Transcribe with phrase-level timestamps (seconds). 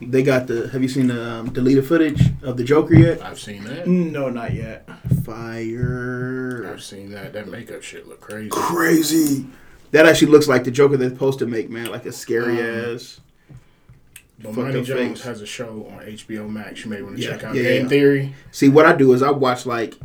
[0.00, 0.68] They got the.
[0.68, 3.22] Have you seen the um, deleted footage of the Joker yet?
[3.22, 3.86] I've seen that.
[3.86, 4.88] No, not yet.
[5.26, 6.70] Fire.
[6.72, 7.34] I've seen that.
[7.34, 8.48] That makeup shit look crazy.
[8.48, 9.46] Crazy.
[9.90, 11.90] That actually looks like the Joker they're supposed to make, man.
[11.90, 13.20] Like a scary Um, ass.
[14.38, 15.22] But Fucked Bomani up Jones face.
[15.26, 16.82] has a show on HBO Max.
[16.86, 17.88] You may want to Yeah, check out yeah, Game yeah.
[17.90, 18.34] Theory.
[18.52, 19.96] See, what I do is I watch like.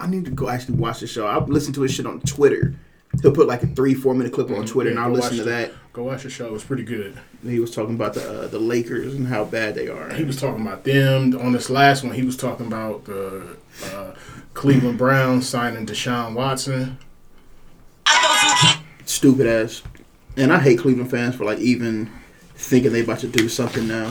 [0.00, 1.28] I need to go actually watch the show.
[1.28, 2.74] I listen to his shit on Twitter.
[3.22, 4.98] He'll put like a three, four minute clip on Twitter, Mm-hmm.
[4.98, 5.72] Yeah, and I'll listen to watch that.
[5.94, 6.46] Go watch the show.
[6.46, 7.16] It was pretty good.
[7.44, 10.12] He was talking about the uh, the Lakers and how bad they are.
[10.12, 12.14] He was talking about them on this last one.
[12.14, 13.56] He was talking about the
[13.92, 14.14] uh,
[14.54, 16.98] Cleveland Browns signing Deshaun Watson.
[19.04, 19.82] Stupid ass.
[20.36, 22.10] And I hate Cleveland fans for like even
[22.56, 24.10] thinking they about to do something now.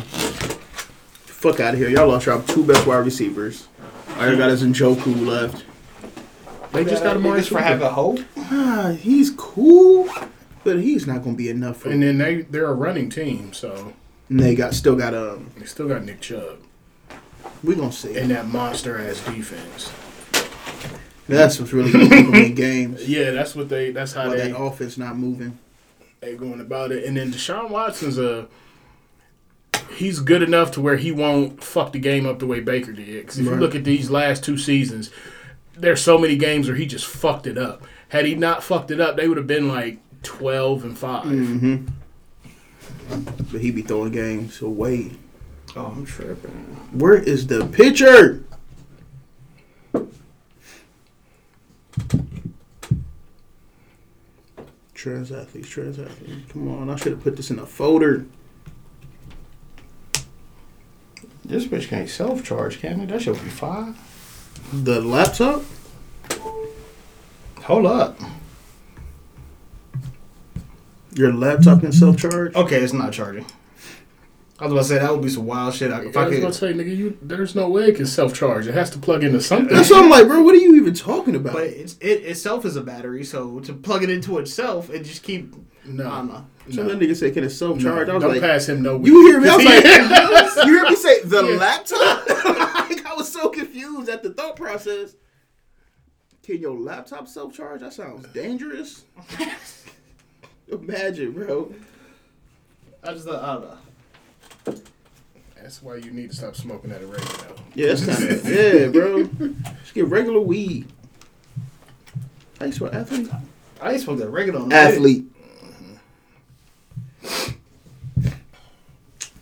[1.25, 1.89] Fuck out of here.
[1.89, 3.67] Y'all lost your two best wide receivers.
[4.17, 5.65] All you got is Njoku left.
[6.71, 7.63] They just got Amari Niggas for Cooper.
[7.63, 8.19] having hope.
[8.37, 10.09] Ah, he's cool,
[10.63, 13.93] but he's not gonna be enough for And then they they're a running team, so
[14.29, 15.51] And they got still got um.
[15.57, 16.57] they still got Nick Chubb
[17.63, 18.17] We gonna see.
[18.17, 19.91] and that monster ass defense.
[21.27, 23.07] That's what's really gonna keep in games.
[23.07, 23.91] Yeah, that's what they.
[23.91, 25.57] That's how While they that offense not moving.
[26.19, 27.05] they going about it.
[27.05, 28.47] And then Deshaun Watson's a.
[29.95, 33.21] He's good enough to where he won't fuck the game up the way Baker did.
[33.21, 35.11] Because if you look at these last two seasons,
[35.77, 37.83] there's so many games where he just fucked it up.
[38.09, 41.85] Had he not fucked it up, they would have been like twelve and 5 Mm-hmm.
[43.51, 45.11] But he be throwing games away.
[45.75, 46.51] Oh, I'm tripping.
[46.91, 48.43] Where is the pitcher?
[54.93, 56.51] Trans athletes, trans athletes.
[56.51, 58.25] Come on, I should have put this in a folder.
[61.43, 63.07] This bitch can't self charge, can it?
[63.09, 63.95] That should be fine.
[64.71, 65.63] The laptop?
[67.63, 68.17] Hold up.
[71.15, 72.29] Your laptop can self mm-hmm.
[72.29, 72.55] charge?
[72.55, 73.45] Okay, it's not charging.
[74.59, 75.91] I was about to say that would be some wild shit.
[75.91, 78.33] If I I was could, gonna say, nigga, you there's no way it can self
[78.33, 78.67] charge.
[78.67, 79.75] It has to plug into something.
[79.75, 80.41] That's what I'm like, bro.
[80.43, 81.53] What are you even talking about?
[81.53, 85.23] but it's, it itself is a battery, so to plug it into itself and just
[85.23, 85.53] keep.
[85.85, 86.45] No, I don't know.
[86.71, 86.89] so no.
[86.89, 89.03] that nigga said, "Can it self No, charge?" I was don't like, pass him no.
[89.03, 91.57] "You hear me?" I was like, "You hear me say the Yeah.
[91.57, 92.29] laptop?"
[92.89, 95.15] like, I was so confused at the thought process.
[96.43, 97.81] Can your laptop self charge?
[97.81, 99.03] That sounds dangerous.
[100.81, 101.73] Imagine, bro.
[103.03, 104.81] I just thought, I don't know.
[105.61, 107.07] That's why you need to stop smoking at a.
[107.75, 107.95] Yeah,
[108.43, 109.23] yeah, bro.
[109.23, 110.91] Just get regular weed.
[112.59, 113.29] How you spell athlete?
[113.81, 115.25] I supposed to regular on Athlete.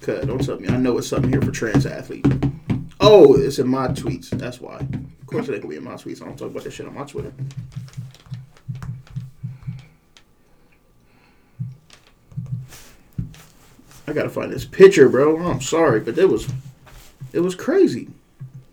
[0.02, 0.25] Cut.
[0.25, 0.68] Don't tell me.
[0.68, 2.25] I know it's something here for trans athlete.
[3.00, 4.30] Oh, it's in my tweets.
[4.30, 4.78] That's why.
[4.78, 6.22] Of course, it ain't gonna be in my tweets.
[6.22, 7.34] I don't talk about that shit on my Twitter.
[14.08, 15.38] I gotta find this picture, bro.
[15.38, 16.48] I'm sorry, but it was,
[17.34, 18.10] it was crazy.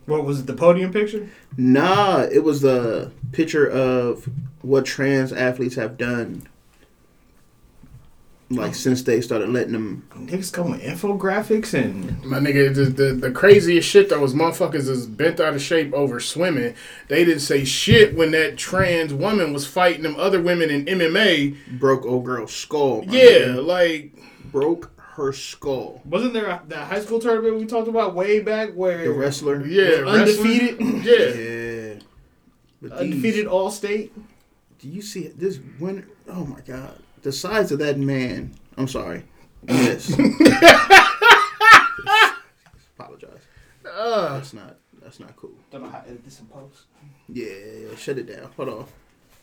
[0.07, 0.47] What was it?
[0.47, 1.29] The podium picture?
[1.57, 4.29] Nah, it was the picture of
[4.63, 6.49] what trans athletes have done.
[8.51, 8.73] Like oh.
[8.73, 10.09] since they started letting them.
[10.15, 14.89] Niggas come with infographics and My nigga, the, the the craziest shit though was motherfuckers
[14.89, 16.75] is bent out of shape over swimming.
[17.09, 21.79] They didn't say shit when that trans woman was fighting them other women in MMA.
[21.79, 23.05] broke old girl's skull.
[23.07, 23.67] Yeah, nigga.
[23.67, 24.15] like
[24.51, 26.01] broke her skull.
[26.05, 29.65] wasn't there a, that high school tournament we talked about way back where The wrestler.
[29.67, 30.81] yeah, undefeated.
[31.05, 31.95] Yeah, Yeah.
[32.81, 34.13] But undefeated all state.
[34.79, 36.05] do you see this winner?
[36.29, 38.55] Oh my god, the size of that man.
[38.77, 39.25] I'm sorry.
[39.69, 40.09] Yes.
[42.99, 43.41] Apologize.
[43.85, 44.77] uh, That's not.
[45.03, 45.53] That's not cool.
[45.71, 46.83] Don't know how to edit this in post.
[47.29, 48.51] Yeah, yeah, yeah, shut it down.
[48.57, 48.87] Hold on.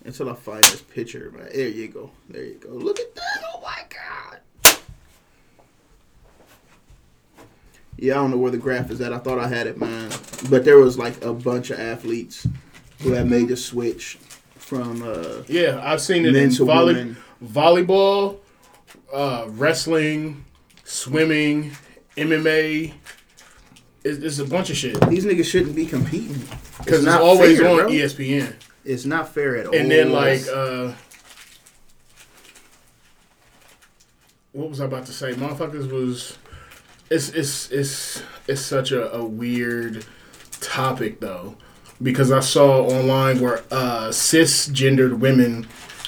[0.03, 1.49] Until I find this picture, man.
[1.53, 2.11] There you go.
[2.29, 2.69] There you go.
[2.69, 3.43] Look at that.
[3.53, 4.39] Oh my god.
[7.97, 9.13] Yeah, I don't know where the graph is at.
[9.13, 10.11] I thought I had it, man.
[10.49, 12.45] But there was like a bunch of athletes
[13.01, 14.17] who had made the switch
[14.55, 15.79] from uh yeah.
[15.83, 17.17] I've seen it in volley, women.
[17.43, 18.39] volleyball,
[19.13, 20.43] uh, wrestling,
[20.83, 21.71] swimming,
[22.17, 22.93] MMA.
[24.03, 26.39] It's, it's a bunch of shit These niggas shouldn't be competing.
[26.77, 27.89] because it's, not always fair, on bro.
[27.89, 28.55] ESPN.
[28.83, 29.75] It's not fair at all.
[29.75, 30.91] And then like uh
[34.51, 35.33] what was I about to say?
[35.33, 36.37] Motherfuckers was
[37.15, 40.05] it's it's it's it's such a, a weird
[40.59, 41.55] topic though.
[42.01, 45.67] Because I saw online where uh cisgendered women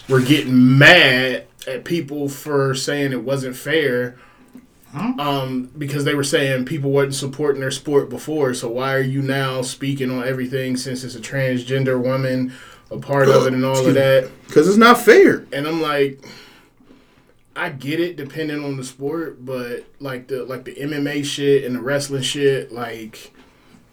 [0.10, 4.18] were getting mad at people for saying it wasn't fair.
[4.94, 9.22] Um, because they were saying people wasn't supporting their sport before, so why are you
[9.22, 12.54] now speaking on everything since it's a transgender woman
[12.90, 14.32] a part of it and all of that?
[14.48, 15.46] because it's not fair.
[15.52, 16.26] And I'm like,
[17.58, 21.76] I get it depending on the sport, but like the like the MMA shit and
[21.76, 23.32] the wrestling shit, like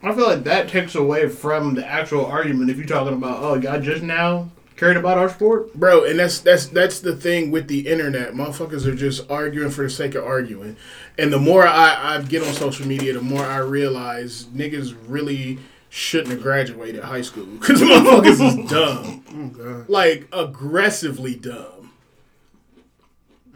[0.02, 2.70] I feel like that takes away from the actual argument.
[2.70, 5.72] If you're talking about, oh, y'all just now cared about our sport.
[5.74, 8.34] bro, and that's that's that's the thing with the internet.
[8.34, 10.76] Motherfuckers are just arguing for the sake of arguing.
[11.18, 15.58] And the more I, I get on social media, the more I realize niggas really
[15.88, 21.73] shouldn't have graduated high school because motherfuckers is dumb, Oh god, like aggressively dumb.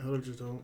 [0.02, 0.62] I just don't.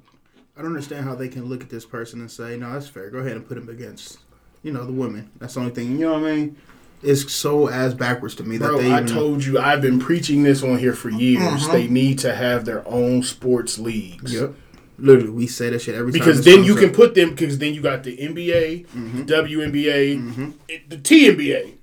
[0.56, 3.10] I don't understand how they can look at this person and say, "No, that's fair.
[3.10, 4.18] Go ahead and put him against,
[4.62, 5.92] you know, the women." That's the only thing.
[5.92, 6.56] You know what I mean?
[7.02, 8.94] It's so ass backwards to me that Bro, they.
[8.94, 11.42] I told you I've been preaching this on here for years.
[11.64, 11.72] Uh-huh.
[11.72, 14.32] They need to have their own sports leagues.
[14.32, 14.54] Yep.
[14.96, 16.20] Literally, we say that shit every time.
[16.20, 17.30] Because then you can put them.
[17.30, 19.22] Because then you got the NBA, Mm-hmm.
[19.22, 21.74] WNBA, it- the TNBA.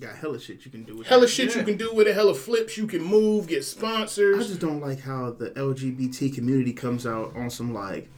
[0.00, 1.28] Got hella shit you can do with Hella that.
[1.28, 2.14] shit you can do with it.
[2.14, 6.72] Hella flips you can move, get sponsors I just don't like how the LGBT community
[6.72, 8.08] comes out on some like.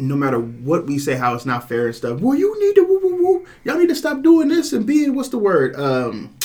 [0.00, 2.20] No matter what we say, how it's not fair and stuff.
[2.20, 3.46] Well, you need to woo woo woo.
[3.64, 5.74] Y'all need to stop doing this and being what's the word?
[5.74, 6.36] Um,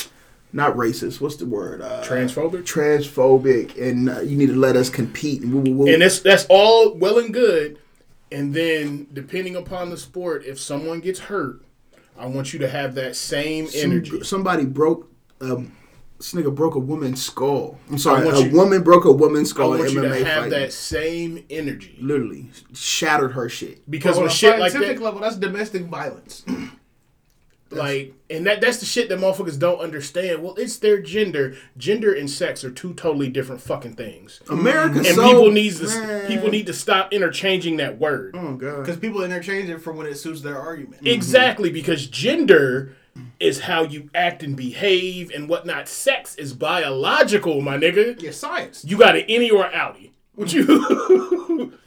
[0.51, 1.21] not racist.
[1.21, 1.81] What's the word?
[1.81, 2.63] Uh, Transphobic.
[2.63, 5.41] transphobic, and uh, you need to let us compete.
[5.43, 5.93] And woo woo woo.
[5.93, 7.77] And that's that's all well and good.
[8.31, 11.61] And then depending upon the sport, if someone gets hurt,
[12.17, 14.23] I want you to have that same Some- energy.
[14.23, 15.09] somebody broke.
[15.41, 15.71] Um,
[16.17, 17.77] this nigga broke a woman's skull.
[17.89, 20.25] I'm sorry, a you- woman broke a woman's I skull in want you MMA to
[20.25, 20.49] have fighting.
[20.51, 21.97] that same energy.
[21.99, 23.89] Literally shattered her shit.
[23.91, 26.45] Because on when a shit like scientific that, level, that's domestic violence.
[27.75, 30.43] like, and that that's the shit that motherfuckers don't understand.
[30.43, 31.55] Well, it's their gender.
[31.77, 34.41] Gender and sex are two totally different fucking things.
[34.45, 34.59] Mm.
[34.59, 36.27] America, And so, people needs to man.
[36.27, 38.35] people need to stop interchanging that word.
[38.37, 38.79] Oh god.
[38.79, 40.97] Because people interchange it for when it suits their argument.
[40.97, 41.07] Mm-hmm.
[41.07, 42.95] Exactly, because gender
[43.39, 45.87] is how you act and behave and whatnot.
[45.87, 48.19] Sex is biological, my nigga.
[48.21, 48.83] Yeah, science.
[48.83, 50.11] You got an innie or outie.
[50.35, 51.73] What you?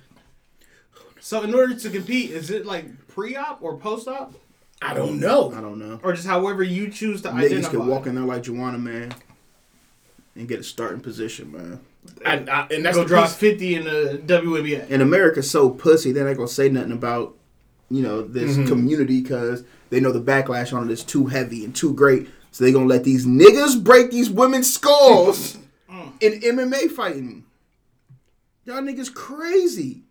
[1.26, 4.32] So in order to compete, is it like pre-op or post-op,
[4.82, 5.52] I don't know.
[5.52, 5.98] I don't know.
[6.02, 7.70] or just however you choose to Niggas identify?
[7.70, 9.14] can walk in there like Juwanna, man,
[10.34, 11.80] and get a starting position, man.
[12.24, 14.90] I, I, and that's Go the drop piece- fifty in the WNBA.
[14.90, 17.34] And America's so pussy, they're not gonna say nothing about,
[17.90, 18.68] you know, this Mm-hmm.
[18.68, 22.28] community because they know the backlash on it is too heavy and too great.
[22.52, 25.58] So they gonna let these niggas break these women's skulls
[26.20, 27.44] in MMA fighting.
[28.64, 30.02] Y'all niggas crazy.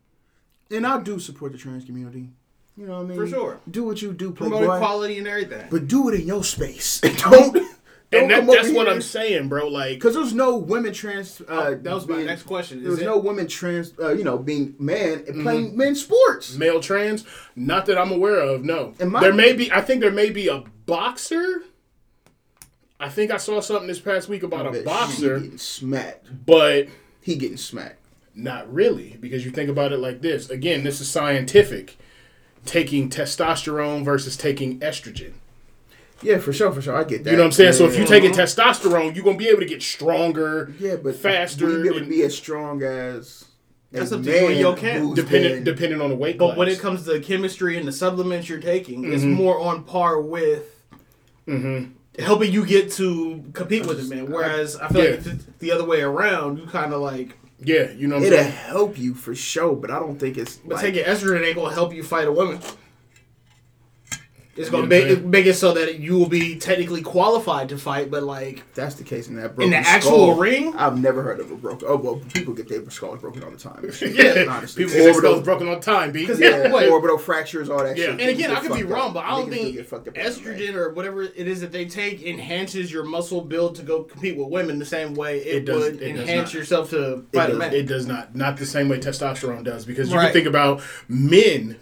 [0.71, 2.29] And I do support the trans community.
[2.77, 3.17] You know what I mean?
[3.17, 3.59] For sure.
[3.71, 4.75] Do what you do, Promote playboy.
[4.75, 5.67] equality and everything.
[5.71, 6.99] But do it in your space.
[7.01, 7.53] don't.
[7.53, 7.65] don't
[8.11, 8.87] and that, that's what.
[8.89, 9.67] I'm saying, bro.
[9.67, 11.41] Like, Because there's no women trans.
[11.47, 12.83] Uh, that was my next question.
[12.83, 13.93] There's Is it, no women trans.
[13.99, 15.41] Uh, you know, being man and Mm-hmm.
[15.43, 16.55] playing men's sports.
[16.57, 17.23] male trans,
[17.55, 18.63] not that I'm aware of.
[18.65, 19.71] No, And my- there may be.
[19.71, 21.63] I think there may be a boxer.
[22.99, 26.45] I think I saw something this past week about a Bet boxer, He getting smacked.
[26.45, 26.87] but
[27.21, 27.99] He getting smacked.
[28.33, 30.49] Not really, because you think about it like this.
[30.49, 31.97] Again, this is scientific.
[32.65, 35.33] Taking testosterone versus taking estrogen.
[36.23, 36.95] Yeah, for sure, for sure.
[36.95, 37.31] I get that.
[37.31, 37.73] You know what I'm saying?
[37.73, 41.65] So if you're taking testosterone, you're gonna be able to get stronger, yeah, but faster,
[41.67, 43.45] will you be able to be as strong as
[43.91, 45.15] That's a up to you and man your camp.
[45.15, 46.57] depending depending on the weight But class.
[46.57, 49.33] when it comes to the chemistry and the supplements you're taking, it's Mm-hmm.
[49.33, 50.63] more on par with
[52.17, 54.31] helping you get to compete with it, man.
[54.31, 55.09] Whereas I feel Yeah.
[55.11, 58.27] like if it's the other way around, you kind of like, yeah, you know what
[58.27, 58.51] I'm It'll saying.
[58.51, 60.57] help you for sure, but I don't think it's.
[60.57, 62.59] but like, taking estrogen ain't gonna help you fight a woman.
[64.57, 68.09] It's gonna make, what make it so that you will be technically qualified to fight,
[68.09, 71.23] but like if that's the case in that in the actual skull, ring, I've never
[71.23, 71.85] heard of a broken.
[71.89, 73.83] Oh well, people get their skulls broken all the time.
[74.01, 76.25] Yeah, honestly, people get their orbital, skulls broken all the time, B.
[76.37, 76.89] yeah, Wait.
[76.89, 78.05] orbital fractures, all that Yeah.
[78.05, 78.21] shit.
[78.21, 79.13] And again, I could be wrong, up.
[79.15, 81.85] but I don't think get fucked up in estrogen or whatever it is that they
[81.85, 85.65] take enhances your muscle build to go compete with women the same way it, It
[85.65, 87.73] does- would it enhance yourself to fight a does- man.
[87.73, 88.35] It does not.
[88.35, 89.83] Not the same way testosterone does.
[89.85, 90.25] Because you Right.
[90.25, 91.77] can think about men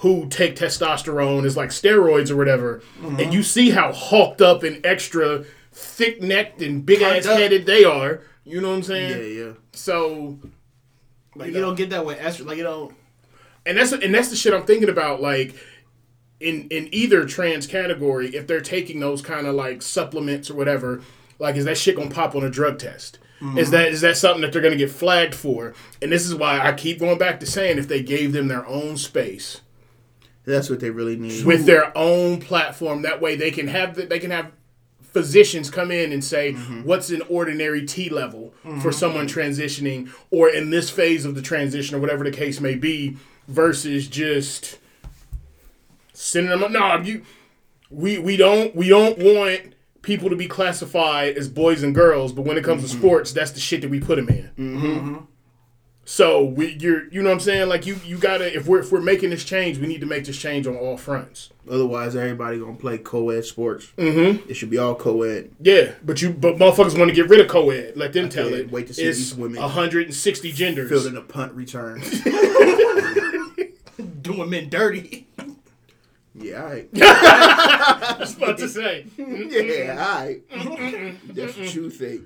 [0.00, 3.20] who take testosterone as like steroids or whatever, Mm-hmm.
[3.20, 7.84] and you see how hulked up and extra thick necked and big ass headed they
[7.84, 8.22] are.
[8.44, 9.10] You know what I'm saying?
[9.36, 9.52] Yeah, yeah.
[9.72, 10.38] So,
[11.36, 12.46] like you don't get that with estrogen.
[12.46, 12.94] Like you don't.
[13.66, 15.20] and that's and that's the shit I'm thinking about.
[15.20, 15.54] Like
[16.40, 21.02] in in either trans category, if they're taking those kind of like supplements or whatever,
[21.38, 23.18] like is that shit gonna pop on a drug test?
[23.56, 25.72] Is that is that something that they're gonna get flagged for?
[26.02, 28.66] And this is why I keep going back to saying if they gave them their
[28.66, 29.60] own space
[30.50, 31.44] That's what they really need.
[31.44, 34.52] with their own platform, that way they can have the, they can have
[35.02, 36.84] physicians come in and say mm-hmm.
[36.84, 38.90] what's an ordinary T level for mm-hmm.
[38.90, 43.16] someone transitioning or in this phase of the transition or whatever the case may be
[43.48, 44.78] versus just
[46.12, 46.70] sending them up.
[46.70, 47.24] no you
[47.90, 52.42] we we don't we don't want people to be classified as boys and girls, but
[52.42, 52.98] when it comes to mm-hmm.
[52.98, 55.26] sports, that's the shit that we put them in.
[56.10, 57.68] So we, you're, you know what I'm saying?
[57.68, 58.52] Like you, you gotta.
[58.52, 60.96] If we're if we're making this change, we need to make this change on all
[60.96, 61.50] fronts.
[61.70, 63.92] Otherwise, everybody gonna play co-ed sports.
[63.96, 64.50] Mm-hmm.
[64.50, 65.52] It should be all co-ed.
[65.60, 67.96] Yeah, but you, but motherfuckers want to get rid of co-ed.
[67.96, 68.72] Let them tell it.
[68.72, 70.90] wait to see it's these women 160 genders.
[70.90, 72.00] Fielding a punt return.
[74.22, 75.28] Doing men dirty.
[76.34, 76.88] Yeah, all right.
[76.94, 79.06] I was about to say.
[79.18, 80.42] Yeah, all right.
[81.28, 82.22] That's what you think.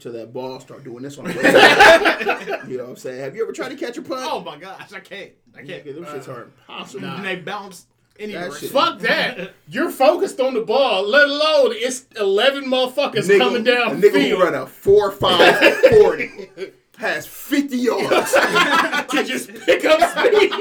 [0.00, 1.32] Till that ball start doing this on the
[2.64, 2.70] way.
[2.70, 3.20] you know what I'm saying?
[3.20, 4.22] Have you ever tried to catch a punt?
[4.24, 5.32] Oh my gosh, I can't.
[5.54, 5.84] I can't.
[5.84, 7.06] Yeah, them shits uh, are impossible.
[7.06, 7.86] And they bounce
[8.18, 8.50] anywhere.
[8.50, 9.52] That Fuck that.
[9.68, 14.02] You're focused on the ball, let alone it's 11 motherfuckers Nigga, coming down a nigga
[14.02, 18.32] who field run a 4 5 40 has 50 yards.
[19.10, 20.52] to just pick up speed.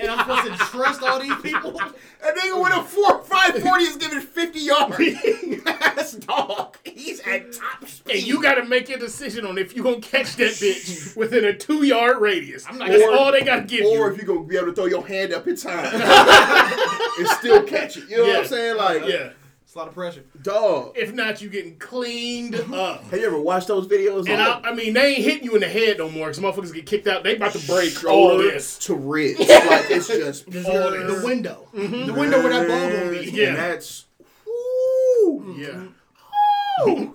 [0.00, 1.78] And I'm supposed to trust all these people?
[1.80, 4.98] A nigga with a 4 5 40 is giving 50 yards.
[5.64, 6.76] That's dog.
[6.84, 8.16] He's at top speed.
[8.16, 11.16] and you got to make your decision on if you're going to catch that bitch
[11.16, 12.66] within a two yard radius.
[12.68, 14.00] I'm not That's all they got to give or you.
[14.00, 15.94] Or if you're going to be able to throw your hand up in time
[17.18, 18.08] and still catch it.
[18.08, 18.76] You know what I'm saying?
[18.76, 19.30] Like, yeah.
[19.68, 20.24] It's a lot of pressure.
[20.40, 20.96] dog.
[20.96, 23.02] If not, you getting cleaned up.
[23.10, 24.26] Have you ever watched those videos?
[24.26, 26.72] And I, I mean, they ain't hitting you in the head no more because motherfuckers
[26.72, 27.22] get kicked out.
[27.22, 28.78] They about to break all this.
[28.86, 29.40] to wrist.
[29.40, 31.20] like, it's just Because all you're this.
[31.20, 31.68] the window.
[31.74, 32.06] Mm-hmm.
[32.06, 33.30] The window where that ball gonna be.
[33.30, 33.48] Yeah.
[33.48, 34.06] And that's.
[34.46, 35.54] Woo.
[35.58, 36.86] Yeah.
[36.88, 37.14] Ooh.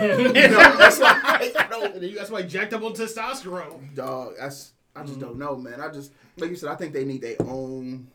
[0.00, 3.94] no, that's like I don't, And then you got somebody jacked up on testosterone.
[3.94, 4.32] dog.
[4.40, 5.20] That's I just mm.
[5.20, 5.80] don't know, man.
[5.80, 6.68] I just like you said.
[6.68, 8.08] I think they need their own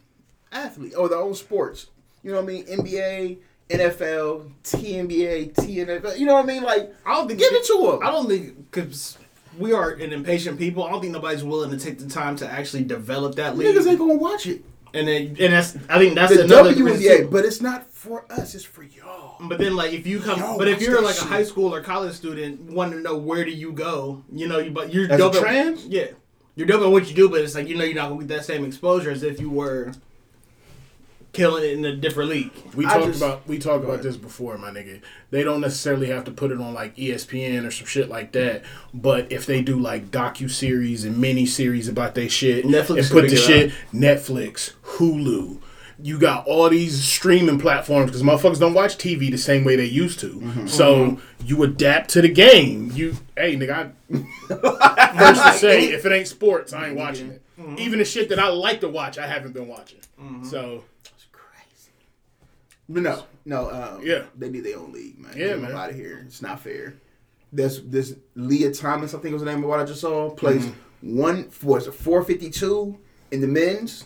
[0.51, 1.88] athlete or oh, their own sports.
[2.25, 2.65] You know what I mean?
[2.65, 3.38] NBA,
[3.70, 6.17] NFL, TNBA, TNFL.
[6.17, 6.63] You know what I mean?
[6.63, 8.00] Like, I don't think give it to them.
[8.01, 9.20] I don't think because
[9.60, 10.84] we are an impatient people.
[10.84, 13.67] I don't think nobody's willing to take the time to actually develop that league.
[13.75, 14.65] Niggas ain't gonna watch it.
[14.96, 18.55] and then and that's I think that's The another WNBA, but it's not for us.
[18.55, 19.36] It's for y'all.
[19.48, 21.25] But then, like, if you come, Yo, but if you're like shit.
[21.25, 24.58] a high school or college student, wanting to know where do you go, you know,
[24.58, 25.86] you but you're As a dope at- trans?
[25.86, 26.08] yeah,
[26.55, 28.29] you're dope at what you do, but it's like you know you're not gonna get
[28.29, 29.91] that same exposure as if you were
[31.36, 32.51] killing it in a different league.
[32.75, 35.01] We I talked just- about we talked about this before, my nigga.
[35.32, 38.63] They don't necessarily have to put it on like ESPN or some shit like that.
[38.94, 43.10] But if they do like docu series and mini series about their shit, Netflix and
[43.10, 45.60] put the pick it shit Netflix, Hulu.
[45.98, 49.86] You got all these streaming platforms because motherfuckers don't watch TV the same way they
[49.86, 50.27] used to.
[50.30, 50.68] Mm-hmm.
[50.68, 52.92] So you adapt to the game.
[52.94, 57.42] You, hey nigga, I first to say if it ain't sports, I ain't watching it.
[57.60, 57.80] Mm-hmm.
[57.80, 60.00] Even the shit that I like to watch, I haven't been watching.
[60.44, 60.84] So It's crazy.
[60.84, 60.95] But
[62.88, 63.70] no, no.
[63.70, 64.24] Um, Yeah.
[64.38, 65.34] they need their own league, man.
[65.38, 65.72] Yeah, Get man.
[65.74, 66.24] Out of here.
[66.25, 66.96] It's not fair.
[67.54, 70.65] This this Lia Thomas, I think was the name of what I just saw, plays
[70.65, 71.18] Mm-hmm.
[71.18, 72.98] one was four fifty two
[73.32, 74.06] in the men's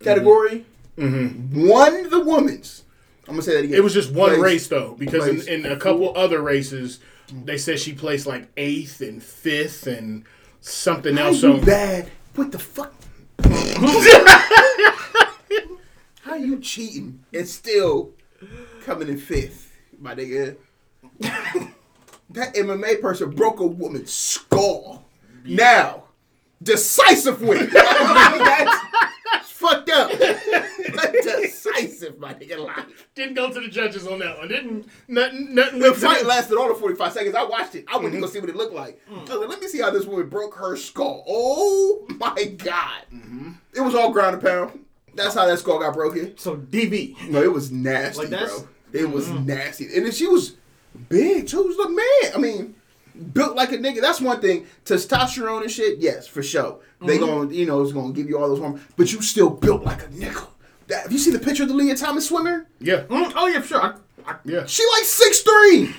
[0.00, 0.64] category.
[0.96, 1.68] Mm-hmm.
[1.68, 2.84] Won the women's.
[3.26, 3.76] I'm gonna say that again.
[3.76, 6.98] It was just one Placed- race though, because in, in a couple other races,
[7.44, 10.24] they said she placed like eighth and fifth and
[10.60, 11.36] something How else.
[11.36, 12.10] you So bad?
[12.34, 12.94] What the fuck?
[16.22, 18.12] How you cheating and still
[18.84, 20.56] coming in fifth, my nigga?
[21.20, 25.04] that MMA person broke a woman's skull.
[25.44, 26.04] Now,
[26.62, 27.70] decisive win.
[27.72, 30.10] That's fucked up.
[31.22, 32.64] decisive, my nigga.
[32.64, 34.48] Like, didn't go to the judges on that one.
[34.48, 35.54] Didn't nothing.
[35.54, 35.80] Nothing.
[35.80, 37.34] the fight lasted all the 45 seconds.
[37.34, 37.84] I watched it.
[37.88, 39.00] I went to go see what it looked like.
[39.08, 39.28] Mm.
[39.28, 41.24] Like, let me see how this woman broke her skull.
[41.26, 43.02] Oh my God.
[43.12, 43.52] Mm-hmm.
[43.74, 44.84] It was all ground and pound.
[45.18, 46.36] That's how that skull got broken.
[46.38, 47.28] So DB.
[47.30, 48.68] No, it was nasty, Like, that's- bro.
[48.92, 49.84] It was nasty.
[49.94, 50.56] And then she was
[51.10, 51.70] big, too.
[51.70, 52.34] She was a man.
[52.34, 52.74] I mean,
[53.34, 54.00] built like a nigga.
[54.00, 54.66] That's one thing.
[54.86, 56.78] Testosterone and shit, yes, for sure.
[57.04, 58.82] They gonna, you know, it's gonna give you all those hormones.
[58.96, 60.46] But you still built like a nigga.
[60.86, 62.66] That, have you seen the picture of the Lia Thomas swimmer?
[62.80, 63.82] Yeah, Mm, oh yeah, for sure.
[63.82, 63.94] I,
[64.26, 64.64] I, yeah.
[64.64, 65.94] She like six three.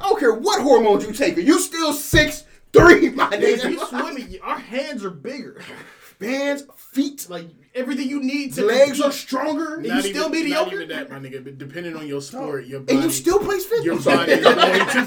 [0.00, 3.88] I don't care what hormones you take, you still six three, my if you nigga.
[3.88, 5.62] swimming, our hands are bigger.
[6.20, 10.64] Hands, feet, Like everything you need to legs are stronger, you Not still even, mediocre?
[10.64, 11.44] Not even that, my nigga.
[11.44, 13.84] But depending on your sport, your body, and you still play fifth.
[13.84, 15.06] your body is going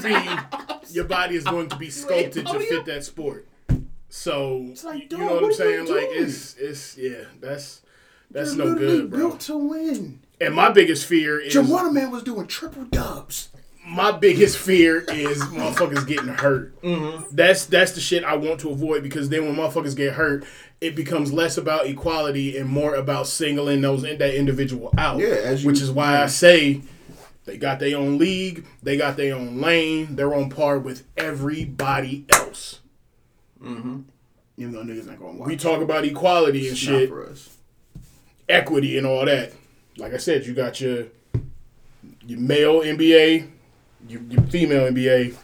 [0.88, 2.62] be your body is going to be sculpted to podium?
[2.68, 3.46] fit that sport.
[4.08, 5.86] So like, you know what I'm saying?
[5.86, 7.82] you Like it's it's yeah, that's
[8.30, 9.18] that's They're no good, bro.
[9.18, 10.20] Built to win.
[10.40, 13.48] And my biggest fear is Juwanna Mann was doing triple dubs.
[13.86, 16.80] my biggest fear is motherfuckers getting hurt.
[16.82, 17.34] Mm-hmm.
[17.34, 20.44] That's that's the shit I want to avoid because then when motherfuckers get hurt,
[20.80, 25.18] it becomes less about equality and more about singling those that individual out.
[25.18, 26.82] Yeah, as you- which is why I say
[27.44, 32.24] they got their own league, they got their own lane, they're on par with everybody
[32.28, 32.80] else.
[33.62, 34.00] Mm-hmm.
[34.56, 35.48] Even though niggas ain't gonna watch.
[35.48, 37.56] We talk about equality and It's shit, not for us.
[38.48, 39.52] equity and all that.
[39.96, 41.06] Like I said, you got your
[42.26, 43.48] your male NBA,
[44.08, 45.34] your, your female NBA,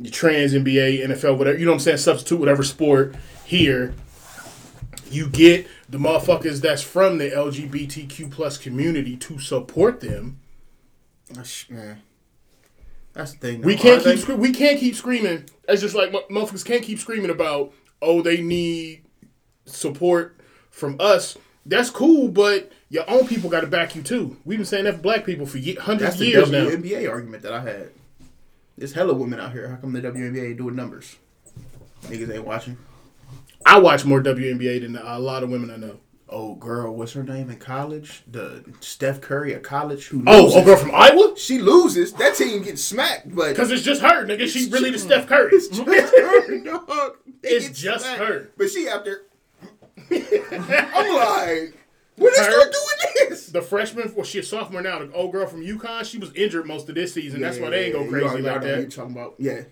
[0.00, 1.58] your trans NBA, NFL, whatever.
[1.58, 1.98] You know what I'm saying?
[1.98, 3.14] Substitute whatever sport
[3.44, 3.94] here.
[5.14, 10.40] You get the motherfuckers that's from the LGBTQ plus community to support them.
[11.30, 12.02] That's, man.
[13.12, 13.60] That's the thing.
[13.62, 15.44] We can't Are they- keep scre- we can't keep screaming.
[15.68, 19.04] It's just like motherfuckers can't keep screaming about oh they need
[19.66, 20.36] support
[20.70, 21.38] from us.
[21.64, 24.36] That's cool, but your own people got to back you too.
[24.44, 26.66] We've been saying that for black people for hundreds That's of the years now.
[26.66, 27.90] WNBA argument that I had.
[28.76, 29.68] There's hella women out here.
[29.68, 31.16] How come the WNBA ain't doing numbers?
[32.02, 32.76] Niggas ain't watching.
[33.66, 36.00] I watch more WNBA than a lot of women I know.
[36.28, 38.22] Oh, girl, what's her name in college?
[38.30, 40.56] The Steph Curry at college who Oh, loses.
[40.56, 41.34] oh, girl from Iowa?
[41.36, 42.12] She loses.
[42.14, 44.48] That team gets smacked, but Because it's just her, nigga.
[44.48, 45.50] She's really the Steph Curry.
[45.52, 47.16] it's just her, dog.
[47.42, 48.20] They It's just smacked.
[48.20, 48.50] her.
[48.56, 49.20] But she out there.
[50.10, 51.74] I'm like,
[52.16, 53.46] when they Her- start doing this?
[53.48, 54.98] The freshman, well, she's a sophomore now.
[55.00, 57.40] The old girl from UConn, she was injured most of this season.
[57.40, 58.90] That's why they ain't go crazy you like know what you're that.
[58.90, 59.34] talking about.
[59.38, 59.62] Yeah,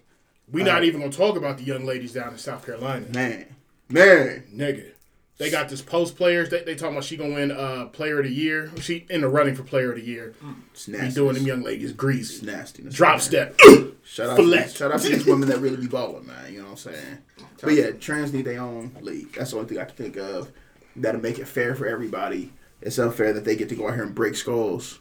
[0.50, 3.06] We're not even gonna talk about the young ladies down in South Carolina.
[3.12, 3.46] man,
[3.92, 4.44] man.
[4.54, 4.92] Nigga.
[5.38, 6.50] They got this post players.
[6.50, 8.70] They, they talking about she gonna win uh player of the year.
[8.80, 10.34] She in the running for player of the year.
[10.72, 12.34] It's Be doing them young ladies greasy.
[12.34, 12.84] It's nasty.
[12.84, 13.58] Drop step.
[14.04, 14.62] Shout out, to Fillet.
[14.62, 16.52] these, shout out to these women that really be balling, man.
[16.52, 17.18] You know what I'm saying?
[17.60, 19.32] But yeah, trans need their own league.
[19.32, 20.52] That's the only thing I can think of
[20.96, 22.52] that'll make it fair for everybody.
[22.80, 24.98] It's unfair that they get to go out here and break skulls.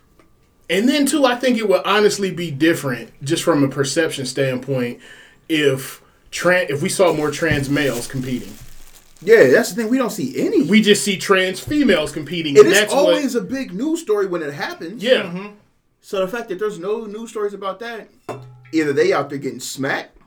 [0.69, 4.99] And then too, I think it would honestly be different, just from a perception standpoint,
[5.49, 8.53] if trans if we saw more trans males competing.
[9.21, 9.91] Yeah, that's the thing.
[9.91, 10.63] We don't see any.
[10.63, 12.55] We just see trans females competing.
[12.55, 15.03] it and is that's always what, a big news story when it happens.
[15.03, 15.23] yeah.
[15.23, 15.47] Mm-hmm.
[16.01, 18.09] So the fact that there's no news stories about that,
[18.73, 20.17] either they out there getting smacked,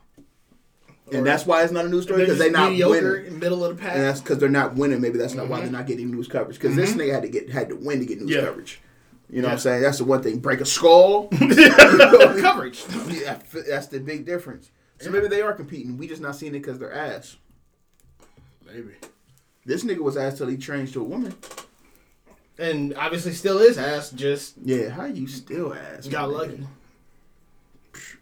[1.11, 3.25] and that's why it's not a news story because They're they just not mediocre winning.
[3.27, 3.95] in middle of the pack.
[3.95, 5.01] And that's because they're not winning.
[5.01, 5.65] Maybe that's not why mm-hmm.
[5.65, 6.57] they're not getting news coverage.
[6.57, 7.01] Because this mm-hmm.
[7.01, 8.41] nigga had to get had to win to get news Yeah.
[8.41, 8.81] coverage.
[9.29, 9.81] You know what I'm saying?
[9.81, 10.39] That's the one thing.
[10.39, 11.27] Break a skull.
[11.29, 12.83] coverage.
[13.09, 14.71] Yeah, that's the big difference.
[14.99, 15.97] So maybe they are competing.
[15.97, 17.35] We just not seeing it because they're ass.
[18.65, 18.91] Maybe.
[19.65, 21.33] This nigga was asked till he changed to a woman.
[22.57, 26.07] And obviously still is ass, just Yeah, how you still ass?
[26.07, 26.67] got my lucky.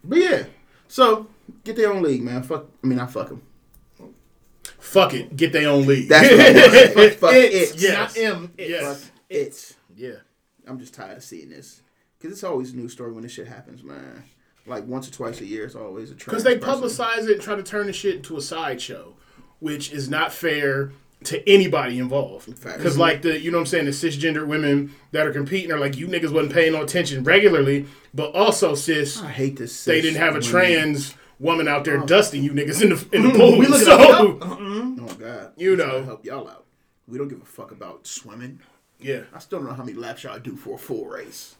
[0.03, 0.43] But yeah,
[0.88, 1.27] so
[1.63, 2.43] get their own league, man.
[2.43, 2.65] Fuck.
[2.84, 3.41] I mean, I fuck them.
[4.79, 5.36] Fuck it.
[5.36, 6.10] Get their own league.
[6.10, 7.82] That's what fuck, fuck It's it.
[7.82, 8.15] Yes.
[8.15, 8.53] not M.
[8.58, 8.69] It's.
[8.69, 9.03] Yes.
[9.03, 9.75] Fuck it.
[9.95, 10.12] yeah.
[10.67, 11.82] I'm just tired of seeing this
[12.17, 14.23] because it's always a new story when this shit happens, man.
[14.65, 16.25] Like once or twice a year, it's always a trend.
[16.32, 16.84] Because they person.
[16.84, 19.13] publicize it and try to turn the shit into a sideshow,
[19.63, 20.91] which is not fair
[21.23, 22.47] to anybody involved.
[22.62, 25.80] Because like the you know what I'm saying, the cisgender women that are competing are
[25.80, 29.21] like you niggas wasn't paying no attention regularly, but also cis.
[29.21, 29.86] I hate this.
[29.86, 30.49] they didn't have a women.
[30.49, 33.38] trans woman out there dusting you niggas in the in the mm-hmm.
[33.38, 33.58] pool.
[33.58, 34.38] We looking so up.
[35.04, 36.04] Oh God, You know.
[36.04, 36.65] help y'all out.
[37.08, 38.60] We don't give a fuck about swimming.
[38.99, 41.56] yeah, I still don't know how many laps y'all do for a full race.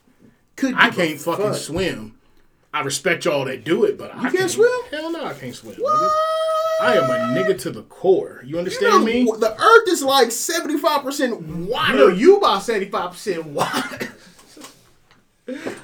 [0.56, 1.56] Could I can't fucking fuck.
[1.56, 2.20] swim.
[2.74, 4.70] I respect y'all that do it, but I can't can't swim?
[4.92, 5.76] Hell no, I can't swim.
[5.76, 5.94] What?
[5.94, 6.53] Nigga.
[6.82, 8.42] I am a nigga to the core.
[8.44, 9.24] You You understand know, me?
[9.26, 11.34] The Earth is like seventy five percent
[11.78, 14.10] I know you about seventy five percent water.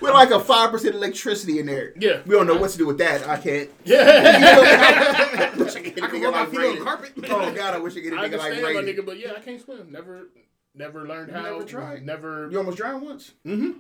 [0.02, 1.94] We're like a five percent electricity in there.
[2.00, 2.22] Yeah.
[2.26, 3.28] we don't know what to do with that.
[3.28, 3.70] I can't.
[3.84, 5.54] Yeah.
[5.58, 6.84] wish I could get a I nigga like feet on the Raiden.
[6.84, 7.12] carpet.
[7.30, 9.20] Oh God, I wish I could get a I nigga like understand my nigga, but
[9.20, 9.92] yeah, I can't swim.
[9.92, 10.30] Never,
[10.74, 11.42] never learned how.
[11.44, 12.06] never tried?
[12.06, 12.50] Never.
[12.50, 13.32] You almost drowned once.
[13.46, 13.72] Mm-hmm.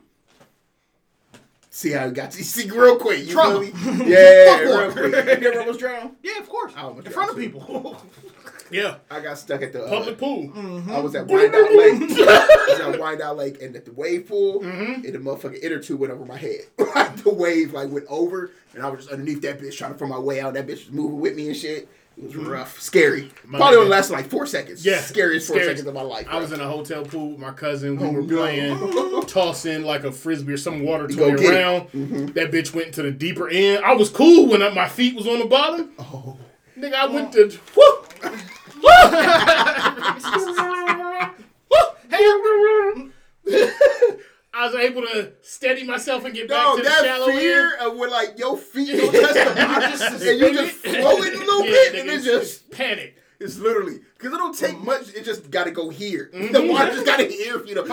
[1.80, 3.26] See how you got you see real quick.
[3.26, 3.66] You Trauma.
[3.66, 4.06] feel me?
[4.12, 5.40] Yeah, Fuck real quick.
[5.42, 6.12] You ever almost drowned?
[6.22, 6.74] Yeah, of course.
[6.76, 8.02] I almost In front of drowned, people.
[8.72, 8.96] Yeah.
[9.10, 10.52] I got stuck at the uh, Public pool.
[10.92, 12.02] I was at Wyandotte Lake.
[12.20, 15.06] I was at Wyandotte Lake, and at the wave pool, Mm-hmm.
[15.06, 16.64] and the motherfucking inner tube went over my head.
[16.78, 19.98] like the wave like went over, and I was just underneath that bitch trying to
[19.98, 20.54] find my way out.
[20.56, 21.88] That bitch was moving with me and shit.
[22.22, 23.32] It was rough, scary.
[23.46, 24.86] My Probably only lasted like four seconds.
[24.86, 25.00] Yeah.
[25.00, 25.70] scariest four Scary.
[25.70, 26.28] seconds of my life.
[26.30, 27.96] I was in a hotel pool with my cousin.
[27.96, 28.36] We Oh, were no.
[28.38, 31.58] playing, tossing like a frisbee or some water You toy go get it.
[31.58, 31.82] around.
[31.92, 32.26] Mm-hmm.
[32.34, 33.86] That bitch went to the deeper end.
[33.86, 35.92] I was cool when my feet was on the bottom.
[35.98, 36.36] Oh.
[36.78, 37.50] Nigga, I went to.
[37.76, 38.14] Whoop!
[44.60, 47.78] I was able to steady myself and get back No, to the that shallow fear
[47.78, 47.82] end.
[47.92, 51.66] of when like your feet don't touch the bottom and you just floating a little
[51.66, 53.16] Yeah, bit, and it it's just panic.
[53.40, 54.86] it's literally because it don't take Mm-hmm.
[54.86, 55.14] much.
[55.16, 56.30] It just got to go here.
[56.52, 57.84] The water just got to here for you to.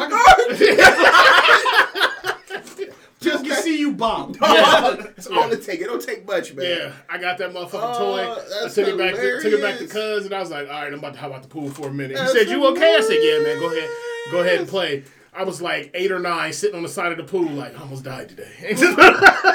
[3.18, 4.34] Just can see you bob.
[4.40, 5.80] That's all it take.
[5.80, 6.66] It don't take much, man.
[6.78, 8.20] Yeah, I got that motherfucking Oh, toy.
[8.20, 9.14] I that's took it back.
[9.14, 9.86] To, took it back to.
[9.86, 11.88] Cuz, and I was like, "All right, I'm about to hop out the pool for
[11.88, 13.58] a minute." That's he said, "You okay?" I said, "Yeah, man.
[13.58, 13.90] Go ahead,
[14.30, 15.02] go ahead and play."
[15.36, 17.82] I was like eight or nine, sitting on the side of the pool, like I
[17.82, 18.74] almost died today.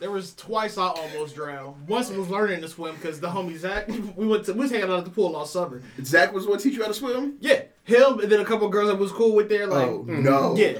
[0.00, 1.88] There was twice I almost drowned.
[1.88, 4.70] Once I was learning to swim because the homie Zach, we went to we was
[4.70, 5.82] hanging out at the pool all summer.
[6.04, 7.36] Zach was what teach you how to swim.
[7.40, 9.66] Yeah, him and then a couple girls that was cool with there.
[9.66, 10.22] Like, Oh mm-hmm.
[10.22, 10.54] no!
[10.56, 10.78] yeah,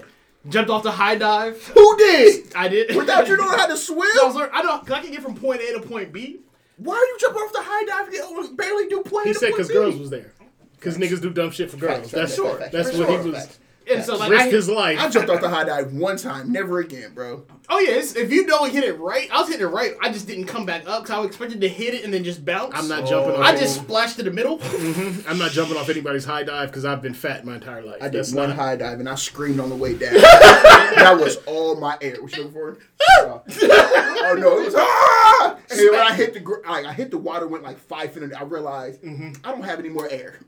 [0.48, 1.61] Jumped off the high dive.
[1.74, 2.52] Who did?
[2.54, 2.94] I did.
[2.94, 4.09] Without you knowing how to swim?
[4.22, 4.78] I was learn- I know.
[4.78, 6.38] 'cause I can get from point A to point B.
[6.76, 9.24] Why are you jumping off the high dive and you only oh, barely do play?
[9.24, 10.33] He to said because girls was there.
[10.79, 12.11] Because niggas do dumb shit for girls.
[12.11, 13.59] Facts, That's facts, facts, That's what he facts, was.
[13.88, 13.94] Facts.
[13.96, 14.98] And so like, Risked I, his life.
[15.01, 17.44] I jumped off the high dive one time, never again, bro.
[17.68, 19.94] oh yeah, it's, if you don't hit it right, I was hitting it right.
[20.03, 22.24] I just didn't come back up because I was expected to hit it and then
[22.24, 22.72] just bounce.
[22.77, 23.40] I'm not jumping off.
[23.40, 24.61] I just splashed to the middle.
[25.29, 27.98] I'm not jumping off anybody's high dive because I've been fat my entire life.
[28.01, 30.14] I did That's one not- high dive and I screamed on the way down.
[30.14, 32.22] that was all my air.
[32.22, 32.79] What you looking for?
[33.20, 35.57] Oh no, it was ah!
[35.70, 38.12] And then when I hit the gr- like, I hit the water, went like five
[38.12, 38.22] feet.
[38.24, 39.33] under, I realized Mm-hmm.
[39.44, 40.38] I don't have any more air.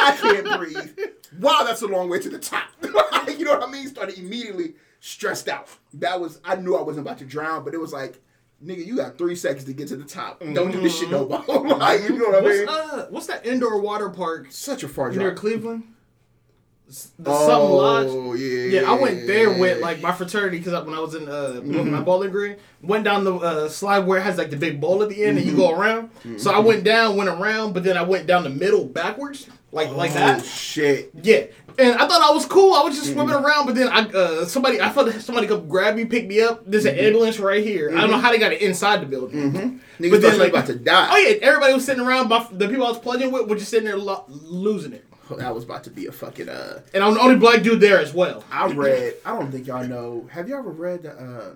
[0.00, 0.98] I can't breathe.
[1.40, 2.68] Wow, that's a long way to the top.
[2.82, 3.86] you know what I mean?
[3.86, 5.68] Started immediately stressed out.
[5.94, 8.20] That was I knew I wasn't about to drown, but it was like.
[8.60, 10.40] Nigga, you got three seconds to get to the top.
[10.40, 11.44] Don't do this shit no more.
[11.78, 12.68] like, you know what I What's mean?
[12.68, 15.36] uh, what's that indoor water park Such a far near drop.
[15.36, 15.84] Cleveland?
[16.88, 18.06] The something lodge.
[18.10, 18.80] Oh yeah.
[18.80, 21.90] Yeah, I went there with like my fraternity because when I was in uh Mm-hmm.
[21.92, 25.04] my bowling green, went down the uh, slide where it has like the big bowl
[25.04, 25.60] at the end and you Mm-hmm.
[25.60, 26.10] go around.
[26.40, 29.90] So I went down, went around, but then I went down the middle backwards, like
[29.90, 30.44] like Oh that.
[30.44, 31.10] shit.
[31.22, 31.44] Yeah,
[31.78, 32.72] and I thought I was cool.
[32.74, 33.18] I was just Mm-hmm.
[33.28, 36.40] swimming around, but then I uh somebody I felt somebody come grab me, pick me
[36.40, 36.62] up.
[36.66, 36.98] There's Mm-hmm.
[36.98, 37.90] an ambulance right here.
[37.96, 39.80] I don't know how they got it inside the building.
[40.00, 41.08] Niggas But then, like- about to die.
[41.10, 42.28] Oh yeah, everybody was sitting around.
[42.28, 45.04] My, the people I was pledging with were just sitting there lo- losing it,
[45.36, 46.80] That was about to be a fucking uh.
[46.94, 48.44] and I'm the only black dude there as well.
[48.50, 49.14] I read.
[49.26, 50.28] I don't think y'all know.
[50.30, 51.50] Have you ever read uh,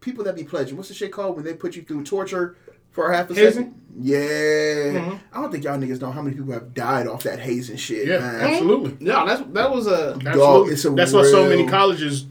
[0.00, 0.76] people that be pledging?
[0.76, 2.56] What's the shit called when they put you through torture
[2.94, 3.52] for a half a Hazing?
[3.52, 3.80] second?
[3.96, 4.18] Yeah.
[4.18, 5.16] Mm-hmm.
[5.32, 8.08] I don't think y'all niggas know how many people have died off that hazing shit.
[8.08, 8.40] Yeah, man.
[8.40, 8.90] absolutely.
[8.92, 9.04] Mm-hmm.
[9.04, 10.68] No, that's that was a dog.
[10.70, 12.26] it's a That's why so many colleges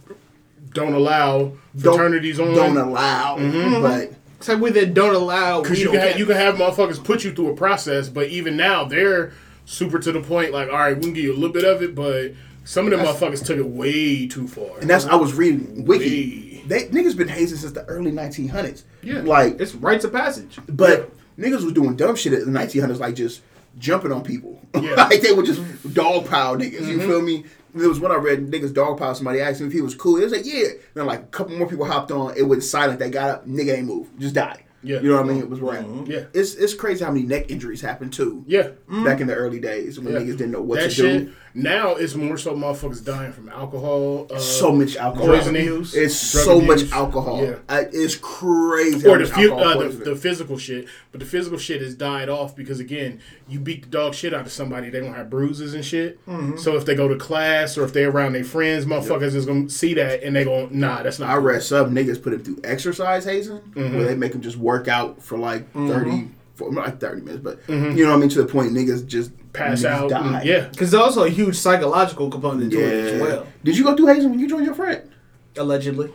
[0.73, 2.53] don't allow Don't- fraternities on.
[2.53, 3.81] Don't allow, mm-hmm.
[3.81, 5.61] but Same way they don't allow.
[5.61, 8.57] Because you can have, you can have motherfuckers put you through a process, but even
[8.57, 9.31] now they're
[9.65, 10.51] super to the point.
[10.51, 12.33] Like, all right, we can give you a little bit of it, but
[12.65, 14.79] some of them motherfuckers took it way too far.
[14.79, 16.49] and that's I was reading wiki.
[16.49, 16.52] Way.
[16.65, 18.83] They niggas been hazing since the early 1900s.
[19.01, 19.21] Yeah.
[19.21, 20.59] like It's rites of passage.
[20.67, 23.41] But niggas was doing dumb shit in the 1900s, like just
[23.77, 24.59] jumping on people.
[24.81, 24.95] Yeah.
[24.95, 25.93] like they were just mm-hmm.
[25.93, 26.87] dog pile niggas.
[26.87, 27.07] You mm-hmm.
[27.07, 27.45] feel me?
[27.75, 30.17] There was one I read, niggas dog pile somebody, asked him if he was cool.
[30.17, 30.69] It was like, yeah.
[30.95, 32.35] Then like a couple more people hopped on.
[32.35, 32.97] It went silent.
[32.97, 33.47] They got up.
[33.47, 34.09] Nigga ain't move.
[34.17, 34.62] Just died.
[34.83, 34.99] Yeah.
[34.99, 35.39] You know what I mean?
[35.39, 35.85] It was right.
[36.05, 36.25] Yeah.
[36.33, 38.43] It's it's crazy how many neck injuries happened too.
[38.47, 38.69] Yeah.
[39.03, 40.19] Back in the early days when Yeah.
[40.19, 41.25] niggas didn't know what that to shit.
[41.27, 41.33] do.
[41.55, 44.27] Now it's more so motherfuckers dying from alcohol.
[44.31, 45.27] Uh, So much alcohol.
[45.27, 45.67] poisoning.
[45.67, 45.93] abuse.
[45.95, 46.83] It's so abuse.
[46.83, 47.43] much alcohol.
[47.43, 47.55] Yeah.
[47.69, 49.07] I, it's crazy.
[49.07, 52.55] or the, fu- uh, the, the physical shit, but the physical shit has died off
[52.55, 55.85] because again, you beat the dog shit out of somebody, they gonna have bruises and
[55.85, 56.25] shit.
[56.25, 56.57] Mm-hmm.
[56.57, 59.69] So if they go to class or if they're around their friends, motherfuckers is gonna
[59.69, 61.29] see that and they go, nah, that's not.
[61.29, 61.43] I cool.
[61.43, 65.21] read some niggas put him through exercise hazing, where they make him just work out
[65.21, 65.89] for like mm-hmm.
[65.89, 67.97] 30, for, not like 30 minutes, but mm-hmm.
[67.97, 68.29] you know what I mean?
[68.29, 70.09] To the point niggas just pass niggas out.
[70.09, 70.39] die.
[70.39, 72.85] and- yeah, Because there's also a huge psychological component to Yeah.
[72.85, 73.47] it as well.
[73.63, 75.09] Did you go through hazing when you joined your friend?
[75.57, 76.11] Allegedly.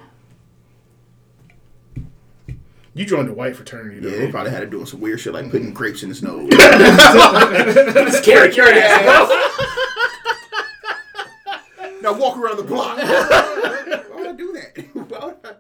[2.99, 4.09] you joined the white fraternity though.
[4.09, 5.77] Yeah, they probably had to doing some weird shit like putting mm-hmm.
[5.77, 6.53] grapes in his nose.
[8.19, 9.07] Scary, scary ass.
[12.03, 12.99] now walk around the block.
[12.99, 14.85] Why would I do that?
[14.95, 15.53] Why would I?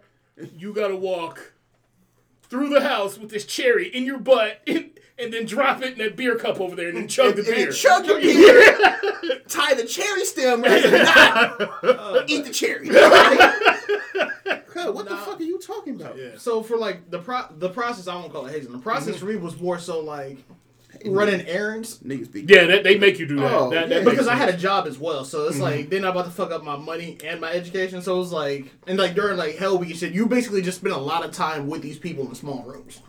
[0.57, 1.53] You gotta walk
[2.49, 4.67] through the house with this cherry in your butt.
[5.21, 7.53] And, then drop it in that beer cup over there, and then chug And, the
[7.53, 7.73] and beer.
[7.73, 12.89] chug the beer, tie the cherry stem as a knot, eat the cherry.
[14.69, 16.17] Cuz, what the fuck are you talking about?
[16.17, 16.39] Yeah.
[16.39, 18.71] So for like the pro- the process, I won't call it hazing.
[18.71, 19.27] The process mm-hmm.
[19.27, 20.39] for me was more so like
[21.07, 23.53] running errands Niggas be Yeah, that, they make you do that.
[23.53, 25.25] Oh, that, that makes because I had a job as well.
[25.25, 25.63] So it's mm-hmm.
[25.63, 28.03] like they're not about to fuck up my money and my education.
[28.03, 30.79] So it was like and like during like hell week and shit, you basically just
[30.79, 33.01] spend a lot of time with these people in small rooms.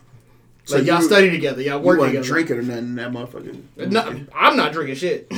[0.64, 2.28] So Like y'all study together, y'all work wasn't together.
[2.28, 3.90] drinking or nothing, that motherfucker.
[3.90, 5.32] No, I'm not drinking shit.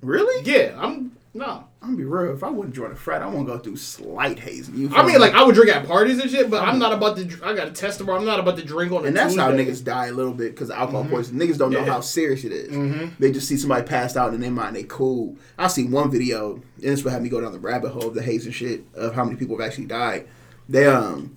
[0.00, 0.44] Really?
[0.44, 1.64] yeah, I'm no.
[1.80, 2.34] I'm gonna be real.
[2.34, 4.76] If I wouldn't join a frat, I want to go through slight hazing.
[4.76, 5.18] You I mean, me?
[5.18, 7.24] like I would drink at parties and shit, but I'm not about to.
[7.24, 8.18] dr- I got to test tomorrow.
[8.18, 9.04] I'm not about to drink on.
[9.04, 9.70] a and that's how Tuesday.
[9.70, 11.46] niggas die a little bit because alcohol poisoning.
[11.48, 13.10] Niggas don't know how serious it is.
[13.18, 15.36] They just see somebody passed out in their mind they cool.
[15.56, 18.14] I seen one video, and this would have me go down the rabbit hole of
[18.14, 20.26] the hazing shit of how many people have actually died.
[20.68, 21.36] They um,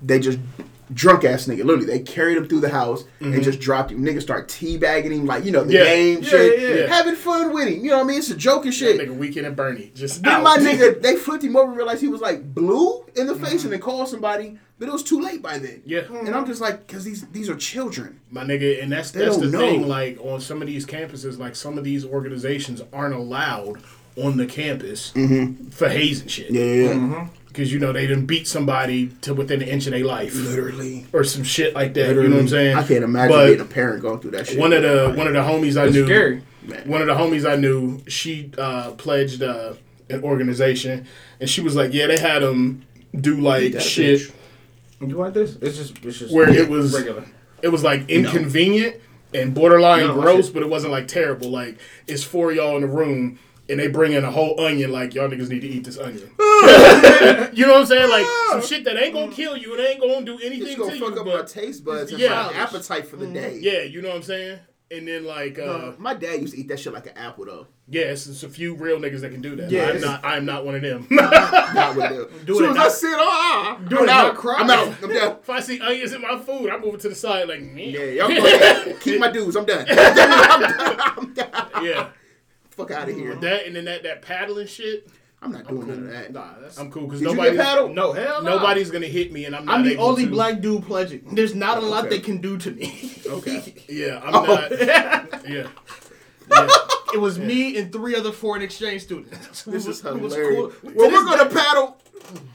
[0.00, 0.38] they just
[0.94, 1.64] drunk ass nigga.
[1.64, 3.42] Literally, they carried him through the house and mm-hmm.
[3.42, 4.04] just dropped him.
[4.04, 5.84] Niggas start teabagging him like you know the Yeah.
[5.84, 6.86] game Yeah, shit, yeah, yeah.
[6.86, 7.84] having fun with him.
[7.84, 8.18] You know what I mean?
[8.18, 8.98] It's a joke and shit.
[8.98, 9.92] That nigga weekend at Bernie.
[9.94, 10.42] Just Then out.
[10.42, 13.48] my nigga, they flipped him over and realized he was like blue in the face
[13.48, 13.66] mm-hmm.
[13.66, 15.82] and then called somebody, but it was too late by then.
[15.84, 16.02] Yeah.
[16.10, 18.20] And I'm just like, because these these are children.
[18.30, 19.88] My nigga, and that's They that's the don't thing.
[19.88, 23.82] Like on some of these campuses, like some of these organizations aren't allowed
[24.16, 25.68] on the campus mm-hmm.
[25.68, 26.50] for hazing shit.
[26.50, 27.28] Yeah.
[27.52, 31.06] Because you know they didn't beat somebody to within an inch of their life Literally.
[31.12, 32.08] or some shit like that.
[32.14, 32.76] You know what I'm saying?
[32.76, 34.58] I can't imagine But being a parent going through that shit.
[34.58, 36.42] one of the one of the homies I It's knew, scary.
[36.86, 39.74] One of the homies I knew, she uh, pledged uh,
[40.08, 41.06] an organization,
[41.40, 42.84] and she was like, yeah, they had them
[43.20, 44.20] do like that shit.
[44.20, 44.32] bitch.
[45.08, 45.56] You want this?
[45.60, 47.24] It's just it's just Where it was- regular.
[47.62, 48.96] It was like inconvenient
[49.34, 51.48] and borderline No, gross, but it wasn't like terrible.
[51.50, 53.38] Like it's four y'all in the room.
[53.72, 56.30] And they bring in a whole onion, like y'all niggas need to eat this onion.
[56.38, 58.10] you know what I'm saying?
[58.10, 60.92] Like some shit that ain't gonna kill you, it ain't gonna do anything It's gonna
[60.92, 61.20] to fuck you.
[61.20, 62.50] up my taste buds and Yeah.
[62.52, 63.58] my appetite for the day.
[63.62, 64.58] yeah, you know what I'm saying.
[64.90, 67.46] And then like, uh, Uh, my dad used to eat that shit like an apple
[67.46, 67.66] though.
[67.88, 69.70] yeah, it's, it's a few real niggas that can do that.
[69.70, 70.20] Yeah, I'm not.
[70.22, 71.06] I'm not one of them.
[71.10, 72.28] Not with them.
[72.44, 74.34] Do Soon it I said, ah, do I'm it out.
[74.34, 74.56] cry.
[74.58, 74.88] I'm out.
[75.02, 75.36] I'm done.
[75.40, 78.00] if I see onions in my food, I move it to the side like, Yeah,
[78.00, 79.00] yeah, y'all go ahead.
[79.00, 79.56] Keep my dudes.
[79.56, 79.86] I'm done.
[79.88, 81.00] I'm done.
[81.00, 81.84] I'm done.
[81.84, 82.08] yeah.
[82.88, 83.34] Fuck out of here.
[83.36, 85.08] That and then that that paddling shit.
[85.44, 86.32] I'm not doing none of that.
[86.32, 87.56] Nah, that's I'm cool because Did you nobody.
[87.56, 87.94] get paddled?
[87.96, 88.42] no hell.
[88.44, 88.56] No.
[88.58, 89.74] Nobody's gonna hit me, and I'm not.
[89.76, 90.30] I'm the able only to.
[90.30, 91.34] black dude pledging.
[91.34, 92.16] There's not a lot Okay.
[92.18, 93.20] they can do to me.
[93.26, 93.74] Okay.
[93.88, 94.44] Yeah, I'm Oh.
[94.44, 94.70] not.
[94.78, 95.26] Yeah.
[95.48, 96.68] yeah.
[97.14, 99.62] It was me and three other foreign exchange students.
[99.64, 100.74] This is was hilarious.
[100.82, 100.92] cool.
[100.94, 101.98] Well, we're gonna paddle.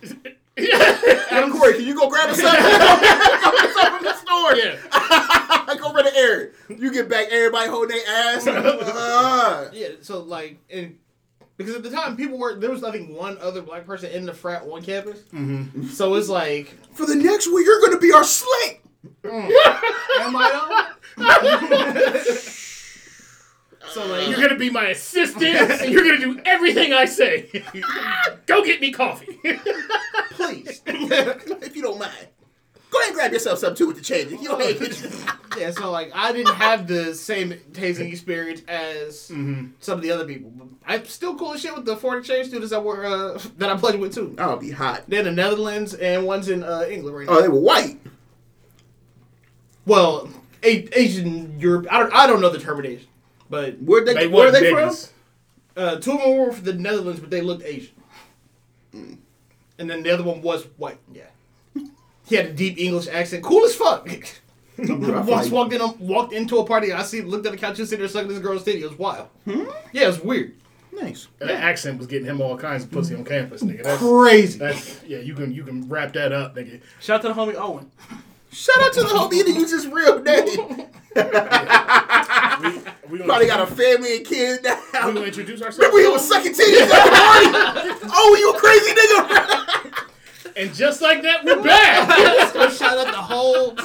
[0.57, 2.63] Adam Corey, can you go grab us something?
[2.63, 4.55] go get something from the store.
[4.55, 5.75] Yeah.
[5.79, 6.51] go run the errand.
[6.81, 8.47] You get back, everybody holding their ass.
[8.47, 10.97] Uh, Yeah, so like, and
[11.57, 14.25] because at the time people were there was I think one other black person in
[14.25, 15.21] the frat on campus.
[15.33, 15.87] Mm-hmm.
[15.87, 18.81] So it's like, for the next week, you're gonna be our slate.
[19.23, 22.33] am I though?
[23.91, 27.63] So like, You're gonna be my assistant, and you're gonna do everything I say.
[28.45, 29.39] Go get me coffee.
[30.31, 32.13] Please, if you don't mind,
[32.89, 34.31] go ahead and grab yourself something too with the change.
[34.31, 40.01] You don't yeah, so like I didn't have the same tasting experience as some of
[40.01, 40.51] the other people.
[40.85, 43.77] I'm still cool as shit with the foreign exchange students that were uh, that I
[43.77, 44.35] played with too.
[44.37, 45.03] I'll be hot.
[45.07, 47.37] They're in the Netherlands and one's in uh, England right now.
[47.37, 47.99] Oh, they were white.
[49.85, 50.29] well,
[50.63, 51.87] a- Asian Europe.
[51.89, 52.13] I don't.
[52.13, 53.07] I don't know the termination,
[53.49, 54.95] but Where they, They where are want they from?
[55.75, 57.93] uh, two of them were from the Netherlands, but they looked Asian.
[58.93, 60.97] And then the other one was white.
[61.13, 61.23] Yeah,
[62.25, 64.07] he had a deep English accent, cool as fuck.
[64.77, 66.93] Once walked in, walked into a party.
[66.93, 68.81] I see, looked at the couch and sitting there sucking this girl's titty.
[68.81, 69.27] It was wild.
[69.45, 70.53] Yeah, it was weird,
[70.93, 71.27] Nice.
[71.39, 73.83] And the accent was getting him all kinds of pussy on campus, nigga.
[73.83, 74.57] That's, crazy.
[74.57, 75.19] that's yeah.
[75.19, 76.81] You can you can wrap that up, nigga.
[76.99, 77.91] Shout out to the homie Owen.
[78.51, 80.87] Shout out to the homie that used his real name.
[82.61, 84.79] We, we Probably got a family and kids now.
[85.07, 85.77] we gonna introduce ourselves.
[85.79, 88.11] Remember he was sucking titties at the party?
[88.13, 90.03] Oh, you a crazy nigga.
[90.55, 92.07] and just like that, we're back.
[92.57, 93.75] So shout out the whole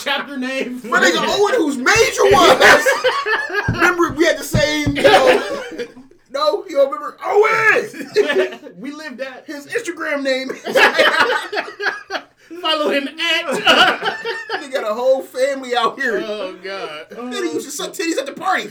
[0.00, 0.80] chapter name.
[0.88, 3.68] My nigga Owen, who's major was.
[3.68, 5.86] remember we had the same, you know.
[6.30, 8.74] No, you don't remember Owen?
[8.80, 10.50] we lived at His Instagram name.
[12.60, 13.46] Follow him at.
[14.62, 16.22] he got a whole family out here.
[16.24, 17.12] oh god.
[17.12, 18.68] And he used to suck titties at the party.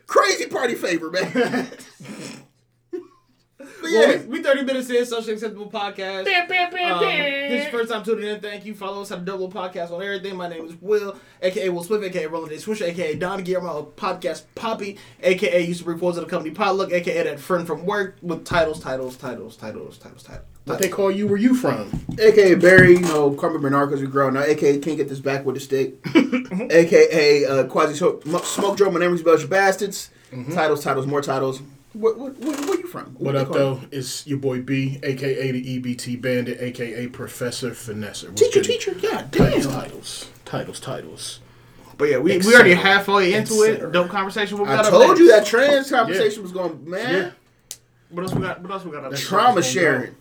[0.06, 1.68] Crazy party favor, man.
[3.80, 6.24] But yeah, Well, we, we 30 minutes in, socially acceptable podcast.
[6.24, 7.50] Bam, bam, bam, Um, bam.
[7.50, 8.40] this is your first time tuning in.
[8.40, 8.74] Thank you.
[8.74, 10.36] Follow us at Double Podcast on everything.
[10.36, 13.96] My name is Will, aka Will Smith, aka Roland Day Swisher, aka Don Guillermo of
[13.96, 17.84] Podcast Poppy, aka used to bring forwards of the company Potluck, aka that friend from
[17.86, 20.44] work with titles, titles, titles, titles, titles, titles.
[20.68, 21.26] What they call you?
[21.26, 21.90] Where you from?
[22.18, 24.40] AKA Barry, you know, Carmen Bernard because we grow now.
[24.42, 25.94] AKA can't get this back with a stick.
[26.70, 30.10] AKA uh, Quasi Smoke Smoke Drum and Emery's Belgian Bastards.
[30.52, 31.62] Titles, titles, more titles.
[31.94, 33.06] What, what, what, where you from?
[33.14, 33.62] What they up call you?
[33.62, 33.80] though?
[33.90, 38.34] It's your boy B, aka the EBT Bandit, aka Professor Finesser.
[38.36, 39.72] Teacher, teacher, god Titles, damn.
[39.80, 41.40] titles, titles, titles.
[41.96, 42.90] But yeah, we, Et we already cetera.
[42.92, 43.90] halfway into it.
[43.90, 44.58] Dope conversation.
[44.58, 45.20] What we I got up told next?
[45.20, 47.14] you that trans conversation was going, man.
[47.14, 47.30] Yeah.
[48.10, 48.60] What else we got?
[48.62, 49.14] What else we got up?
[49.14, 50.14] Trauma sharing.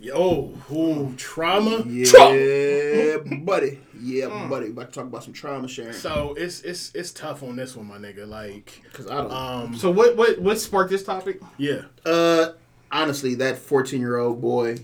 [0.00, 1.82] Yo, ooh, trauma.
[1.86, 3.36] Yeah, Trauma.
[3.44, 3.80] buddy.
[4.00, 4.68] Yeah, buddy.
[4.68, 5.92] About to talk about some trauma sharing.
[5.92, 8.28] So it's it's it's tough on this one, my nigga.
[8.28, 9.30] Like, Because I don't.
[9.32, 11.40] um, So what what what sparked this topic?
[11.58, 12.52] yeah, Uh,
[12.90, 14.78] honestly, that 14 year old boy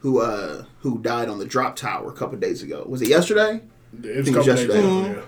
[0.00, 3.62] who uh who died on the drop tower a couple days ago was it yesterday?
[4.02, 5.10] it was think a it's couple days yesterday.
[5.10, 5.26] ago,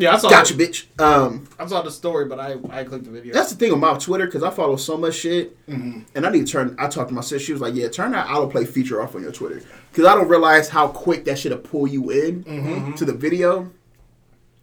[0.00, 0.10] yeah.
[0.10, 0.30] Yeah, I saw.
[0.30, 0.86] Gotcha, bitch.
[1.00, 3.34] Um, I saw the story, but I I clicked the video.
[3.34, 6.00] that's the thing about Twitter because I follow so much shit, mm-hmm.
[6.14, 6.76] and I need to turn.
[6.78, 7.40] I talked to my sister.
[7.40, 9.62] She was like, "Yeah, turn that autoplay feature off on your Twitter
[9.96, 12.92] because I don't realize how quick that shit'll pull you in mm-hmm.
[12.94, 13.72] to the video.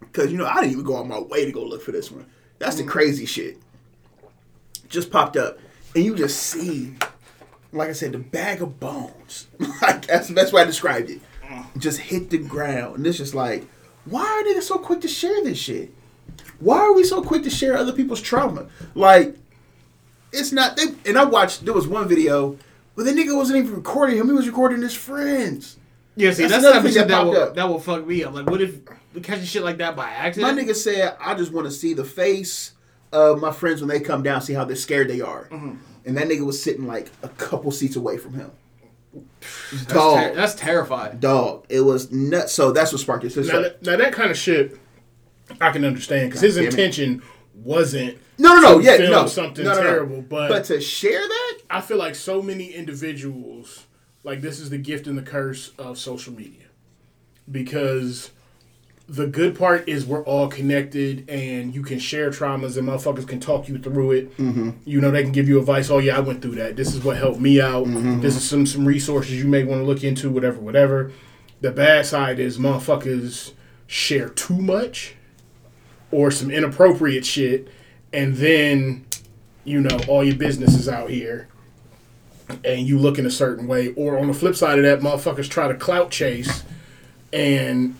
[0.00, 2.10] Because you know I didn't even go on my way to go look for this
[2.10, 2.26] one.
[2.60, 2.92] That's the mm-hmm.
[2.92, 3.58] crazy shit.
[4.88, 5.58] Just popped up,
[5.96, 6.94] and you just see,
[7.72, 9.48] like I said, the bag of bones.
[9.82, 11.20] like that's the best way I described it.
[11.44, 11.78] Mm.
[11.78, 13.66] Just hit the ground, and it's just like,
[14.04, 15.92] why are niggas so quick to share this shit?
[16.60, 18.66] Why are we so quick to share other people's trauma?
[18.94, 19.36] Like,
[20.32, 20.76] it's not.
[20.76, 21.64] They, and I watched.
[21.64, 22.58] There was one video
[22.94, 25.76] where the nigga wasn't even recording him; he was recording his friends.
[26.16, 27.54] Yeah, see, That's that's, another the thing that that will, up.
[27.56, 28.34] that will fuck me up.
[28.34, 28.78] Like, what if
[29.12, 30.56] we catching shit like that by accident?
[30.56, 32.72] My nigga said, "I just want to see the face
[33.12, 35.74] of my friends when they come down, see how they're scared they are." Mm-hmm.
[36.06, 38.50] and that nigga was sitting like a couple seats away from him.
[39.72, 41.18] That's, Dog, ter- that's terrifying.
[41.18, 42.52] dog, it was nuts.
[42.52, 43.36] So that's what sparked this.
[43.36, 44.78] Now, So- that- now that kind of shit,
[45.60, 46.70] I can understand because his damn it.
[46.70, 47.22] intention
[47.54, 49.82] wasn't no, no, no, to yeah, film no, something no, no, no.
[49.82, 53.84] terrible, but, but to share that, I feel like so many individuals,
[54.24, 56.64] like this is the gift and the curse of social media,
[57.50, 58.30] because
[59.06, 63.38] the good part is we're all connected and you can share traumas and motherfuckers can
[63.38, 64.36] talk you through it.
[64.38, 64.70] Mm-hmm.
[64.86, 65.90] You know, they can give you advice.
[65.90, 66.76] Oh yeah, I went through that.
[66.76, 67.86] This is what helped me out.
[67.86, 68.20] Mm-hmm.
[68.20, 70.30] This is some some resources you may want to look into.
[70.30, 71.12] Whatever, whatever.
[71.60, 73.52] The bad side is motherfuckers
[73.86, 75.14] share too much
[76.10, 77.68] or some inappropriate shit,
[78.12, 79.04] and then
[79.64, 81.48] you know all your business is out here
[82.64, 83.92] and you look in a certain way.
[83.94, 86.62] Or on the flip side of that, motherfuckers try to clout chase
[87.32, 87.96] and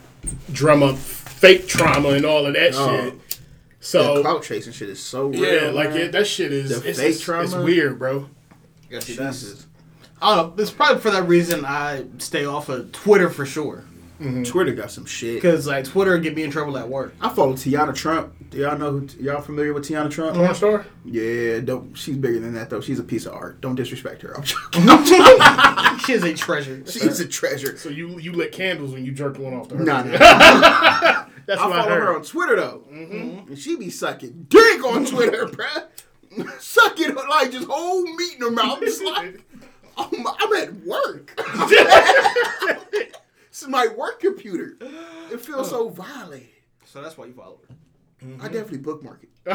[0.51, 2.89] drum up fake trauma and all of that Oh.
[3.03, 3.39] shit.
[3.79, 5.43] So that clout chasing shit is so real.
[5.65, 5.99] yeah, like man.
[6.01, 8.27] it, that shit is The it's, fake it's, it's weird, bro.
[8.89, 9.67] Yeah, see, that's- Jesus.
[10.21, 10.61] I don't know.
[10.63, 13.83] It's probably for that reason I stay off of Twitter for sure.
[14.19, 14.43] Mm-hmm.
[14.43, 15.35] Twitter got some shit.
[15.35, 17.13] Because like Twitter get me in trouble at work.
[17.19, 18.33] I follow Teanna Trump.
[18.49, 19.07] Do y'all know who?
[19.19, 20.37] Y'all familiar with Teanna Trump?
[20.37, 20.85] Porn star?
[21.03, 21.93] Yeah, don't.
[21.97, 22.79] She's bigger than that though.
[22.81, 23.59] She's a piece of art.
[23.61, 24.37] Don't disrespect her.
[24.37, 24.85] I'm joking.
[26.05, 26.83] She is a treasure.
[26.85, 27.77] She's a treasure.
[27.77, 30.19] So you you lit candles when you jerk one off the Nah, herb.
[30.19, 31.25] nah.
[31.47, 33.47] That's I what I follow her on Twitter though, mm-hmm.
[33.49, 35.85] and she be sucking dick on Twitter, bruh.
[36.59, 38.79] Sucking like just whole meat in her mouth.
[38.81, 39.41] It's like
[39.97, 41.31] I'm, I'm at work.
[43.55, 44.75] This is my work computer.
[45.31, 46.49] It feels so violated.
[46.83, 47.75] So that's why you follow her.
[48.41, 49.29] I definitely bookmark it.
[49.45, 49.53] To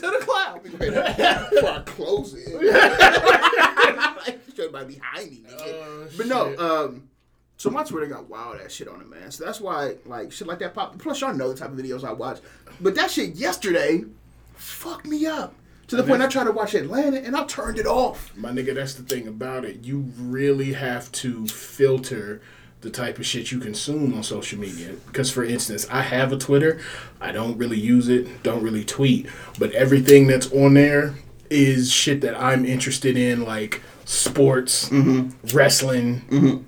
[0.00, 0.62] the cloud.
[0.62, 2.46] Before I close it.
[4.56, 5.62] Shit might behind me, nigga.
[5.66, 6.60] Oh, But no, shit.
[6.60, 7.08] um,
[7.56, 9.32] so my Twitter got wild ass shit on it, man.
[9.32, 10.96] So that's why like shit like that pop.
[11.00, 12.38] Plus, y'all know the type of videos I watch.
[12.80, 14.04] But that shit yesterday
[14.54, 15.54] fucked me up
[15.88, 18.34] to the point I tried to watch Atlanta and I turned it off.
[18.36, 19.84] My nigga, that's the thing about it.
[19.84, 22.40] You really have to filter
[22.84, 24.94] the type of shit you consume on social media.
[25.06, 26.80] Because, for instance, I have a Twitter.
[27.20, 29.26] I don't really use it, don't really tweet.
[29.58, 31.14] But everything that's on there
[31.50, 35.56] is shit that I'm interested in, like sports, mm-hmm.
[35.56, 36.62] wrestling, mm-hmm.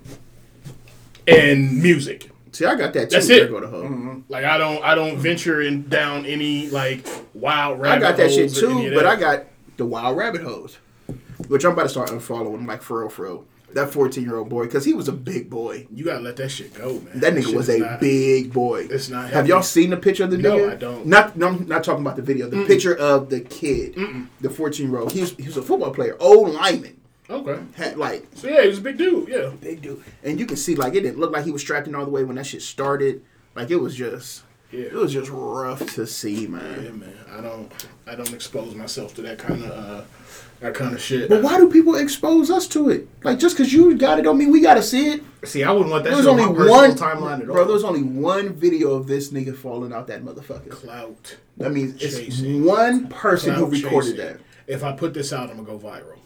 [1.27, 2.31] and music.
[2.57, 3.17] See, I got that too.
[3.17, 3.51] That's there it.
[3.51, 3.83] Go to hoe.
[3.83, 4.19] Mm-hmm.
[4.29, 8.03] Like I don't, I don't venture in down any like wild rabbit.
[8.03, 9.11] I got that shit holes or any too, of but that.
[9.11, 9.45] I got
[9.77, 10.79] the wild rabbit hose,
[11.49, 13.45] which I'm about to start unfollowing, like for real, for real.
[13.75, 15.85] That 14 year old boy, because he was a big boy.
[15.93, 17.19] You gotta let that shit go, man.
[17.19, 18.87] That nigga shit was a not- big boy.
[18.89, 20.71] it's not Have y'all seen the picture of the No.
[20.71, 21.05] I don't.
[21.05, 22.49] Not, no, I'm not talking about the video.
[22.49, 23.95] The picture of the kid,
[24.41, 25.11] the 14 year old.
[25.11, 26.99] He was, he was a football player, old lineman.
[27.29, 27.59] Okay.
[27.75, 29.27] Had like So yeah, he was a big dude.
[29.27, 29.51] Yeah.
[29.61, 31.95] big dude, and you can see like it didn't look like he was strapped in
[31.95, 33.21] all the way when that shit started.
[33.55, 34.85] Like it was just, Yeah.
[34.85, 36.83] it was just rough to see, man.
[36.83, 37.13] Yeah, man.
[37.35, 37.71] I don't,
[38.05, 40.01] I don't expose myself to that kind of, uh,
[40.61, 41.27] that kind of shit.
[41.27, 43.07] But why do people expose us to it?
[43.23, 45.23] Like just because you got it, don't mean we got to see it.
[45.43, 47.55] See, I wouldn't want that There was shit on only my one timeline at all.
[47.55, 47.65] bro.
[47.65, 50.69] There was only one video of this nigga falling out that motherfucker.
[50.71, 51.37] Clout.
[51.57, 52.63] That means it's Chasing.
[52.63, 54.17] one person who recorded chasing.
[54.17, 54.39] that.
[54.67, 56.19] If I put this out, I'm gonna go viral.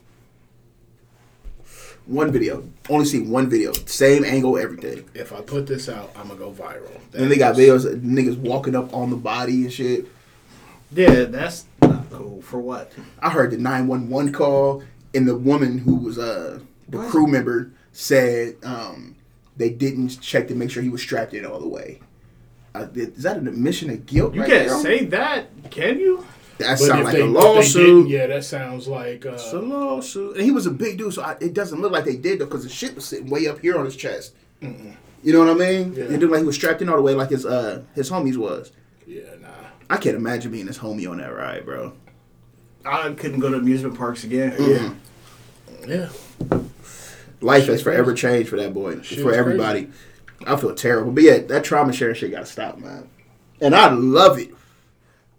[2.12, 2.64] One video.
[2.90, 3.72] Only see one video.
[3.86, 5.06] Same angle, everything.
[5.14, 7.00] If I put this out, I'm gonna go viral.
[7.14, 10.08] And they got videos of niggas walking up on the body and shit.
[10.94, 12.42] yeah, that's not cool.
[12.42, 12.92] For what?
[13.22, 14.84] I heard the 911 call,
[15.16, 17.10] and the woman who was uh, the What?
[17.10, 19.16] crew member said um,
[19.56, 22.02] they didn't check to make sure he was strapped in all the way.
[22.76, 24.34] Uh, is that an admission of guilt?
[24.34, 24.80] You right can't there?
[24.82, 26.26] say that, can you?
[26.62, 28.10] That sounds like they, a if didn't, lawsuit.
[28.10, 29.26] yeah, that sounds like.
[29.26, 30.36] Uh, It's a lawsuit.
[30.36, 32.46] And he was a big dude, so I, it doesn't look like they did though,
[32.46, 34.34] because the shit was sitting way up here on his chest.
[34.62, 35.94] You know what I mean?
[35.94, 36.04] Yeah.
[36.06, 38.38] It looked like he was strapped in all the way, like his uh his homies
[38.38, 38.72] was.
[39.08, 39.48] yeah, nah.
[39.90, 41.94] I can't imagine being his homie on that ride, bro.
[42.86, 44.56] I couldn't go to amusement parks again.
[44.60, 44.94] Yeah.
[45.88, 46.60] Yeah.
[47.42, 49.90] Life has forever changed for that boy, Shit for is everybody.
[50.46, 53.08] I feel terrible, but yeah, that trauma sharing shit got to stop, man.
[53.60, 54.54] And I love it.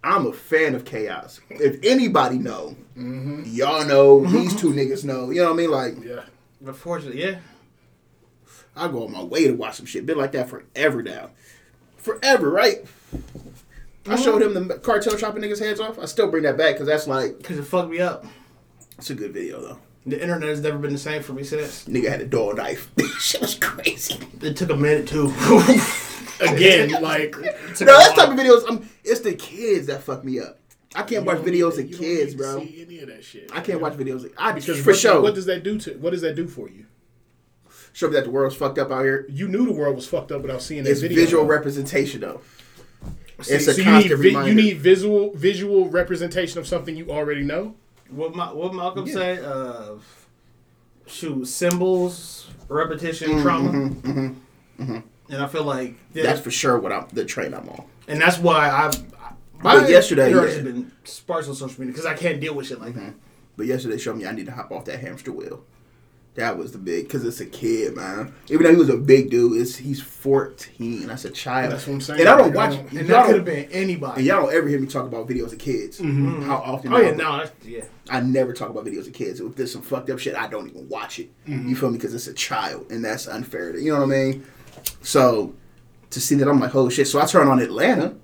[0.05, 1.41] I'm a fan of chaos.
[1.49, 4.27] If anybody know, y'all know.
[4.27, 5.31] These two niggas know.
[5.31, 5.71] You know what I mean?
[5.71, 6.23] Like Yeah.
[6.65, 7.38] Unfortunately, yeah.
[8.75, 10.07] I go on my way to watch some shit.
[10.07, 11.31] Been like that forever now.
[11.98, 12.85] Forever, right?
[14.09, 14.57] I showed mm-hmm.
[14.57, 15.98] him the cartel chopping niggas' heads off.
[15.98, 18.25] I still bring that back because that's like Because it fucked me up.
[18.98, 19.79] it's a good video though.
[20.05, 21.85] The internet has never been the same for me since.
[21.85, 22.90] Nigga had a dull knife.
[23.21, 24.19] shit was crazy.
[24.40, 25.33] It took a minute too.
[26.43, 27.35] Again, like.
[27.38, 28.69] It No, a that type of videos.
[28.69, 30.59] Um, it's the kids that fuck me up.
[30.95, 32.61] I can't watch you don't videos of kids, bro.
[32.61, 33.51] Any of that shit.
[33.55, 34.25] I can't watch videos.
[34.27, 35.21] Of, I because for what, sure.
[35.23, 35.95] What does that do to?
[35.95, 36.85] What does that do for you?
[37.95, 39.27] Show me that the world's fucked up out here.
[39.31, 41.17] You knew the world was fucked up without seeing that It's video.
[41.17, 42.40] visual representation though.
[43.38, 44.49] It's a so you need vi- reminder.
[44.51, 47.75] you need visual visual representation of something you already know.
[48.11, 49.15] What Ma- what Malcolm Yeah.
[49.15, 49.38] say?
[49.38, 49.95] Uh,
[51.07, 53.43] shoot, symbols, repetition, Mm-hmm,
[54.79, 55.03] trauma.
[55.33, 57.85] And I feel like yeah, That's for sure what I'm the train I'm on.
[58.06, 59.10] and that's why I've.
[59.62, 60.62] But yesterday, yeah.
[60.62, 63.06] been sparse on social media because I can't deal with shit like mm-hmm.
[63.06, 63.14] that.
[63.56, 65.64] But yesterday showed me I need to hop off that hamster wheel.
[66.35, 68.35] That was the big because it's a kid, man.
[68.48, 71.06] Even though he was a big dude, it's he's 14.
[71.06, 71.72] That's a child.
[71.72, 72.20] That's what I'm saying.
[72.20, 72.72] And I don't watch.
[72.72, 74.20] Don't- And that could have been anybody.
[74.20, 76.00] And y'all don't ever hear me talk about videos of kids.
[76.00, 76.26] Mm-hmm.
[76.26, 76.42] Mm-hmm.
[76.48, 76.92] How often?
[76.92, 77.85] Oh I- yeah, no, that's, yeah.
[78.10, 79.40] I never talk about videos of kids.
[79.40, 81.30] If there's some fucked up shit, I don't even watch it.
[81.46, 81.98] You feel me?
[81.98, 83.72] Because it's a child, and that's unfair.
[83.72, 84.46] To, you know what I mean?
[85.02, 85.54] So
[86.10, 87.08] to see that, I'm like, oh shit.
[87.08, 88.14] So I turn on Atlanta,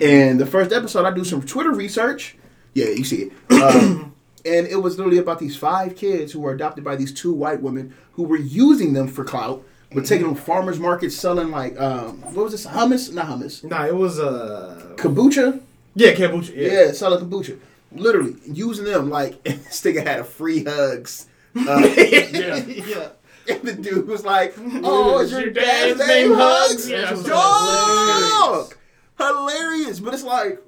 [0.00, 2.36] and the first episode, I do some Twitter research.
[2.74, 3.62] Yeah, you see it.
[3.62, 7.32] Um, and it was literally about these five kids who were adopted by these two
[7.32, 11.78] white women who were using them for clout, but taking them farmers markets, selling like
[11.80, 13.12] um, what was this hummus?
[13.12, 15.60] Not hummus, Nah, it was uh, kombucha.
[15.94, 16.56] yeah, kombucha.
[16.56, 17.58] Yeah, Yeah, selling kombucha.
[17.94, 21.26] Literally using them like this nigga had a free hugs.
[21.54, 22.56] Uh, Yeah.
[22.66, 23.08] yeah.
[23.48, 26.90] and the dude was like, "Oh, is your dad's dad's name name Hugs?" Hugs?
[26.90, 28.74] Yeah, Dog,
[29.18, 30.00] hilarious.
[30.00, 30.60] But it's like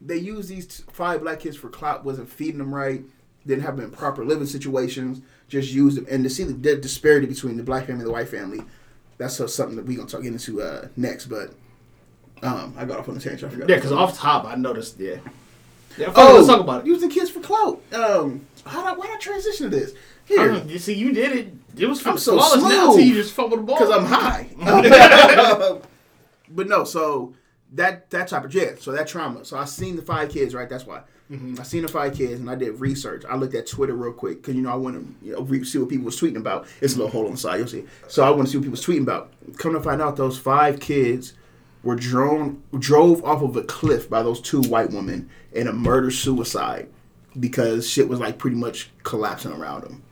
[0.00, 2.04] they use these t- five black kids for clout.
[2.04, 3.02] Wasn't feeding them right.
[3.46, 5.22] Didn't have them in proper living situations.
[5.48, 8.12] Just used them, and to see the di- disparity between the black family and the
[8.12, 8.60] white family.
[9.18, 11.26] That's uh, something that we are gonna talk into uh, next.
[11.26, 11.52] But
[12.42, 13.50] um, I got off on the tangent.
[13.50, 13.68] I forgot.
[13.68, 14.98] Yeah, because off top, I noticed.
[14.98, 15.16] Yeah.
[15.98, 16.12] Yeah.
[16.14, 16.86] Oh, let's talk about it.
[16.86, 17.82] Using kids for clout.
[17.92, 19.92] Um, how do I, why did I transition to this?
[20.24, 21.59] Here, don't- you see, you did it.
[21.80, 23.78] It was from I'm so smallest now, so you just the ball.
[23.78, 24.48] because I'm high.
[26.50, 27.34] but no, so
[27.72, 29.44] that that type of yeah, so that trauma.
[29.44, 30.68] So I seen the five kids, right?
[30.68, 31.56] That's why mm-hmm.
[31.58, 33.24] I seen the five kids, and I did research.
[33.28, 35.64] I looked at Twitter real quick because you know I want to you know re-
[35.64, 36.66] see what people was tweeting about.
[36.80, 37.84] It's a little hole on the side, you'll see.
[38.08, 39.32] So I want to see what people was tweeting about.
[39.56, 41.34] Come to find out, those five kids
[41.82, 46.10] were drone drove off of a cliff by those two white women in a murder
[46.10, 46.88] suicide
[47.38, 50.02] because shit was like pretty much collapsing around them.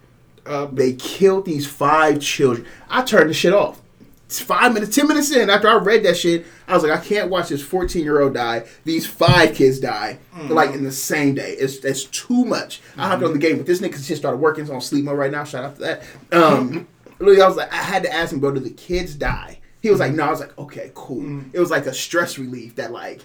[0.48, 2.66] Uh, They killed these five children.
[2.88, 3.80] I turned the shit off.
[4.26, 7.02] It's five minutes, ten minutes in after I read that shit, I was like, I
[7.02, 8.66] can't watch this fourteen year old die.
[8.84, 10.18] These five kids die
[10.50, 11.52] like in the same day.
[11.52, 12.82] It's that's too much.
[12.98, 14.66] I have to on the game, but this nigga just started working.
[14.66, 15.44] So on sleep mode right now.
[15.44, 16.02] Shout out to that.
[16.30, 16.86] Um,
[17.18, 19.60] literally, I was like, I had to ask him, bro, do the kids die?
[19.80, 20.24] He was like, no.
[20.24, 21.42] I was like, okay, cool.
[21.54, 23.22] It was like a stress relief that like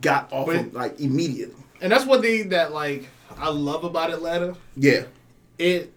[0.00, 1.62] got off him, like immediately.
[1.82, 3.06] and that's one thing that like
[3.36, 4.56] I love about Atlanta.
[4.76, 5.02] Yeah,
[5.58, 5.92] It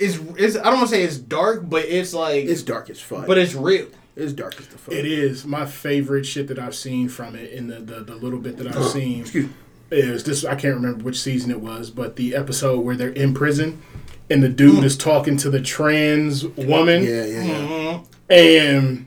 [0.00, 0.18] is.
[0.36, 2.44] Is I don't want to say it's dark, but it's like.
[2.44, 3.26] it's dark as fuck.
[3.26, 3.86] but it's real.
[4.16, 4.94] it's dark as the fuck.
[4.94, 8.38] It is my favorite shit that I've seen from it in the, the, the little
[8.38, 9.20] bit that I've seen.
[9.22, 9.52] Excuse me.
[9.90, 13.34] Is this I can't remember which season it was, but the episode where they're in
[13.34, 13.82] prison
[14.30, 14.84] and the dude mm.
[14.84, 17.54] is talking to the trans woman Yeah, yeah, yeah.
[17.54, 18.32] Mm-hmm.
[18.32, 19.06] and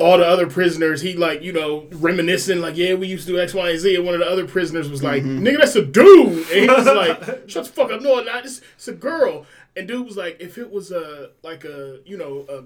[0.00, 3.40] all the other prisoners, he like, you know, reminiscing, like, yeah, we used to do
[3.40, 3.96] X, Y, and Z.
[3.96, 5.44] And one of the other prisoners was like, mm-hmm.
[5.44, 6.48] nigga, that's a dude.
[6.50, 8.00] And he was like, shut the fuck up.
[8.00, 9.44] No, not it's, it's a girl.
[9.78, 12.64] And dude was like, if it was a, like a, you know, a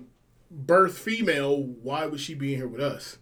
[0.51, 3.19] birth female, why would she be in here with us?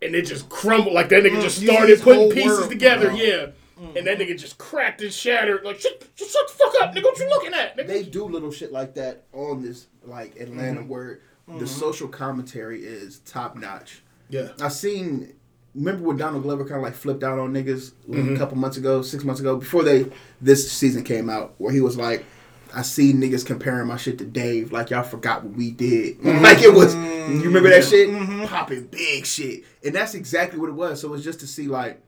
[0.00, 0.94] And it just crumbled.
[0.94, 2.70] Like that nigga just started putting pieces world.
[2.70, 3.08] together.
[3.10, 3.16] Wow.
[3.16, 3.46] Yeah.
[3.96, 5.64] And that nigga just cracked and shattered.
[5.64, 7.02] Like, shut, shut, shut the fuck up, nigga.
[7.04, 7.76] What you looking at?
[7.76, 7.86] Nigga?
[7.88, 10.88] they do little shit like that on this like Atlanta Mm-hmm.
[10.88, 11.20] where
[11.58, 14.02] the social commentary is top notch.
[14.30, 14.48] yeah.
[14.62, 15.34] I seen
[15.74, 18.34] remember when Donald Glover kind of like flipped out on niggas Mm-hmm.
[18.36, 20.06] a couple months ago, six months ago, before they
[20.40, 22.24] this season came out, where he was like,
[22.74, 26.42] "I see niggas comparing my shit to Dave, like y'all forgot what we did, Mm-hmm.
[26.42, 28.10] like it was." You remember that shit?
[28.48, 31.00] Popping big shit, and that's exactly what it was.
[31.00, 32.00] So it was just to see like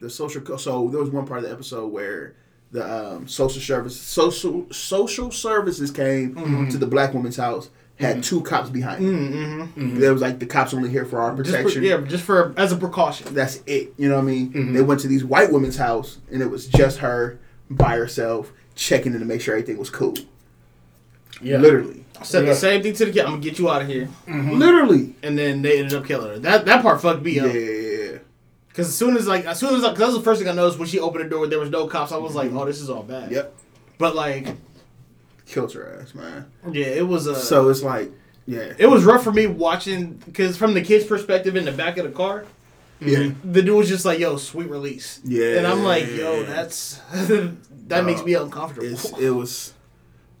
[0.00, 0.40] the social.
[0.42, 2.34] co- So there was one part of the episode where
[2.72, 6.68] the um, social service social social services came Mm-hmm.
[6.70, 7.70] to the black woman's house.
[7.98, 9.72] Had two cops behind them.
[9.98, 11.82] There was like the cops only here for our Just for, protection.
[11.82, 13.32] yeah, just for as a precaution.
[13.32, 13.94] That's it.
[13.96, 14.74] You know what I mean?
[14.74, 17.38] They went to these white women's house and it was just her
[17.70, 20.14] by herself checking in to make sure everything was cool.
[21.42, 21.58] Yeah.
[21.58, 22.04] Literally.
[22.20, 22.50] I Said Yeah.
[22.50, 23.20] the same thing to the kid.
[23.24, 24.52] I'm gonna get you out of here, mm-hmm.
[24.52, 25.14] Literally.
[25.22, 26.38] and then they ended up killing her.
[26.38, 27.52] That that part fucked me up.
[27.52, 28.16] Yeah.
[28.16, 28.20] up.
[28.72, 30.48] Cause as soon as like as soon as like, cause that was the first thing
[30.48, 32.12] I noticed when she opened the door, there was no cops.
[32.12, 32.58] I was like, mm-hmm.
[32.58, 33.32] oh, this is all bad.
[33.32, 33.54] Yep.
[33.98, 34.48] But like,
[35.46, 36.46] Killed her ass, man.
[36.70, 37.36] yeah, it was a.
[37.36, 38.10] So it's like,
[38.46, 38.72] yeah.
[38.78, 42.04] it was rough for me watching because from the kid's perspective in the back of
[42.04, 42.44] the car,
[43.00, 43.30] Yeah.
[43.44, 45.58] the dude was just like, "Yo, sweet release." Yeah.
[45.58, 47.00] And I'm like, "Yo, that's
[47.86, 49.74] that makes me uncomfortable." It was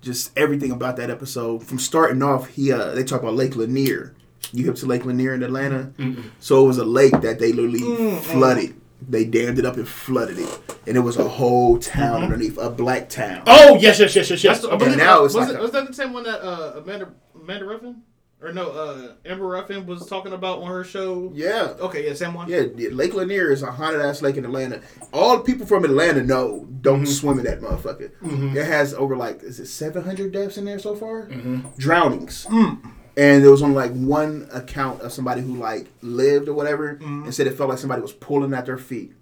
[0.02, 1.62] just everything about that episode.
[1.64, 4.14] From starting off, he uh they talk about Lake Lanier.
[4.52, 5.92] You hip to Lake Lanier in Atlanta?
[6.40, 8.80] So it was a lake that they literally flooded.
[9.08, 10.60] They dammed it up and flooded it.
[10.86, 13.42] And it was a whole town underneath, a black town.
[13.46, 14.62] Oh, yes, yes, yes, yes, yes.
[14.62, 16.80] That's, I now it's was, like it, a- was that the same one that uh,
[16.80, 18.02] Amanda Amanda Ruffin?
[18.42, 21.32] Or no, uh, Amber Ruffin was talking about on her show.
[21.34, 21.74] Yeah.
[21.80, 22.48] Okay, yeah, San Juan.
[22.48, 24.82] Yeah, yeah, Lake Lanier is a haunted ass lake in Atlanta.
[25.12, 27.06] All people from Atlanta know don't mm-hmm.
[27.06, 28.10] swim in that motherfucker.
[28.18, 28.56] Mm-hmm.
[28.56, 31.26] It has over like is it seven hundred deaths in there so far?
[31.26, 31.68] Mm-hmm.
[31.78, 32.44] Drownings.
[32.46, 32.92] Mm.
[33.16, 37.34] And there was only like one account of somebody who like lived or whatever, and
[37.34, 39.14] said it felt like somebody was pulling at their feet.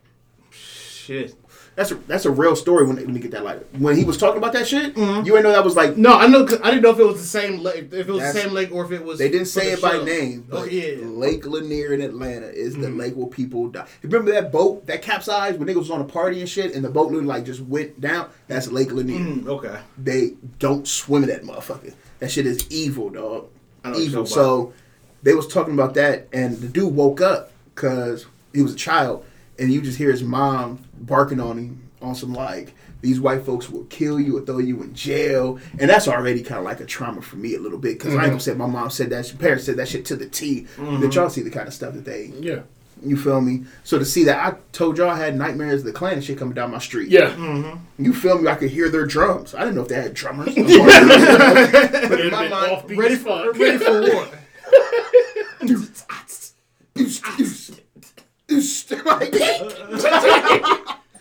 [0.51, 1.37] Shit.
[1.77, 2.87] That's a, that's a real story.
[2.87, 3.64] When let me get that lighter.
[3.79, 6.29] When he was talking about that shit, you ain't know that was like No, I
[6.29, 6.45] know.
[6.47, 7.89] 'cause I didn't know if it was the same lake.
[7.93, 9.18] If it was the same lake or if it was.
[9.18, 10.97] They didn't say it by name, but Oh yeah.
[11.05, 13.87] Lake Lanier in Atlanta is the lake where people die.
[14.03, 16.91] Remember that boat that capsized when niggas was on a party and shit, and the
[16.91, 18.29] boat literally like just went down?
[18.47, 19.18] That's Lake Lanier.
[19.18, 19.79] Mm, okay.
[19.99, 21.93] They don't swim in that motherfucker.
[22.20, 23.49] That shit is evil, dog.
[23.83, 24.27] I know what Evil.
[24.27, 24.72] So
[25.25, 29.25] they was talking about that, and the dude woke up because he was a child,
[29.59, 32.74] and you just hear his mom barking on him on some like.
[33.01, 36.59] These white folks will kill you or throw you in jail, and that's already kind
[36.59, 38.66] of like a trauma for me a little bit because I ain't gonna say my
[38.66, 39.28] mom said that.
[39.28, 40.61] Her parents said that shit to the T.
[40.61, 41.11] That mm-hmm.
[41.11, 42.61] y'all see the kind of stuff that they, Yeah.
[43.05, 43.64] you feel me?
[43.82, 46.38] So to see that, I told y'all I had nightmares of the Klan and shit
[46.38, 47.11] coming down my street.
[47.11, 47.34] Yeah.
[47.34, 48.03] Mm-hmm.
[48.03, 48.49] You feel me?
[48.49, 49.55] I could hear their drums.
[49.55, 50.47] I didn't know if they had drummers.
[50.55, 53.59] but in It'd my been mind, offbeat Ready for fuck.
[53.59, 54.28] ready for war.
[58.49, 59.32] like,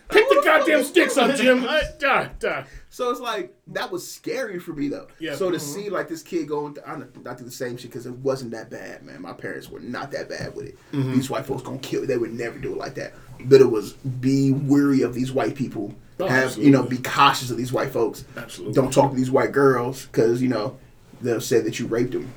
[0.10, 1.66] Pick the goddamn sticks up, Jim.
[1.68, 2.64] Uh, da, da.
[2.92, 5.08] so it's like that was scary for me though.
[5.18, 5.36] Yeah.
[5.36, 5.62] So to Mhm.
[5.62, 8.52] see like this kid going, I not not do the same shit because it wasn't
[8.52, 9.22] that bad, man.
[9.24, 10.78] My parents were not that bad with it.
[10.92, 12.06] These white folks gonna kill.
[12.06, 13.14] They would never do it like that.
[13.46, 15.96] But it was be weary of these white people.
[16.20, 18.24] Oh, Have you know be cautious of these white folks.
[18.38, 18.76] Absolutely.
[18.76, 20.78] Don't talk to these white girls because you know
[21.22, 22.32] they'll say that you raped them.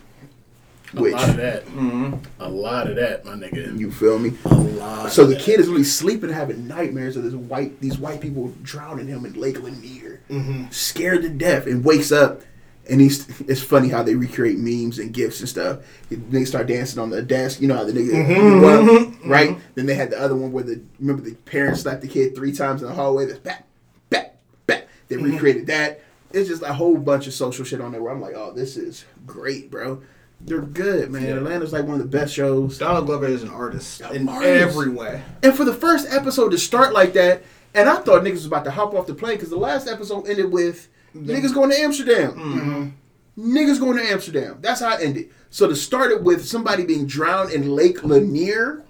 [0.97, 1.65] A lot of that.
[1.67, 2.15] Mm-hmm.
[2.41, 3.79] A lot of that, my nigga.
[3.79, 4.33] you feel me?
[4.47, 5.13] A lot.
[5.13, 5.43] So of the that.
[5.43, 9.35] kid is really sleeping, having nightmares of this white, these white people drowning him in
[9.35, 10.71] Lake Lanier, mm-hmm.
[10.71, 12.43] scared to death, and wakes up.
[12.89, 15.81] And he's, it's funny how they recreate memes and gifs and stuff.
[16.09, 18.63] They start dancing on the desk, you know how the nigga, mm-hmm.
[18.63, 19.59] one, right?
[19.75, 22.53] Then they had the other one where the remember the parents slapped the kid three
[22.53, 23.27] times in the hallway.
[23.27, 23.67] That's back,
[24.09, 24.37] back,
[24.67, 24.87] back.
[25.09, 26.01] They recreated that.
[26.33, 28.77] It's just a whole bunch of social shit on there where I'm like, oh, this
[28.77, 30.03] is great, bro.
[30.41, 31.23] They're good, man.
[31.23, 31.37] Yeah.
[31.37, 32.79] Atlanta's like one of the best shows.
[32.79, 34.63] Donald Glover is an artist Yeah, in artist.
[34.63, 35.23] every way.
[35.43, 37.43] And for the first episode to start like that,
[37.75, 40.29] and I thought niggas was about to hop off the plane because the last episode
[40.29, 42.95] ended with niggas going to Amsterdam.
[43.39, 44.59] Niggas going to Amsterdam.
[44.61, 45.31] That's how it ended.
[45.51, 48.85] So to start it with somebody being drowned in Lake Lanier,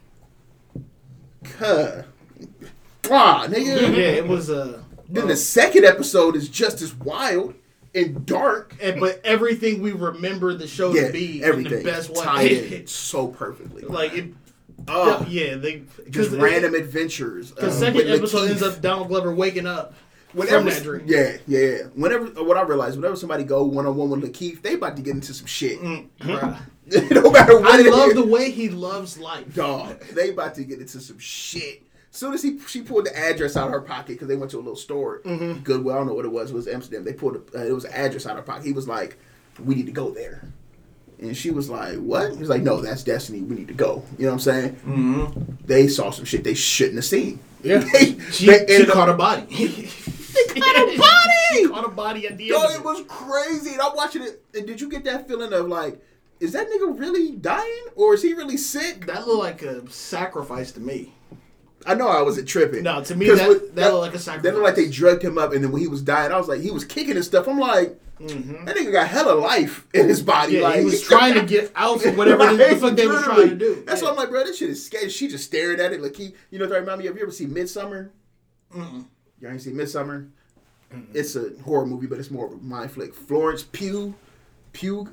[1.45, 2.03] cuh.
[3.11, 3.81] Ah, nigga.
[3.97, 7.55] Yeah, it was uh, Then the second episode is just as wild
[7.97, 8.75] and dark.
[8.83, 12.51] and, but everything we remember the show Yeah, to be everything in the best tied
[12.51, 12.77] way.
[12.81, 13.83] in so perfectly.
[13.83, 14.33] like it.
[14.89, 17.53] oh, yeah, they just random adventures.
[17.53, 18.51] The um, second episode LaKeith.
[18.51, 19.95] ends up Donald Glover waking up
[20.33, 21.03] Whenever, from that dream.
[21.07, 21.79] Yeah, yeah, yeah.
[21.95, 25.03] Whenever, what I realized, whenever somebody go one on one with LaKeith, they about to
[25.03, 25.81] get into some shit.
[25.81, 26.61] Bruh.
[27.11, 28.15] no matter what I it love is.
[28.15, 29.53] the way he loves life.
[29.55, 29.99] dog.
[30.15, 31.83] They about to get into some shit.
[32.11, 34.57] Soon as he she pulled the address out of her pocket because they went to
[34.57, 35.61] a little store, Mm-hmm.
[35.61, 35.95] Goodwill.
[35.95, 36.51] I don't know what it was.
[36.51, 37.05] It was Amsterdam.
[37.05, 38.65] They pulled a, uh, it was an address out of her pocket.
[38.65, 39.19] He was like,
[39.63, 40.45] "We need to go there,"
[41.21, 43.43] and she was like, "What?" He was like, "No, that's destiny.
[43.43, 44.77] We need to go." You know what I'm saying?
[44.87, 45.67] Mm-hmm.
[45.67, 47.39] They saw some shit they shouldn't have seen.
[47.63, 47.79] Yeah.
[47.93, 49.43] they, She, they she caught up, a body.
[50.55, 51.69] they caught a body.
[51.69, 52.75] caught a body at the Yo, end.
[52.77, 53.73] it was crazy.
[53.73, 54.43] And I'm watching it.
[54.55, 56.01] And did you get that feeling of like,
[56.39, 59.07] is that nigga really dying or is he really sick?
[59.07, 61.15] That looked like a sacrifice to me.
[61.87, 62.83] I know I wasn't tripping.
[62.83, 64.53] No, to me that, with- that, looked like a They sacrifice.
[64.53, 66.61] looked like they drugged him up, and then when he was dying, I was like,
[66.61, 67.47] he was kicking and stuff.
[67.49, 70.55] I'm like, that nigga got hella life in his body.
[70.55, 70.63] Mm-hmm.
[70.63, 73.21] Yeah, like he was trying to get out of whatever is the fuck they were
[73.21, 73.85] trying to do.
[73.87, 74.07] That's yeah.
[74.07, 75.11] why I'm like, bro, this shit is scary.
[75.11, 77.17] She just staring at it like he, you know, that remind me of.
[77.17, 78.11] You ever see Midsommar?
[78.75, 80.29] Y'all ain't seen Midsommar?
[81.13, 83.15] It's a horror movie, but it's more of a mind flick.
[83.15, 84.15] Florence Pugh,
[84.73, 85.09] Pugh,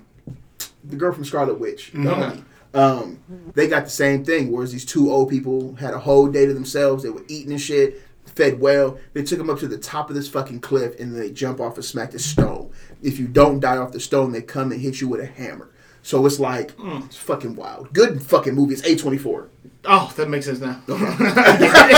[0.84, 1.92] the girl from Scarlet Witch.
[1.94, 2.44] homie.
[2.74, 3.20] Um,
[3.54, 4.52] they got the same thing.
[4.52, 7.04] Whereas these two old people had a whole day to themselves.
[7.04, 8.98] They were eating and shit, fed well.
[9.14, 11.76] They took them up to the top of this fucking cliff, and they jump off
[11.76, 12.72] and smack the stone.
[13.02, 15.70] If you don't die off the stone, they come and hit you with a hammer.
[16.02, 17.94] So it's like it's fucking wild.
[17.94, 18.74] Good fucking movie.
[18.74, 19.50] It's A twenty four.
[19.86, 20.82] Oh, that makes sense now.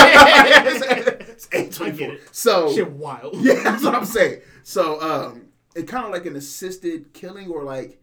[0.08, 2.16] It's A twenty four.
[2.32, 3.36] So Shit, wild.
[3.40, 4.40] yeah, that's what I'm saying.
[4.62, 8.00] So um, it kind of like an assisted killing, or like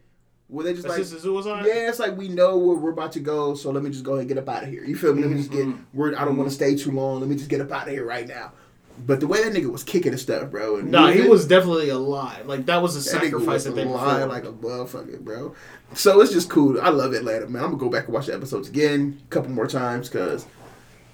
[0.54, 1.66] where they just like suicide.
[1.66, 4.14] yeah, it's like we know where we're about to go, so let me just go
[4.14, 4.84] ahead and get up out of here.
[4.84, 5.24] You feel me?
[5.24, 5.66] Let me just get.
[5.66, 5.98] Mm-hmm.
[5.98, 6.76] We're, I don't want to mm-hmm.
[6.76, 7.20] stay too long.
[7.22, 8.52] Let me just get up out of here right now.
[9.00, 10.78] But the way that nigga was kicking and stuff, bro.
[10.78, 12.46] And No, he was definitely alive.
[12.46, 14.30] Like that was a that sacrifice that they performed.
[14.30, 15.56] like a motherfucker, bro.
[15.96, 16.80] So it's just cool.
[16.80, 17.64] I love Atlanta, man.
[17.64, 20.46] I'm gonna go back and watch the episodes again a couple more times because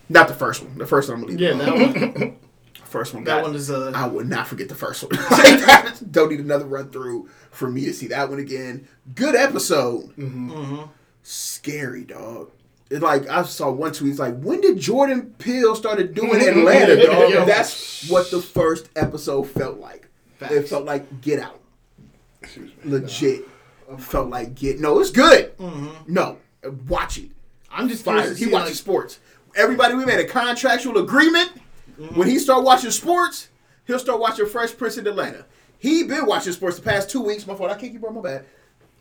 [0.09, 0.77] not the first one.
[0.77, 1.41] The first one I'm gonna leave.
[1.41, 2.37] yeah, that one.
[2.89, 3.23] First one.
[3.23, 5.11] That got- one is uh, I would not forget the first one.
[6.11, 8.87] Don't need another run through for me to see that one again.
[9.13, 10.15] Good episode.
[10.17, 10.83] Mm-hmm.
[11.21, 12.49] Scary dog.
[12.89, 14.09] It's like I saw one tweet.
[14.11, 17.31] It's like, when did Jordan Peele started doing Atlanta, dog?
[17.31, 17.45] Yo.
[17.45, 20.07] That's what the first episode felt like.
[20.41, 21.59] It felt like Get Out.
[22.83, 23.41] Legit.
[23.99, 24.79] Felt like Get.
[24.79, 25.53] No, it's good.
[26.07, 26.37] No,
[26.87, 27.29] watch it.
[27.69, 28.35] I'm just curious Fire.
[28.35, 29.19] He watches like, sports.
[29.55, 31.51] Everybody, we made a contractual agreement.
[32.15, 33.49] When he start watching sports,
[33.85, 35.45] he'll start watching Fresh Prince in Atlanta.
[35.77, 37.45] He been watching sports the past two weeks.
[37.45, 37.71] My fault.
[37.71, 38.45] I can't keep on my bad.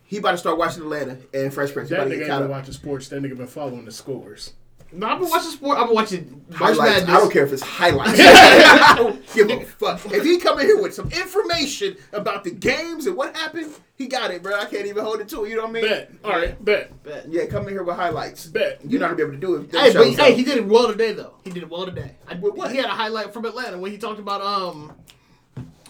[0.04, 1.90] He about to start watching Atlanta and Fresh Prince.
[1.90, 3.08] That nigga get ain't caught been watching sports.
[3.08, 4.54] That nigga been following the scores.
[4.90, 5.78] No, I've been watching sport.
[5.78, 7.08] I've been watching March Madness.
[7.08, 8.18] I don't care if it's highlights.
[8.22, 10.00] I don't give a fuck.
[10.06, 14.06] If he come in here with some information about the games and what happened, he
[14.06, 14.58] got it, bro.
[14.58, 15.50] I can't even hold it to it.
[15.50, 15.82] You know what I mean?
[15.84, 16.10] Bet.
[16.24, 16.64] All right.
[16.64, 17.02] Bet.
[17.02, 17.26] Bet.
[17.28, 18.46] Yeah, come in here with highlights.
[18.46, 18.80] Bet.
[18.82, 19.70] You're not gonna be able to do it.
[19.70, 21.34] Hey, but hey, he did it well today though.
[21.44, 22.16] He did it well today.
[22.26, 22.70] I, With what?
[22.70, 24.94] He had a highlight from Atlanta when he talked about um.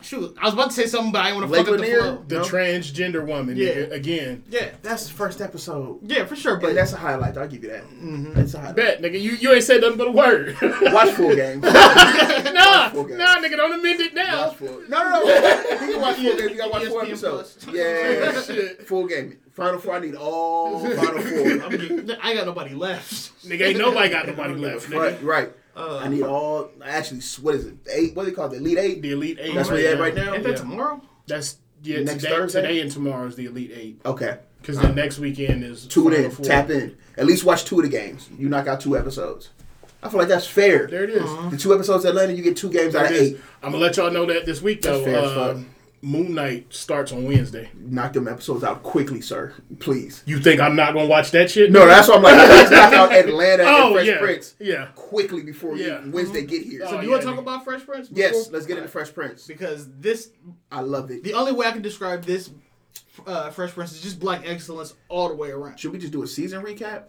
[0.09, 1.99] Shoot, I was about to say something, but I want to fuck up the Lanier?
[2.01, 2.25] flow.
[2.27, 2.43] The No.
[2.45, 3.59] transgender woman.
[3.59, 3.67] Yeah.
[3.69, 4.43] Nigga, again.
[4.49, 5.99] Yeah, That's the first episode.
[6.03, 6.57] yeah, for sure.
[6.57, 7.37] But But that's a highlight.
[7.37, 7.85] I'll give you that.
[7.85, 8.33] Mm-hmm.
[8.33, 8.77] That's a highlight.
[8.77, 9.21] Bet, nigga.
[9.21, 10.57] You you ain't said nothing but a word.
[10.63, 11.61] Watch full game.
[11.61, 13.17] nah, Okay.
[13.17, 13.57] nah, nigga.
[13.59, 14.47] Don't amend it now.
[14.49, 14.83] Watch full.
[14.89, 15.25] No, no, no.
[15.87, 16.49] You can watch full game.
[16.49, 17.67] You gotta watch full ESPN episodes.
[17.71, 18.43] Yeah.
[18.43, 18.87] Shit.
[18.89, 19.39] Full game.
[19.53, 19.95] Final four.
[19.97, 21.51] I need all final four.
[21.51, 21.63] I'm
[22.23, 23.45] I ain't got nobody left.
[23.45, 24.99] Nigga, ain't nobody got nobody left, nigga.
[24.99, 25.53] Right, right.
[25.79, 26.70] Uh, I need all.
[26.85, 27.74] Actually, what is it?
[27.93, 28.14] Eight.
[28.16, 28.51] What do they call it?
[28.51, 29.03] The elite eight.
[29.03, 29.55] The Elite Eight.
[29.55, 30.35] That's where they at right now?
[30.35, 30.57] Ain't that Yeah.
[30.57, 31.01] tomorrow?
[31.26, 32.01] That's yeah.
[32.01, 32.62] Next today, Thursday?
[32.62, 34.01] today and tomorrow is the Elite Eight.
[34.05, 34.39] Okay.
[34.61, 36.31] Because the next weekend is Tune Final in.
[36.33, 36.45] Four.
[36.45, 36.97] Tap in.
[37.16, 38.29] At least watch two of the games.
[38.37, 39.51] You knock out two episodes.
[40.03, 40.87] I feel like that's fair.
[40.89, 41.22] There it is.
[41.51, 43.39] The two episodes at Atlanta, you get two games There out of eight.
[43.62, 45.05] I'm gonna let y'all know that this week That's though.
[45.05, 45.64] fair as Uh, fuck.
[46.01, 47.71] Moon Knight starts on Wednesday.
[47.75, 49.53] Knock them episodes out quickly, sir.
[49.81, 50.23] Please.
[50.27, 51.73] You think I'm not gonna watch that shit?
[51.73, 52.37] No, that's what I'm like.
[52.37, 54.87] Let's knock out Atlanta Oh and Fresh yeah, Prince yeah.
[54.95, 56.05] quickly before Yeah.
[56.05, 56.83] you, Wednesday get here.
[56.85, 58.09] Oh, So do you yeah, want to talk about Fresh Prince?
[58.13, 59.47] yes, let's get into Fresh Prince.
[59.47, 60.31] Because this,
[60.71, 61.25] I love it.
[61.25, 62.51] the only way I can describe this
[63.27, 65.79] uh, Fresh Prince is just black excellence all the way around.
[65.79, 67.05] Should we just do a season recap?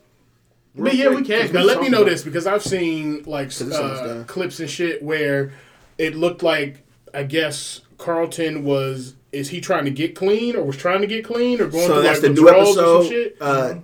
[0.75, 1.51] But yeah, we can.
[1.51, 5.51] Now let me know this because I've seen like uh, clips and shit where
[5.97, 6.83] it looked like
[7.13, 11.23] I guess Carlton was is he trying to get clean or was trying to get
[11.23, 13.09] clean or going So through that's like the new withdrawals or some episode.
[13.09, 13.37] shit.
[13.39, 13.75] Uh,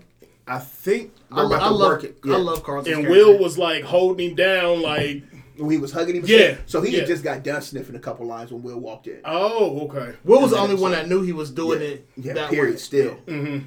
[0.47, 2.18] I think I, we're lo- about I to love work it.
[2.26, 2.34] Yeah.
[2.34, 2.93] I love Carlton.
[2.93, 3.26] and character.
[3.32, 5.24] Will was like holding him down like
[5.57, 6.24] When he was hugging him.
[6.26, 6.99] Yeah, So he yeah.
[7.01, 9.20] had just got done sniffing a couple lines when Will walked in.
[9.26, 11.88] oh okay Will was the only one that knew he was doing Yeah.
[11.88, 12.07] it.
[12.18, 12.34] Yeah.
[12.34, 12.74] that period.
[12.76, 12.80] way.
[12.80, 13.59] Still, mm-hmm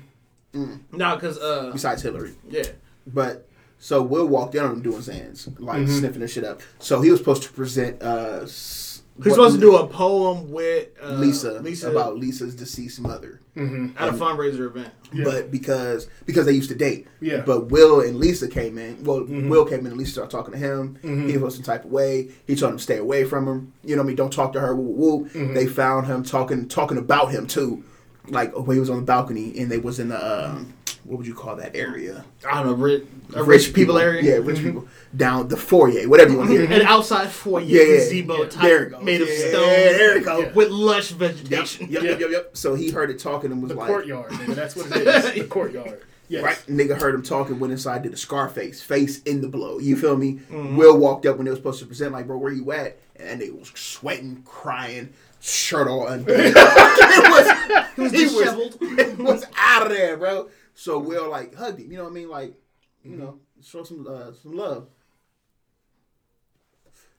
[0.92, 2.34] No, because uh, besides Hilary.
[2.48, 2.64] yeah,
[3.06, 3.46] But
[3.78, 5.98] so Will walked in on him doing Xans, like Mm-hmm.
[5.98, 6.60] sniffing the shit up.
[6.80, 8.02] So he was supposed to present.
[8.02, 8.87] uh s-
[9.22, 13.40] he's supposed to do a poem with uh, Lisa, Lisa about Lisa's deceased mother.
[13.56, 14.92] at a fundraiser event.
[15.12, 15.24] Yeah.
[15.24, 17.06] But because because they used to date.
[17.20, 17.40] Yeah.
[17.44, 19.02] But Will and Lisa came in.
[19.04, 19.48] Well, Mm-hmm.
[19.48, 20.98] Will came in and Lisa started talking to him.
[21.28, 22.28] He was some type of way.
[22.46, 23.72] He told him to stay away from him.
[23.82, 24.16] You know what I mean?
[24.16, 24.76] Don't talk to her.
[24.76, 25.24] Woo, woo, woo.
[25.30, 25.54] Mm-hmm.
[25.54, 27.82] They found him talking talking about him too.
[28.28, 30.74] Like when he was on the balcony and they was in the um,
[31.04, 32.24] what would you call that area?
[32.48, 34.22] I don't know, rich, a rich, people, area.
[34.22, 34.86] Yeah, rich people
[35.16, 36.80] down the foyer, whatever you want to hear.
[36.80, 38.48] An outside foyer Yeah, yeah, gazebo yeah.
[38.48, 39.02] type There it goes.
[39.02, 39.60] made of Yeah, stone.
[39.62, 40.38] there it go.
[40.40, 40.52] Yeah.
[40.52, 41.88] With lush vegetation.
[41.90, 42.56] yep, yep, yep, yep.
[42.56, 43.76] So he heard it talking and was like.
[43.76, 47.22] the like, courtyard nigga that's what it is the courtyard yes Right, nigga heard him
[47.22, 49.78] talking, went inside, did a Scarface, face in the blow.
[49.78, 50.34] You feel me?
[50.50, 50.76] Mm-hmm.
[50.76, 52.98] Will walked up when they were supposed to present, like, bro, where you at?
[53.16, 55.08] And they was sweating, crying,
[55.40, 56.36] shirt all undone.
[56.38, 58.76] it was, He was he was, disheveled.
[58.82, 60.48] it was out of there, bro.
[60.78, 61.90] So Will like hugged him.
[61.90, 62.28] You know what I mean?
[62.28, 62.54] Like,
[63.02, 64.86] you know, show some uh, some love.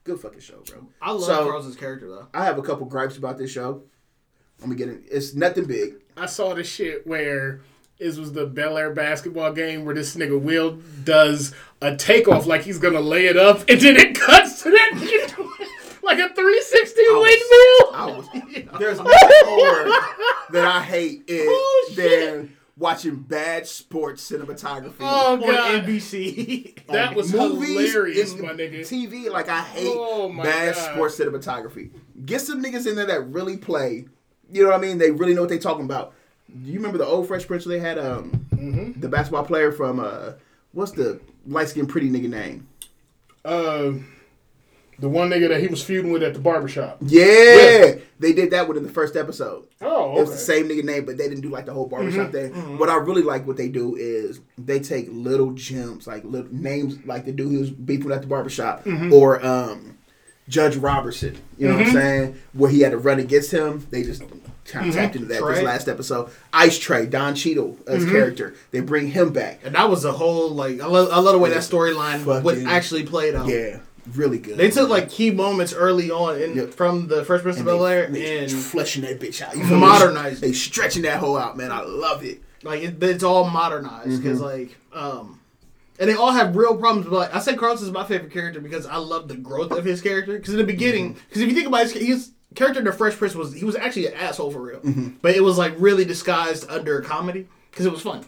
[0.06, 0.88] Good fucking show, bro.
[1.02, 2.28] I love So- Carlton's character though.
[2.34, 3.84] I have a couple gripes about this show.
[4.62, 5.04] I'm gonna get it.
[5.12, 5.96] It's nothing big.
[6.16, 7.60] I saw this shit where
[7.98, 12.62] it was the Bel Air basketball game where this nigga Will does a takeoff like
[12.62, 15.70] he's gonna lay it up, and then it cuts to that nigga doing
[16.02, 17.94] like a 360 windmill.
[17.94, 18.28] I was.
[18.80, 19.84] There's nothing more
[20.52, 24.96] that I hate is Oh, than watching bad sports cinematography.
[25.02, 26.86] Oh On god, NBC.
[26.88, 28.80] that was hilarious, my nigga.
[28.80, 30.94] TV, like I hate Oh, bad God.
[30.94, 31.92] sports cinematography.
[32.26, 34.06] Get some niggas in there that really play.
[34.52, 34.98] You know what I mean?
[34.98, 36.14] They really know what they talking about.
[36.50, 37.66] Do you remember the old Fresh Prince?
[37.66, 39.00] They had um Mm-hmm.
[39.00, 40.34] the basketball player from uh
[40.74, 42.68] what's the light skinned pretty nigga name?
[43.46, 43.92] Uh,
[45.00, 46.98] the one nigga that he was feuding with at the barbershop.
[47.02, 49.66] Yeah, they did that one in the first episode.
[49.82, 52.28] Oh, It was the same nigga name, but they didn't do like the whole barbershop
[52.28, 52.54] mm-hmm, thing.
[52.54, 52.78] Mm-hmm.
[52.78, 56.98] What I really like what they do is they take little gems, like little names,
[57.06, 59.14] like the dude who was beefing at the barbershop, mm-hmm.
[59.14, 59.98] or um,
[60.50, 61.38] Judge Robertson.
[61.58, 62.40] You know what I'm saying?
[62.54, 63.88] Where he had to run against him.
[63.92, 64.24] They just
[64.66, 66.30] kind of tapped into that this last episode.
[66.54, 68.56] Ice Tray, Don Cheadle as character.
[68.72, 69.62] They bring him back.
[69.64, 72.44] And that was a whole like I love, I love the way that storyline Fucking-
[72.44, 73.48] was actually played out.
[73.48, 73.80] Yeah,
[74.16, 74.58] really good.
[74.58, 76.74] They took like key moments early on in, Yep.
[76.74, 79.56] from the Fresh Prince of Bel Air and fleshing that bitch out.
[79.56, 79.64] You?
[79.64, 80.42] Modernized.
[80.42, 81.72] They stretching that whole out, man.
[81.72, 82.42] I love it.
[82.64, 84.44] like it, it's all modernized because Mm-hmm.
[84.44, 85.40] like um
[86.00, 88.86] and they all have real problems but like i said is my favorite character because
[88.86, 91.20] i love the growth of his character because in the beginning Mm-hmm.
[91.30, 93.76] because if you think about his, his character in the fresh prince was he was
[93.78, 95.08] actually an asshole for real Mm-hmm.
[95.22, 98.26] but it was like really disguised under comedy because it was fun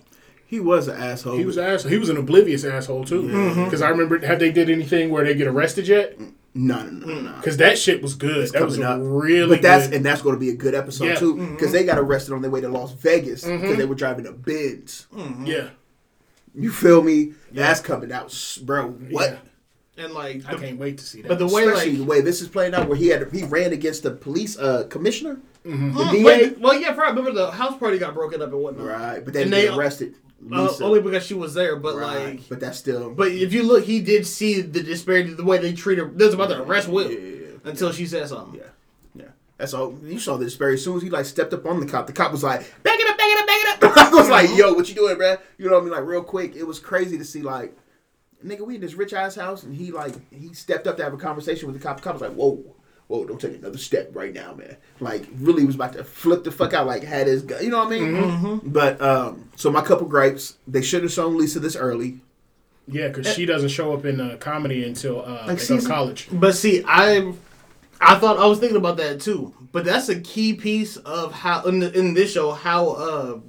[0.52, 1.38] He was an asshole.
[1.38, 1.90] He was an asshole.
[1.92, 3.24] He was an oblivious asshole too.
[3.64, 6.20] Because I remember, have they did anything where they get arrested yet?
[6.54, 7.32] no, no, no, no.
[7.38, 8.52] Because that shit was good.
[8.52, 9.00] that was coming up.
[9.02, 9.96] really But that's good.
[9.96, 11.16] and that's going to be a good episode Yeah.
[11.16, 14.28] too because they got arrested on their way to Las Vegas because they were driving
[14.28, 15.08] a Benz.
[15.46, 15.70] yeah.
[16.54, 17.32] You feel me?
[17.54, 18.90] That's coming out, bro.
[18.90, 19.40] What?
[19.98, 20.04] Yeah.
[20.04, 21.30] and like I the- can't wait to see that.
[21.30, 23.44] but the way Especially like the way this is playing out, where he had he
[23.46, 25.96] ran against the police uh, commissioner, Mm-hmm.
[25.96, 28.60] the Mm, DA, wait, well yeah right remember the house party got broken up and
[28.62, 29.24] whatnot right?
[29.24, 30.16] But then And they they- arrested
[30.52, 32.26] uh, only because she was there but right?
[32.40, 35.58] like but that's still but if you look he did see the disparity the way
[35.58, 37.70] they treat her was about to arrest will Yeah, yeah, yeah.
[37.70, 38.68] until she said something Yeah,
[39.14, 39.26] yeah.
[39.58, 39.96] That's all.
[40.04, 42.08] You saw this very as soon as he like stepped up on the cop.
[42.08, 44.30] The cop was like, "Back it up, back it up, back it up." I was
[44.30, 45.40] like, "Yo, what you doing, bruh?
[45.60, 45.94] You know what I mean?
[45.94, 46.56] Like real quick.
[46.56, 47.78] It was crazy to see like,
[48.44, 51.14] nigga, we in this rich ass house, and he like he stepped up to have
[51.14, 51.98] a conversation with the cop.
[51.98, 52.76] The cop was like, "Whoa."
[53.12, 54.78] Whoa, don't take another step right now, man.
[55.02, 57.62] Like, really was about to flip the fuck out, like, had his gun.
[57.62, 58.62] You know what I mean?
[58.64, 62.22] But, um, so my couple gripes, they should have shown Lisa this early.
[62.88, 65.92] yeah, because she doesn't show up in uh, comedy until uh, they go to season-
[65.92, 66.30] college.
[66.32, 67.34] But see, I
[68.00, 69.54] I thought I was thinking about that too.
[69.74, 73.40] But that's a key piece of how in, the, in this show how uh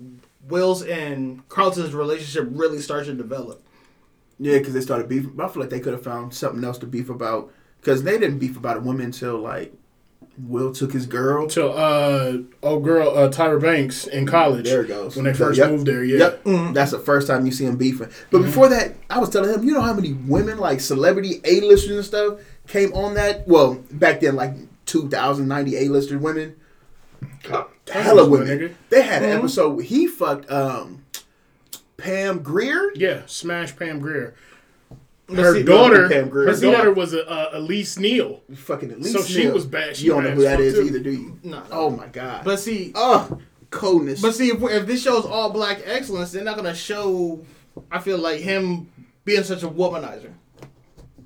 [0.49, 3.63] Will's and Carlton's relationship really starts to develop.
[4.39, 5.41] Yeah, because they started beefing.
[5.41, 7.53] I feel like they could have found something else to beef about.
[7.83, 9.75] Because they didn't beef about a woman until like
[10.39, 11.43] Will took his girl.
[11.43, 14.65] Until uh, old girl uh, Tyra Banks in college.
[14.65, 15.15] There it goes.
[15.17, 15.71] When they first Yep.
[15.71, 16.31] moved there, yeah.
[16.45, 18.09] Yep, that's the first time you see him beefing.
[18.31, 21.91] But before that, I was telling him, you know how many women, like celebrity A-listers
[21.97, 23.47] and stuff, came on that?
[23.47, 24.55] Well, back then, like
[24.87, 26.57] 2,090 A-listed women.
[27.91, 28.49] Hella women.
[28.49, 28.75] nigga.
[28.91, 31.05] They had an episode where he fucked um,
[31.97, 32.91] Pam Grier.
[32.95, 34.35] Yeah, smash Pam Grier.
[35.35, 38.43] Her see- daughter, her daughter was a, uh, Elise Neal.
[38.55, 39.97] Fucking least So she was bad.
[39.97, 40.83] She you don't know who that is too.
[40.83, 41.39] either, do you?
[41.43, 41.63] No.
[41.71, 42.45] Oh my god.
[42.45, 44.21] But see, oh, coldness.
[44.21, 47.45] but see, if, if this show's all black excellence, they're not gonna show.
[47.91, 48.91] I feel like him
[49.25, 50.33] being such a womanizer.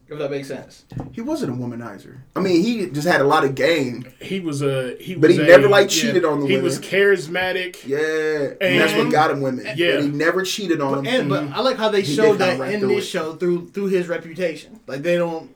[0.08, 0.84] If that makes sense.
[1.10, 2.18] he wasn't a womanizer.
[2.36, 4.06] I mean, he just had a lot of game.
[4.20, 5.14] He was a he.
[5.16, 6.60] But was he a- never, like, cheated on the He women.
[6.60, 7.84] He was charismatic.
[7.84, 9.66] Yeah, and, that's what got him women.
[9.76, 9.96] Yeah.
[9.96, 11.06] but he never cheated on them.
[11.08, 13.08] And but I like how they He showed that rap in this it.
[13.08, 14.78] show through through his reputation.
[14.86, 15.54] Like they don't.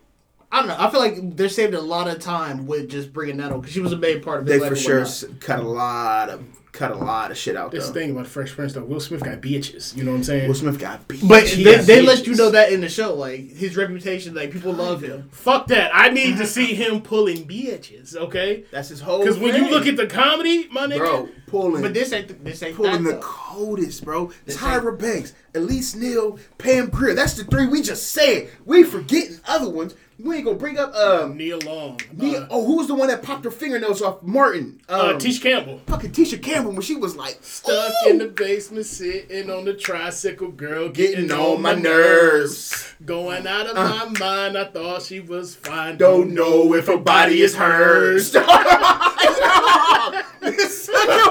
[0.52, 0.76] I don't know.
[0.76, 3.72] I feel like they're saving a lot of time with just bringing that up because
[3.72, 5.06] she was a big part of his they for sure
[5.38, 7.92] cut a lot of cut a lot of shit out This though.
[7.94, 9.96] thing about Fresh Prince though, Will Smith got bitches.
[9.96, 10.48] You know what I'm saying?
[10.48, 11.28] Will Smith got bitches.
[11.28, 14.50] But He they, they let you know that in the show, like his reputation, like
[14.50, 15.28] people love him.
[15.32, 15.90] Fuck that.
[15.94, 18.16] I need to see him pulling bitches.
[18.16, 18.64] Okay.
[18.70, 19.20] that's his whole.
[19.20, 22.62] Because when you look at the comedy, my nigga, bro pulling, But this ain't this
[22.62, 23.20] ain't pulling that the though.
[23.54, 24.30] Coldest, bro.
[24.46, 27.14] Tyra Banks, Elise Neal, Pam Grier.
[27.14, 28.48] That's the three we just said.
[28.64, 29.94] We forgetting other ones.
[30.22, 31.36] We ain't gonna bring up um.
[31.38, 34.78] Neil Long, Nia, uh, oh, who was the one that popped her fingernails off Martin?
[34.86, 35.80] uh, Um, Tisha Campbell.
[35.86, 39.72] fucking Tisha Campbell when she was like Stuck "Ooh." in the basement, sitting on the
[39.72, 42.92] tricycle, girl, getting, getting on my nerves.
[43.06, 45.96] Going out of my mind, I thought she was fine.
[45.96, 48.32] Don't know if her body is hers.
[48.32, 48.46] such a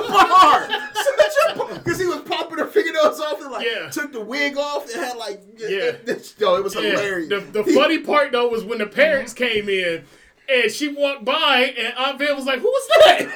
[0.09, 0.67] bar.
[0.93, 1.73] Such a bar.
[1.75, 3.89] Because he was popping her fingernails off and like Yeah.
[3.89, 5.91] took the wig off and had like Yeah.
[6.37, 6.81] Yo, it was Yeah.
[6.81, 7.29] hilarious.
[7.29, 10.03] The, the funny part though was when the parents came in
[10.47, 13.27] and she walked by and Aunt Viv was like, "Who was that?"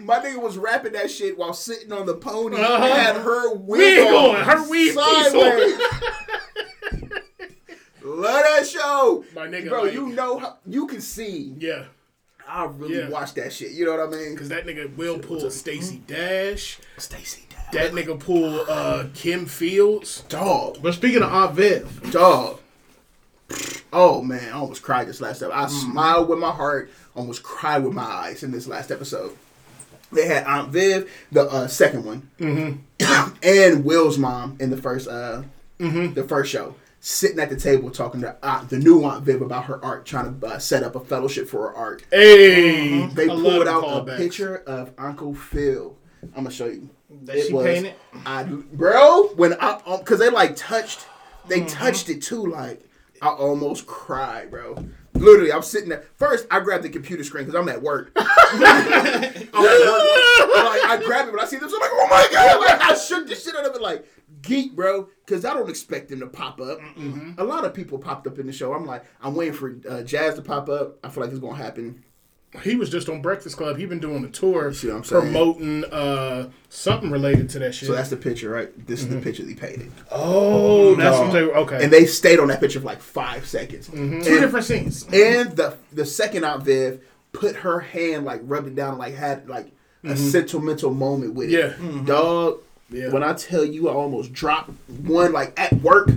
[0.00, 2.84] My nigga was rapping that shit while sitting on the pony Uh-huh.
[2.84, 4.92] and had her wig, Wig on, on, her on.
[4.92, 5.78] sideways.
[8.02, 9.24] Love that show.
[9.34, 11.54] My nigga, Bro, like- you know how you can see.
[11.58, 11.84] yeah,
[12.48, 13.08] I really Yeah.
[13.08, 13.72] watched that shit.
[13.72, 14.32] You know what I mean?
[14.34, 16.78] because that nigga will pull Stacey Dash.
[16.96, 17.72] Stacey, Dash.
[17.72, 20.22] That nigga pull uh, Kim Fields.
[20.28, 20.78] dog.
[20.82, 22.60] But speaking of Aunt Viv, Dog.
[23.92, 25.52] Oh man, I almost cried this last episode.
[25.54, 25.92] I Mm-hmm.
[25.92, 29.36] smiled with my heart, almost cried with my eyes in this last episode.
[30.12, 33.34] They had Aunt Viv, the uh, second one, Mm-hmm.
[33.42, 35.42] and Will's mom in the first uh,
[35.78, 36.74] the first show,
[37.06, 40.40] sitting at the table talking to Aunt, the new Aunt Viv about her art, trying
[40.40, 42.04] to uh, set up a fellowship for her art.
[42.10, 44.16] Hey, They I love pulled the out a callbacks.
[44.16, 45.96] picture of Uncle Phil.
[46.34, 46.90] I'm gonna show you.
[47.22, 47.94] that she painted.
[48.26, 51.06] I, bro, when I, um, cause they like touched,
[51.46, 51.68] they Mm-hmm.
[51.68, 52.44] touched it too.
[52.46, 52.82] Like
[53.22, 54.76] I almost cried, bro.
[55.14, 56.04] Literally, I'm sitting there.
[56.16, 58.10] First, I grabbed the computer screen because I'm at work.
[58.16, 58.24] I'm
[58.64, 59.54] at work.
[59.54, 61.72] Like, I grabbed it, but I see this.
[61.72, 62.60] I'm like, oh my god!
[62.60, 63.80] Like I shook the shit out of it.
[63.80, 64.04] Like,
[64.46, 66.78] geek, bro, because I don't expect them to pop up.
[67.38, 68.72] A lot of people popped up in the show.
[68.72, 70.98] I'm like, I'm waiting for uh, Jazz to pop up.
[71.04, 72.02] I feel like it's gonna happen.
[72.62, 73.76] He was just on Breakfast Club.
[73.76, 77.86] He been doing a tour See what I'm promoting uh, something related to that shit.
[77.88, 78.86] So that's the picture, right?
[78.86, 81.22] This is the picture they painted, oh, that's No.
[81.24, 81.56] what they were.
[81.58, 81.84] Okay.
[81.84, 83.88] and they stayed on that picture for like five seconds.
[83.88, 85.02] Two And- different scenes.
[85.12, 89.48] And the the second out Viv put her hand like rubbed it down, like had
[89.50, 89.72] like
[90.04, 91.58] a sentimental moment with it.
[91.80, 92.02] Yeah.
[92.04, 92.60] Dog.
[92.90, 93.10] Yeah.
[93.10, 96.10] When I tell you, I almost dropped one like at work.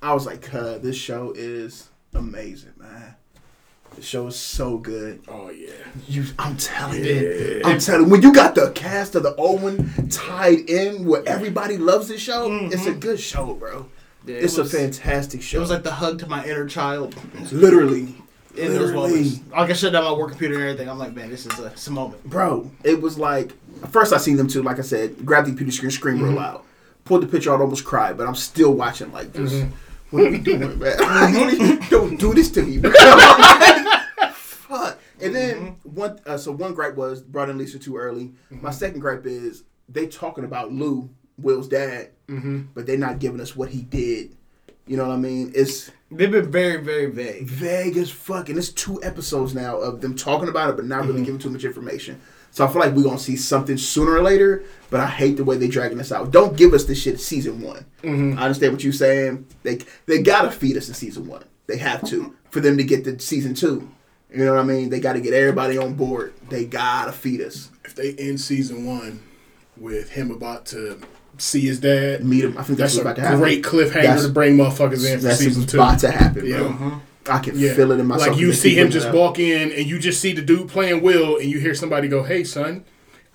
[0.00, 3.16] I was like, "Cuz this show is amazing, man.
[3.96, 5.22] The show is so good.
[5.28, 5.70] oh yeah.
[6.08, 8.08] You, I'm telling you, I'm telling.
[8.08, 12.20] When you got the cast of the old one tied in, where everybody loves this
[12.20, 13.00] show, it's a mm-hmm.
[13.00, 13.88] good show, bro.
[14.24, 15.58] Yeah, it it's was- a fantastic show.
[15.58, 17.14] It was like the hug to my inner child.
[17.52, 18.14] literally,
[18.56, 19.40] In those moments.
[19.50, 20.88] Like I shut down my work computer and everything.
[20.88, 22.22] I'm like, man, this is a, it's a moment.
[22.28, 22.70] bro.
[22.84, 23.52] It was like
[23.90, 24.62] first I seen them too.
[24.62, 26.24] Like I said, grab the computer screen, scream Mm-hmm.
[26.24, 26.62] real loud,
[27.04, 28.16] pulled the picture out, almost cried.
[28.18, 29.10] But I'm still watching.
[29.12, 29.70] Like, just Mm-hmm.
[30.16, 31.78] what are we doing, man?
[31.90, 32.92] Don't do this to me, bro.
[34.32, 34.98] Fuck.
[35.20, 35.94] And then Mm-hmm.
[35.94, 38.32] one, uh, so one gripe was brought in Lisa too early.
[38.50, 42.62] My second gripe is they talking about Lou, Will's dad, Mm-hmm.
[42.74, 44.34] but they're not giving us what he did.
[44.86, 45.52] You know what I mean?
[45.54, 47.44] It's They've been very, very vague.
[47.46, 48.48] vague as fuck.
[48.48, 51.08] And it's two episodes now of them talking about it, but not Mm-hmm.
[51.12, 52.20] really giving too much information.
[52.50, 54.64] So I feel like we're gonna see something sooner or later.
[54.90, 56.30] But I hate the way they dragging us out.
[56.32, 57.86] Don't give us this shit season one.
[58.02, 58.38] Mm-hmm.
[58.38, 59.46] I understand what you're saying.
[59.62, 61.44] They they gotta feed us in season one.
[61.66, 63.88] They have to for them to get to season two.
[64.30, 64.90] You know what I mean?
[64.90, 66.32] They got to get everybody on board.
[66.48, 67.70] They gotta feed us.
[67.84, 69.22] If they end season one
[69.76, 71.00] with him about to
[71.38, 72.58] see his dad, Meet him.
[72.58, 73.40] I think that's, that's about to happen.
[73.40, 75.78] great cliffhanger That's- to bring motherfuckers in for That's season two.
[75.78, 76.58] about to happen, Yeah.
[76.58, 76.68] bro.
[76.68, 76.94] Mm-hmm.
[77.28, 77.72] I can Yeah.
[77.74, 78.30] feel it in myself.
[78.32, 81.36] Like you see him just walk in and you just see the dude playing Will
[81.36, 82.84] and you hear somebody go, "Hey, son,"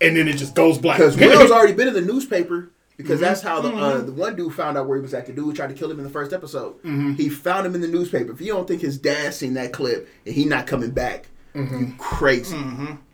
[0.01, 0.97] and then it just goes black.
[0.97, 2.69] Because Will's already been in the newspaper.
[2.97, 3.23] Because Mm-hmm.
[3.25, 5.25] that's how the uh, the one dude found out where he was at.
[5.27, 6.73] The dude tried to kill him in the first episode.
[6.83, 7.13] Mm-hmm.
[7.13, 8.31] He found him in the newspaper.
[8.33, 11.79] If you don't think his dad seen that clip and he not coming back, Mm-hmm.
[11.79, 12.57] you crazy.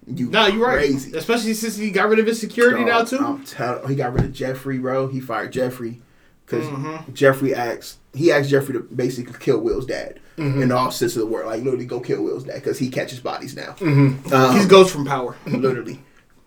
[0.07, 0.77] You No, you're right.
[0.77, 1.15] crazy.
[1.15, 3.19] Especially since he got rid of his security now too.
[3.19, 5.07] I'm tell- he got rid of Geoffrey, bro.
[5.07, 6.01] He fired Geoffrey
[6.45, 7.13] because Mm-hmm.
[7.13, 10.63] Geoffrey asked he asked Geoffrey to basically kill Will's dad Mm-hmm.
[10.63, 11.45] in all sense of the word.
[11.45, 13.73] Like literally, go kill Will's dad because he catches bodies now.
[13.79, 14.33] Mm-hmm.
[14.33, 15.35] Um, He's Ghost from Power.
[15.45, 15.99] literally.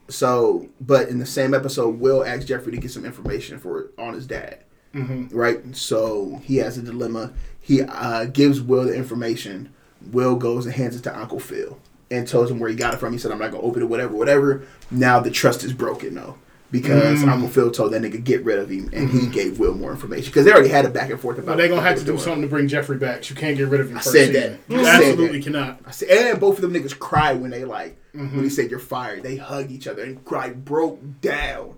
[0.08, 4.14] So, but in the same episode, Will asks Geoffrey to get some information for on
[4.14, 4.58] his dad.
[4.92, 5.76] Right.
[5.76, 7.32] So he has a dilemma.
[7.60, 9.72] He uh, gives Will the information.
[10.10, 11.78] Will goes and hands it to Uncle Phil
[12.10, 13.12] and tells him where he got it from.
[13.12, 16.36] He said, "I'm not gonna open it, whatever, whatever." Now the trust is broken, though,
[16.70, 17.28] because mm.
[17.28, 19.30] Uncle Phil told that nigga get rid of him, and he mm-hmm.
[19.30, 21.52] gave Will more information because they already had a back and forth about.
[21.52, 21.54] It.
[21.54, 22.18] But they're gonna have to do doing.
[22.18, 23.28] something to bring Geoffrey back.
[23.28, 23.98] You can't get rid of him.
[23.98, 24.58] I said season.
[24.68, 24.74] that.
[24.74, 25.44] You I absolutely that.
[25.44, 25.80] cannot.
[25.86, 28.48] I said, and both of them niggas cried when they like when he mm-hmm.
[28.48, 29.22] said you're fired.
[29.22, 31.76] They hug each other and cried, broke down.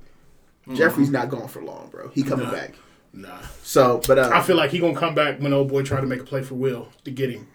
[0.63, 0.77] Mm-hmm.
[0.77, 2.09] Geoffrey's not gone for long, bro.
[2.09, 2.53] He coming Nah.
[2.53, 2.75] back.
[3.13, 3.41] Nah.
[3.63, 6.07] So, but uh, I feel like he gonna come back when old boy try to
[6.07, 7.49] make a play for Will to get him.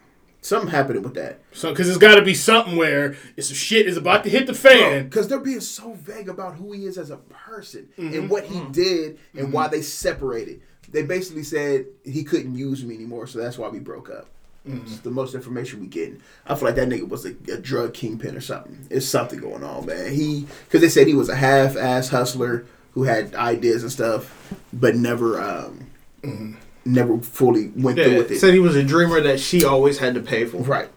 [0.43, 1.39] Something happening with that.
[1.51, 4.45] So, because there's got to be something where it's some shit is about to hit
[4.47, 5.05] the fan.
[5.05, 8.13] Because they're being so vague about who he is as a person Mm-hmm.
[8.13, 10.61] and what he did and why they separated.
[10.91, 14.27] They basically said he couldn't use me anymore, so that's why we broke up.
[14.67, 14.85] Mm-hmm.
[14.85, 16.21] It's the most information we getting.
[16.47, 18.87] I feel like that nigga was a, a drug kingpin or something.
[18.89, 20.13] It's something going on, man.
[20.13, 24.95] He because they said he was a half-ass hustler who had ideas and stuff, but
[24.95, 25.87] never, um,
[26.21, 26.53] Mm-hmm.
[26.85, 28.39] Never fully went through with it.
[28.39, 30.57] said he was a dreamer that she always had to pay for.
[30.57, 30.89] Right.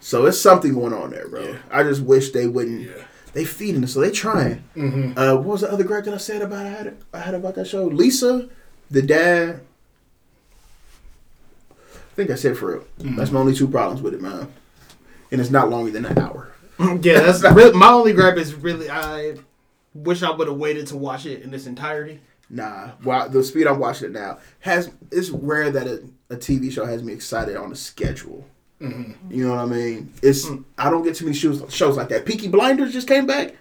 [0.00, 1.42] So it's something going on there, bro.
[1.42, 1.52] Mm.
[1.52, 1.58] Yeah.
[1.70, 2.82] I just wish they wouldn't.
[2.82, 3.04] Yeah.
[3.32, 4.64] They feeding us, so they trying.
[4.76, 5.18] Mm-hmm.
[5.18, 7.56] Uh, what was the other gripe that I said about I had, I had about
[7.56, 7.84] that show?
[7.86, 8.48] Lisa,
[8.90, 9.60] the dad.
[11.90, 12.84] I think that's it for real.
[13.00, 13.16] Mm-hmm.
[13.16, 14.50] That's my only two problems with it, man.
[15.30, 16.52] And it's not longer than an hour.
[17.02, 19.34] Yeah, that's really, my only gripe is really I
[19.94, 22.20] wish I would have waited to watch it in its entirety.
[22.50, 24.90] Nah, wow, the speed I'm watching it now has.
[25.12, 28.46] It's rare that a, a TV show has me excited on a schedule.
[28.80, 29.30] Mm-hmm.
[29.32, 30.12] You know what I mean?
[30.22, 30.64] It's Mm.
[30.78, 32.24] I don't get too many shows shows like that.
[32.24, 33.54] Peaky Blinders just came back.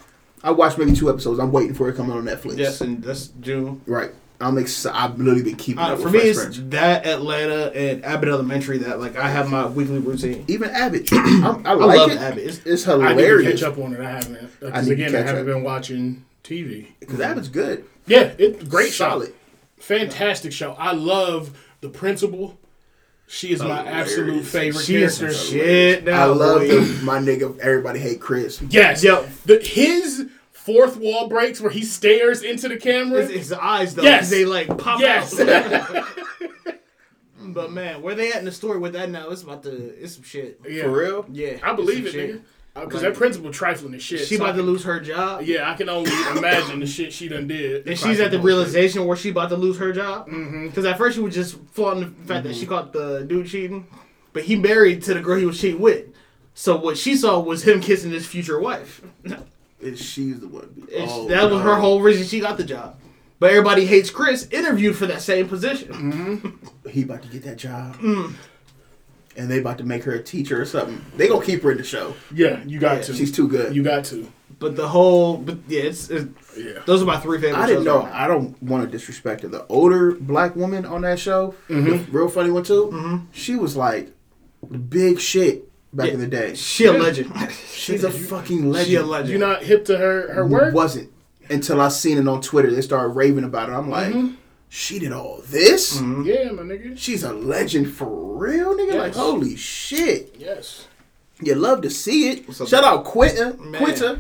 [0.43, 1.39] I watched maybe two episodes.
[1.39, 2.57] I'm waiting for it coming on Netflix.
[2.57, 3.81] Yes, and that's June.
[3.87, 4.11] Right.
[4.39, 4.95] I'm excited.
[4.95, 6.71] I've literally been keeping Uh, up for with me, Fresh it's Prince.
[6.71, 10.45] that Atlanta and Abbott Elementary that like I have my weekly routine.
[10.47, 11.09] Even Abbott.
[11.11, 12.19] I'm, I I like love it.
[12.19, 12.43] Abbott.
[12.45, 13.99] It's, It's I need to catch up on it.
[13.99, 14.37] I haven't.
[14.37, 15.45] I Because need to again, I haven't up.
[15.47, 16.89] been watching TV.
[16.99, 17.85] Because Abbott's good.
[18.07, 19.09] Yeah, it's great show.
[19.09, 19.33] Solid.
[19.77, 20.73] Fantastic show.
[20.73, 22.57] I love the principal.
[23.27, 24.11] She is my Hilarious.
[24.11, 25.37] absolute favorite she is character.
[25.37, 26.21] some shit now.
[26.23, 26.67] I love boy.
[26.79, 27.59] the, my nigga.
[27.59, 28.61] Everybody hate Chris.
[28.69, 29.03] Yes.
[29.03, 29.23] Yo.
[29.45, 33.21] The, his fourth wall breaks where he stares into the camera.
[33.21, 34.03] His, it's the eyes though.
[34.03, 34.21] Yes.
[34.21, 35.37] 'cause They like pop Yes.
[35.39, 36.07] out.
[37.39, 39.29] but man, where they at in the story with that now?
[39.29, 39.71] It's about to.
[40.01, 40.59] It's some shit.
[40.67, 40.83] yeah.
[40.83, 41.25] For real.
[41.31, 42.33] Yeah, I believe it's it, some nigga.
[42.33, 42.41] shit.
[42.85, 44.27] Because that principal trifling as shit.
[44.27, 45.43] She so about I to lose her job.
[45.43, 47.87] Yeah, I can only imagine the shit she done did.
[47.87, 50.27] And she's at the realization where she about to lose her job.
[50.27, 50.67] Mm-hmm.
[50.67, 53.87] Because at first she was just flaunting the fact that she caught the dude cheating,
[54.33, 56.07] but he married to the girl he was cheating with.
[56.53, 59.01] So what she saw was him kissing his future wife.
[59.23, 60.87] And she's the one.
[60.95, 62.97] Oh, that was her whole reason she got the job.
[63.39, 64.47] But everybody hates Chris.
[64.49, 65.89] Interviewed for that same position.
[65.89, 66.49] Mm-hmm.
[66.89, 67.97] He about to get that job.
[67.97, 68.33] Mm.
[69.37, 70.99] And they about to make her a teacher or something.
[71.15, 72.15] They gonna keep her in the show.
[72.33, 73.13] Yeah, you got Yeah, to.
[73.13, 73.75] She's too good.
[73.75, 74.27] You got to.
[74.59, 76.25] But the whole, but yeah, it's, it's
[76.57, 76.79] Yeah.
[76.87, 77.59] those are my three favorite.
[77.61, 77.99] I didn't shows know.
[77.99, 78.13] right.
[78.13, 79.47] I don't want to disrespect her.
[79.47, 81.89] The older black woman on that show, Mm-hmm.
[81.89, 83.21] the real funny one too.
[83.31, 84.09] She was like
[84.89, 86.13] big shit back Yeah.
[86.13, 86.55] in the day.
[86.55, 87.31] She a legend.
[87.71, 88.89] She's a fucking legend.
[88.89, 89.29] She a legend.
[89.29, 90.73] You not hip to her her work?
[90.73, 91.11] Wasn't
[91.49, 92.73] until I seen it on Twitter.
[92.73, 93.73] They started raving about it.
[93.73, 94.35] I'm like, Mm-hmm.
[94.69, 95.95] She did all this.
[95.99, 96.97] Yeah, my nigga.
[96.97, 98.95] She's a legend for real, nigga.
[98.95, 100.35] Like, holy shit.
[100.37, 100.87] Yes.
[101.41, 102.47] You love to see it.
[102.47, 103.55] What's up, Shout out Quinta.
[103.59, 103.81] Man.
[103.81, 104.19] Quinta.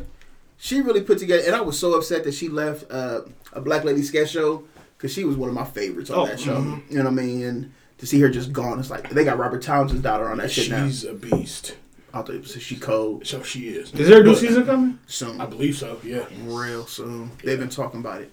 [0.57, 3.21] She really put together, and I was so upset that she left uh,
[3.53, 4.63] a Black Lady sketch show
[4.97, 6.55] because she was one of my favorites on Oh, that show.
[6.57, 6.91] mm-hmm.
[6.91, 7.43] You know what I mean?
[7.43, 10.49] And to see her just gone, it's like they got Robert Townsend's daughter on that
[10.51, 10.85] shit now.
[10.87, 11.75] She's a beast.
[12.13, 13.93] I thought it was she cold So she is.
[13.93, 14.99] Is there a new But- season coming?
[15.07, 15.99] soon, I believe so.
[16.03, 16.25] Yeah.
[16.45, 17.31] real soon.
[17.43, 18.31] They've been talking about it.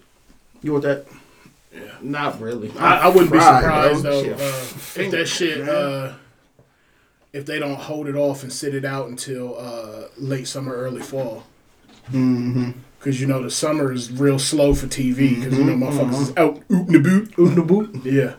[0.63, 1.05] You want that?
[1.75, 1.81] Yeah.
[2.01, 2.71] Not really.
[2.77, 4.23] I, I wouldn't be surprised bro.
[4.23, 6.13] though uh, if that shit uh,
[7.33, 11.01] if they don't hold it off and sit it out until uh, late summer, early
[11.01, 11.43] fall.
[12.11, 12.71] Mm-hmm.
[12.97, 16.37] Because you know the summer is real slow for TV because you know motherfuckers is
[16.37, 17.33] out oot the boot.
[17.37, 18.05] Oot the boot.
[18.05, 18.35] Yeah.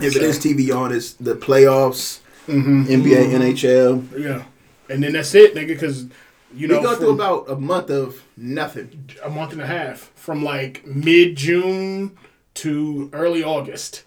[0.00, 2.84] If it is TV on, it's the playoffs, Mm-hmm.
[2.84, 4.18] NBA, NHL.
[4.18, 4.44] Yeah.
[4.88, 5.68] And then that's it, nigga.
[5.68, 6.06] Because
[6.54, 9.10] you know we go through about a month of nothing.
[9.22, 12.16] a month and a half from like mid June
[12.58, 14.04] to early August.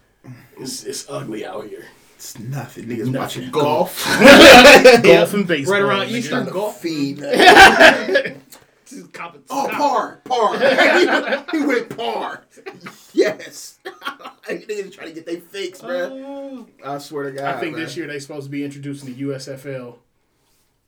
[0.58, 1.86] It's, it's ugly out here.
[2.16, 2.86] It's nothing.
[2.86, 3.14] Niggas Nothing.
[3.14, 4.06] watching golf.
[5.04, 5.74] Golf and baseball.
[5.74, 6.12] Right around nigga.
[6.12, 6.30] Easter.
[6.32, 6.80] Trying Golf.
[6.80, 7.18] feed.
[9.14, 9.38] Cop.
[9.50, 11.46] Oh, Cop par, par.
[11.52, 12.44] he went par.
[13.14, 13.80] Yes.
[14.46, 15.86] Niggas trying to get their fix, it.
[15.86, 16.10] bro.
[16.12, 16.68] Oh.
[16.86, 17.56] I swear to God.
[17.56, 17.86] I think man.
[17.86, 19.96] this year they supposed to be introducing the USFL.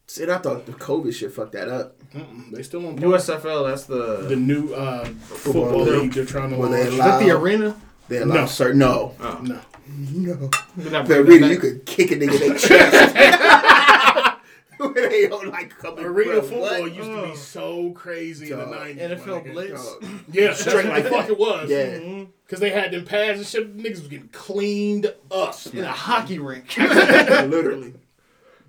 [0.08, 1.96] See, I thought the COVID shit fucked that up.
[2.14, 3.68] Mm-mm, they still on USFL.
[3.70, 4.26] That's the.
[4.28, 6.02] the new uh, football league.
[6.02, 6.94] league they're trying to Were they launch.
[6.94, 7.76] is that the arena?
[8.10, 8.46] They allowed No.
[8.46, 8.80] certain.
[8.80, 9.16] No.
[9.20, 9.40] Oh.
[9.42, 10.50] No, No.
[10.78, 13.16] Did not The arena, that you could kick a nigga in their chest.
[14.96, 16.94] they don't like coming arena football what?
[16.94, 18.76] used to be so crazy in the Dog.
[18.76, 19.02] nineties.
[19.24, 19.84] NFL Blitz.
[20.00, 20.04] Dog.
[20.32, 21.70] yeah, Straight straight like like fuck it was.
[21.70, 22.26] Yeah.
[22.46, 23.78] because they had them pads and shit.
[23.78, 25.56] Niggas was getting cleaned up.
[25.74, 26.78] In a hockey rink.
[26.78, 27.94] Literally.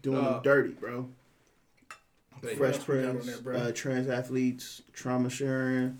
[0.03, 1.09] Doing Uh, them dirty, bro.
[2.45, 5.99] What Fresh else we got on Prince, there, uh, trans athletes, trauma sharing.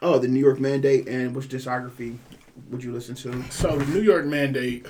[0.00, 2.18] Oh, the New York mandate and which discography
[2.70, 3.42] would you listen to?
[3.50, 4.86] So the New York mandate,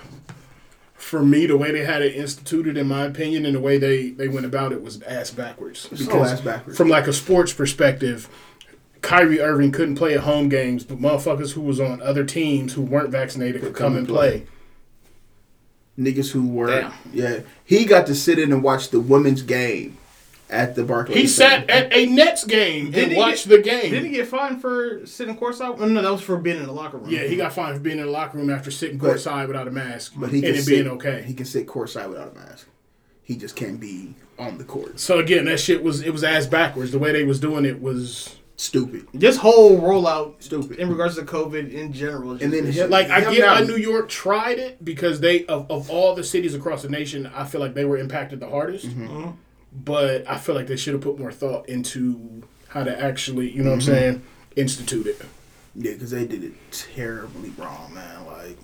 [0.95, 4.11] for me, the way they had it instituted, in my opinion, and the way they
[4.11, 5.89] they went about it was ass backwards.
[5.95, 6.77] So ass backwards.
[6.77, 8.29] from like a sports perspective,
[9.01, 12.83] Kyrie Irving couldn't play at home games, but motherfuckers who was on other teams who
[12.83, 14.47] weren't vaccinated could come and play.
[15.99, 16.93] Niggas who were Damn.
[17.13, 17.41] yeah.
[17.65, 19.99] He got to sit in and watch the women's game
[20.51, 21.19] at the Barclays.
[21.19, 21.67] He Center.
[21.67, 23.91] sat at a Nets game Did and watched get- the game.
[23.91, 25.79] Didn't he get fined for sitting courtside?
[25.79, 27.11] No, that was for being in the locker room.
[27.11, 29.69] yeah, he got fined for being in the locker room after sitting But- courtside without
[29.69, 31.23] a mask, But he and can it sit, being okay.
[31.27, 32.67] He can sit courtside without a mask.
[33.23, 34.99] He just can't be on the court.
[35.01, 36.93] So again, that shit was it was ass backwards.
[36.93, 39.07] The way they was doing it was Stupid.
[39.15, 40.79] This whole rollout, Stupid.
[40.81, 43.61] in regards to COVID in general, is And then just- him- like I get why
[43.61, 47.45] New York tried it because they of, of all the cities across the nation, I
[47.45, 48.87] feel like they were impacted the hardest.
[48.89, 49.29] Mm-hmm.
[49.73, 53.63] But I feel like they should have put more thought into how to actually, you
[53.63, 53.71] know Mm-hmm.
[53.71, 54.23] what I'm saying,
[54.57, 55.21] institute it.
[55.75, 58.27] Yeah, because they did it terribly wrong, man.
[58.27, 58.57] Like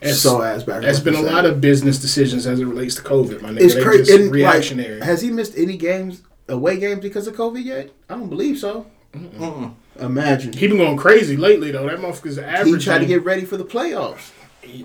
[0.00, 0.82] It's- so ass back.
[0.82, 3.60] There's been a lot of business decisions as it relates to COVID, my nigga.
[3.60, 4.04] It's They crazy.
[4.04, 4.94] just And, reactionary.
[5.00, 7.90] Like, has he missed any games, away games, because of COVID yet?
[8.10, 8.86] I don't believe so.
[9.14, 9.74] Mm-mm.
[10.00, 10.52] Imagine.
[10.52, 11.86] he been going crazy lately though.
[11.88, 12.66] That motherfucker's average.
[12.66, 12.84] He average.
[12.84, 14.32] tried to get ready for the playoffs.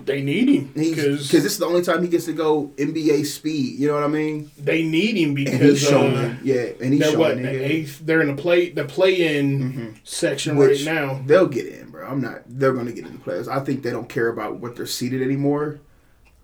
[0.04, 3.78] They need him Because this is the only time he gets to go NBA speed.
[3.78, 4.50] You know what I mean?
[4.58, 6.36] they need him because showing uh.
[6.42, 8.00] Yeah, and he's showing what the eighth.
[8.04, 11.22] They're in the play the play in section Which right now.
[11.26, 12.06] they'll get in, bro.
[12.06, 12.42] I'm not.
[12.46, 13.48] They're going to get in the playoffs.
[13.48, 15.80] I think they don't care about what they're seeded anymore.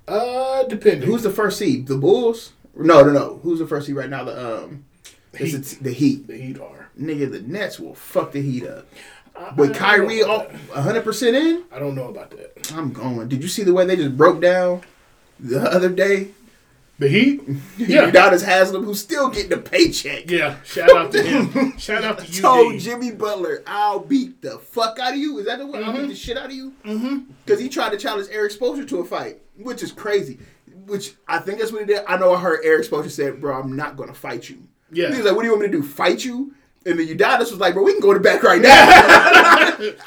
[0.09, 1.09] Uh, depending.
[1.09, 1.87] Who's the first seed?
[1.87, 2.53] The Bulls?
[2.77, 3.41] No, no, no.
[3.43, 4.25] Who's the first seed right now?
[4.25, 4.85] The um,
[5.33, 5.57] it's Heat.
[5.57, 6.27] the, t- the Heat.
[6.29, 6.91] the Heat are?
[7.01, 8.87] Nigga, the Nets will fuck the Heat up.
[9.57, 10.39] With Kyrie know
[10.73, 12.73] 100 percent in, I don't know about that.
[12.75, 13.29] I'm going.
[13.29, 14.83] Did you see the way they just broke down
[15.39, 16.29] the other day?
[16.99, 17.43] The Heat.
[17.79, 18.11] Yeah.
[18.11, 20.31] Udonis Haslem, who's still getting a paycheck.
[20.31, 20.57] Yeah.
[20.65, 21.77] Shout out to him.
[21.77, 22.41] Shout out to you.
[22.41, 25.65] Told Jimmy Butler, "I'll beat the fuck out of you." Is that the?
[25.67, 26.01] I'll Mm-hmm.
[26.03, 26.73] beat the shit out of you.
[26.85, 27.19] Mm-hmm.
[27.45, 30.39] Because he tried to challenge Erik Spoelstra to a fight, which is crazy.
[30.87, 32.03] Which I think that's what he did.
[32.09, 35.11] I know I heard Erik Spoelstra said, "Bro, I'm not going to fight you." Yeah.
[35.11, 35.83] He was like, "What do you want me to do?
[35.83, 36.55] Fight you?"
[36.87, 38.71] And then Udonis was like, "Bro, we can go to the back right now.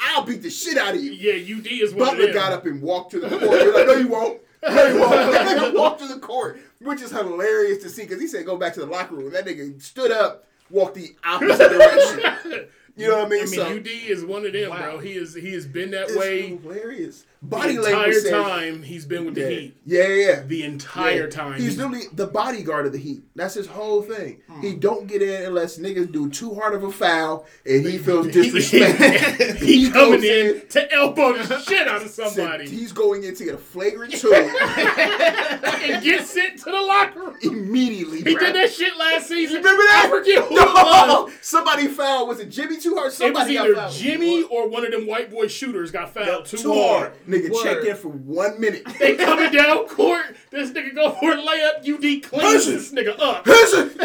[0.02, 2.80] I'll beat the shit out of you." Yeah, UD is one Butler got up and
[2.80, 3.42] walked to the court.
[3.62, 5.10] You're like, "No, you won't." No, you won't.
[5.32, 8.56] That nigga walked to the court, which is hilarious to see because he said, "Go
[8.56, 12.66] back to the locker room." That nigga stood up, walked the opposite direction.
[12.96, 13.40] You know what I mean?
[13.42, 14.76] I mean, so, UD is one of them, Wow.
[14.82, 14.98] bro.
[14.98, 17.24] He is he has been that it's way hilarious.
[17.42, 19.48] The Body entire language says- time he's been with the Yeah.
[19.48, 19.76] Heat.
[19.86, 20.42] Yeah, yeah, yeah.
[20.46, 21.30] The entire Yeah.
[21.30, 21.60] time.
[21.60, 23.22] He's literally the bodyguard of the Heat.
[23.34, 24.42] That's his whole thing.
[24.60, 24.78] He hmm.
[24.78, 29.56] don't get in unless niggas do too hard of a foul and he feels disrespected.
[29.56, 33.34] he, He coming in, in- to elbow the shit out of somebody He's going in
[33.34, 37.36] to get a flagrant two and get sent to the locker room.
[37.42, 38.18] immediately.
[38.18, 38.44] He bro.
[38.46, 39.56] did that shit last season.
[39.56, 40.02] You Remember that?
[40.06, 40.54] I forget who.
[40.56, 42.28] No, somebody fouled.
[42.28, 43.06] Was it Jimmy too hard?
[43.06, 43.88] It was Somebody either.
[43.90, 47.00] Jimmy or one of them white boy shooters got fouled too, too hard.
[47.00, 47.12] hard.
[47.30, 47.62] Nigga Word.
[47.62, 48.82] checked in for one minute.
[48.98, 50.36] They coming down court.
[50.50, 51.78] This nigga go for a layup.
[51.80, 52.74] UD cleans Listen.
[52.74, 53.46] this nigga up.
[53.46, 53.90] Listen,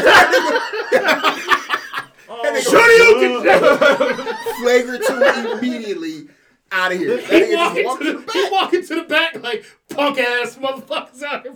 [2.62, 3.44] Shut him!
[3.48, 6.28] Oh, flagrant two immediately
[6.72, 7.18] out of here.
[7.18, 10.18] That He nigga just walking, walked to the, he walking to the back like punk
[10.18, 11.56] ass motherfuckers out here.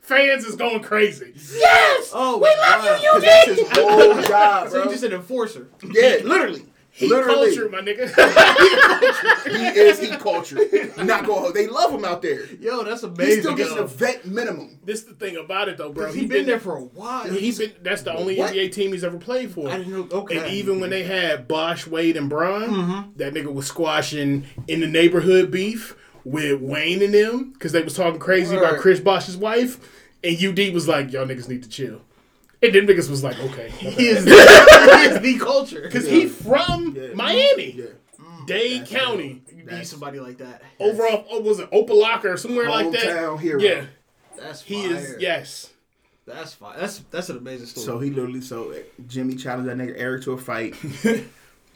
[0.00, 1.32] Fans is going crazy.
[1.54, 2.10] Yes!
[2.12, 2.98] Oh, we love wow.
[3.00, 3.76] you, Cause that's his UD!
[3.78, 4.84] whole job, So bro.
[4.84, 5.68] you just an enforcer.
[5.92, 6.64] yeah, literally.
[6.94, 7.54] He literally.
[7.54, 8.12] culture, my nigga.
[9.42, 10.58] He is he culture.
[11.02, 11.50] Not go.
[11.52, 12.46] They love him out there.
[12.56, 13.34] Yo, that's amazing.
[13.34, 13.82] He still gets yo.
[13.82, 14.78] a vet minimum.
[14.84, 16.06] this is the thing about it though, bro.
[16.06, 17.24] Cause he been there for a while.
[17.24, 17.72] He's been.
[17.82, 18.52] That's the only What?
[18.52, 19.68] NBA team he's ever played for.
[19.68, 20.18] I didn't know.
[20.18, 20.38] Okay.
[20.38, 23.10] And even when they had Bosh, Wade, and Bron, mm-hmm.
[23.16, 27.94] that nigga was squashing in the neighborhood beef with Wayne and them because they was
[27.94, 29.80] talking crazy about Chris Bosh's wife,
[30.22, 32.02] and UD was like, "Y'all niggas need to chill."
[32.64, 35.80] And then niggas was like, "Okay," he is, he is the culture.
[35.82, 37.14] because he from Yeah.
[37.14, 37.84] Miami, Yeah.
[38.46, 40.62] Dade County, you need somebody like that.
[40.80, 43.00] over off oh, was it Opa-locka or somewhere like that?
[43.04, 43.60] Hometown hero.
[43.60, 43.84] Yeah,
[44.36, 45.16] That's he is.
[45.20, 45.70] Yes,
[46.26, 46.78] That's fine.
[46.78, 47.86] That's that's an amazing story.
[47.86, 48.76] So he literally so uh,
[49.08, 50.74] Jimmy challenged that nigga Erik to a fight.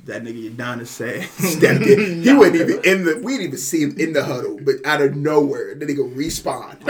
[0.05, 2.23] that nigga Udonis said stepped in.
[2.23, 3.21] He wasn't even in the.
[3.25, 6.81] We didn't even see him in the huddle, but out of nowhere, the nigga respawned.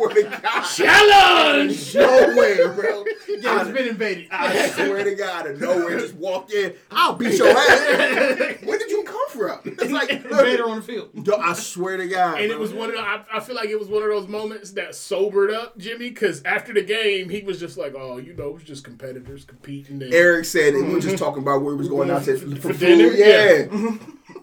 [0.00, 1.94] Swear to God, challenge.
[1.94, 3.04] nowhere, bro.
[3.28, 4.28] yeah, it's been invaded.
[4.30, 6.74] I swear to God, out of nowhere, just walked in.
[6.90, 7.58] I'll beat your ass.
[8.64, 9.60] Where did you come from?
[9.64, 11.28] It's like, Invader on the field.
[11.38, 12.40] I swear to God.
[12.40, 12.56] And bro.
[12.56, 14.72] it was one of the, I, I feel like it was one of those moments
[14.72, 18.48] that sobered up Jimmy because after the game he was just like, oh, you know,
[18.48, 20.02] it was just competitors competing.
[20.02, 20.84] And Erik said it.
[20.84, 21.18] We were just mhm.
[21.18, 22.78] talking about where he was going out to For- for, for food.
[22.78, 23.06] dinner?
[23.12, 23.66] Yeah,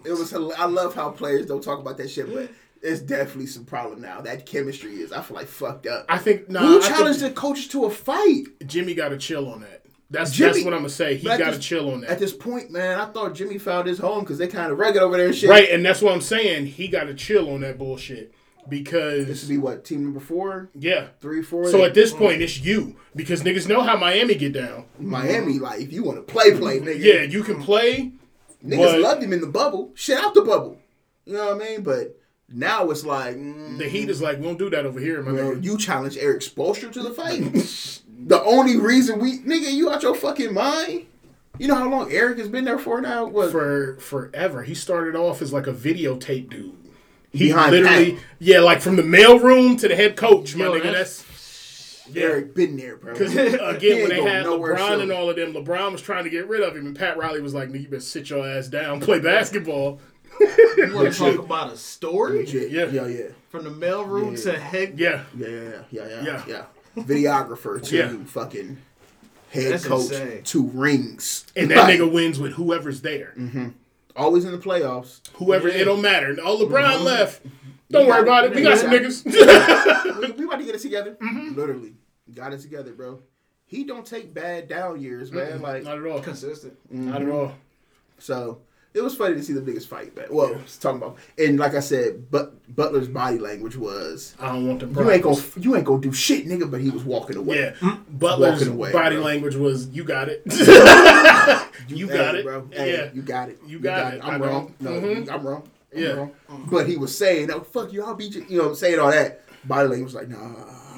[0.04, 0.32] it was.
[0.32, 2.50] I love how players don't talk about that shit, but
[2.82, 4.20] it's definitely some problem now.
[4.20, 5.12] That chemistry is.
[5.12, 6.06] I feel like fucked up.
[6.08, 8.44] I think no, Who challenged the coaches to a fight?
[8.66, 9.84] Jimmy got to chill on that.
[10.10, 11.16] That's Jimmy- that's what I'm gonna say.
[11.16, 12.10] He got to chill on that.
[12.10, 15.02] At this point, man, I thought Jimmy found his home because they kind of rugged
[15.02, 15.50] over there and shit.
[15.50, 16.66] Right, and that's what I'm saying.
[16.66, 18.32] He got to chill on that bullshit
[18.70, 21.08] because This would be what team number four, yeah.
[21.20, 21.68] three, four.
[21.70, 24.84] So at this point, it's you because niggas know how Miami get down.
[24.98, 26.98] Miami, like if you want to play, play, nigga.
[27.00, 28.12] Yeah, you can play.
[28.64, 29.90] niggas but- loved him in the bubble.
[29.94, 30.78] Shit out the bubble.
[31.26, 31.82] You know what I mean?
[31.82, 32.18] But
[32.50, 35.32] now it's like mm, The Heat is like, we don't do that over here, my
[35.32, 35.64] Well, nigga.
[35.64, 37.40] you challenge Erik Spoelstra to the fight.
[38.26, 41.06] the only reason we nigga, you out your fucking mind.
[41.58, 43.26] You know how long Erik has been there for now?
[43.26, 43.50] What?
[43.50, 44.62] for forever.
[44.62, 46.72] He started off as like a videotape dude.
[47.32, 48.22] He Behind literally, Pat.
[48.38, 50.82] yeah, like from the mailroom to the head coach, my Yo, nigga.
[50.84, 52.22] that's- That's yeah.
[52.22, 53.12] Erik been there, bro.
[53.12, 55.00] Because again, when they had LeBron soon.
[55.02, 57.42] and all of them, LeBron was trying to get rid of him, and Pat Riley
[57.42, 60.00] was like, "Nigga, you better sit your ass down, play basketball."
[60.40, 62.70] You want to talk about a story Legit.
[62.70, 62.86] Yeah.
[62.86, 64.52] Yeah, yeah, from the mailroom Yeah.
[64.52, 64.98] to head?
[64.98, 65.60] Yeah, yeah, yeah,
[65.90, 66.42] yeah, yeah, Yeah.
[66.96, 67.02] yeah.
[67.02, 68.12] Videographer to Yeah.
[68.26, 68.78] fucking
[69.50, 70.42] head That's coach insane.
[70.44, 71.46] to rings.
[71.56, 73.34] and that nigga wins with whoever's there.
[74.16, 75.20] always in the playoffs.
[75.34, 76.36] Whoever, it don't matter.
[76.42, 77.04] Oh, LeBron Mm-hmm.
[77.04, 77.42] left.
[77.90, 78.54] Don't worry about it.
[78.54, 79.24] We got some niggas.
[80.20, 81.16] we, we about to get it together.
[81.22, 81.54] Mm-hmm.
[81.58, 81.94] Literally,
[82.34, 83.20] got it together, bro.
[83.64, 85.62] He don't take bad down years, man.
[85.62, 86.20] Like Not at all.
[86.20, 86.74] Consistent.
[86.90, 87.54] Not at all.
[88.18, 88.60] So
[88.94, 90.26] it was funny to see the niggas fight back.
[90.30, 94.52] Well, I was talking about, and like I said, but Butler's body language was I
[94.52, 94.94] don't want them.
[94.96, 96.70] you ain't gonna you ain't gonna do shit, nigga.
[96.70, 97.74] But he was walking away.
[97.80, 99.24] Yeah, Butler's Walking away, body bro.
[99.24, 100.42] language was, "You got it."
[101.88, 102.68] you Hey, got it, bro.
[102.72, 103.58] Hey, Yeah, you got it.
[103.66, 104.20] You got it.
[104.24, 104.74] I'm I wrong.
[104.80, 104.90] No.
[104.92, 105.30] Mhm.
[105.30, 105.68] I'm wrong.
[105.94, 106.08] I'm Yeah.
[106.10, 106.32] wrong.
[106.70, 109.42] But he was saying, "Oh fuck you, I'll beat you." You know, saying all that.
[109.64, 110.38] Body language was like, "Nah,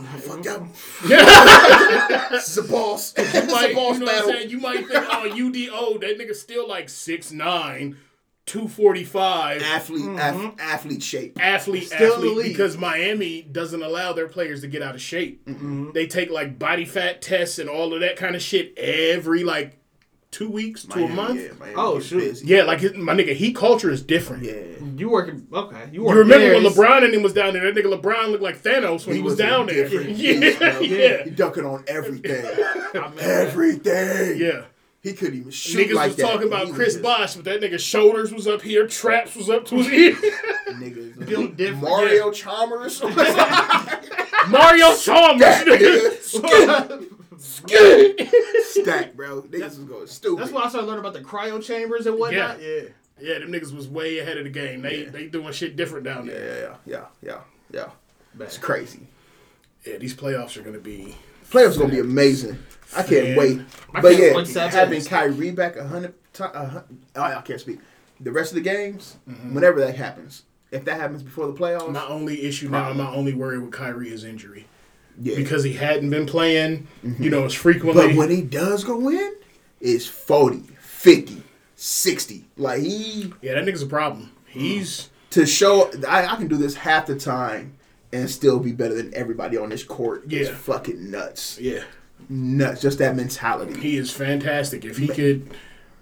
[0.04, 2.30] fuck that.
[2.32, 3.14] It's a boss.
[3.16, 4.50] It's you might, a boss you know what I'm battle." saying?
[4.50, 7.96] You might think, "Oh, UDO, that nigga's still like 6'9",
[8.46, 10.18] 245, Athlete, mm-hmm.
[10.18, 11.38] ath- athlete shape.
[11.40, 12.48] athlete, Still athlete." league.
[12.52, 15.44] Because Miami doesn't allow their players to get out of shape.
[15.46, 15.92] Mm-hmm.
[15.92, 19.79] They take like body fat tests and all of that kind of shit every like
[20.30, 21.40] two weeks to Miami, a month.
[21.40, 22.20] Yeah, Miami Oh, gets shoot.
[22.20, 22.46] busy.
[22.46, 24.44] Yeah, like his, my nigga, heat culture is different.
[24.44, 24.54] Yeah.
[24.96, 25.46] You working?
[25.52, 27.70] Okay, you You remember there, when LeBron and him was down there?
[27.72, 29.88] That nigga LeBron looked like Thanos when he, was, a down there.
[29.88, 32.44] different Yeah, beast, yeah, He dunking on everything.
[33.20, 34.38] Everything.
[34.38, 34.62] yeah.
[35.02, 36.22] He couldn't even shoot Niggas like was that.
[36.30, 39.64] talking about Chris was Bosh, but that nigga's shoulders was up here, traps was up
[39.66, 40.14] to his ear.
[40.72, 41.26] Niggas.
[41.26, 41.82] Built different.
[41.82, 43.02] Mario Chalmers.
[44.48, 46.34] Mario Chalmers,
[47.40, 48.30] nigga.
[48.64, 49.42] Stack, bro.
[49.42, 50.42] Niggas was going stupid.
[50.42, 52.60] That's why I started learning about the cryo chambers and whatnot.
[52.62, 52.68] Yeah.
[52.68, 54.82] Yeah, Yeah, them niggas was way ahead of the game.
[54.82, 55.10] They Yeah.
[55.10, 56.76] they doing shit different down there.
[56.86, 57.40] yeah, yeah,
[57.72, 57.80] yeah,
[58.36, 58.44] yeah.
[58.44, 58.62] It's Man.
[58.64, 59.00] crazy.
[59.86, 61.16] Yeah, these playoffs are gonna be.
[61.50, 62.58] Playoffs gonna be amazing.
[62.96, 63.36] I can't Man.
[63.36, 63.60] wait.
[63.94, 65.04] I but can't yeah, wait to have having.
[65.04, 66.82] Kyrie back a hundred times.
[67.16, 67.80] Oh, I can't speak.
[68.20, 69.54] The rest of the games, Mm-hmm.
[69.54, 73.32] whenever that happens, if that happens before the playoffs, My only issue now, my only
[73.34, 74.66] worry with Kyrie is injury
[75.20, 75.36] yeah.
[75.36, 76.88] because he hadn't been playing.
[77.02, 77.28] You mm-hmm.
[77.28, 78.08] know, as frequently.
[78.08, 79.34] but when he does go in,
[79.80, 81.42] it's 40, 50,
[81.76, 82.44] 60.
[82.56, 84.32] Like he yeah, that nigga's a problem.
[84.46, 85.08] He's mm.
[85.30, 87.74] to show I, I can do this half the time
[88.12, 90.24] and still be better than everybody on this court.
[90.28, 90.54] It's Yeah.
[90.56, 91.58] fucking nuts.
[91.60, 91.84] yeah,
[92.28, 92.80] Nuts.
[92.80, 93.80] Just that mentality.
[93.80, 94.84] he is fantastic.
[94.84, 95.50] If he could,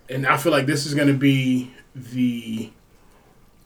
[0.09, 2.71] and I feel like this is gonna be the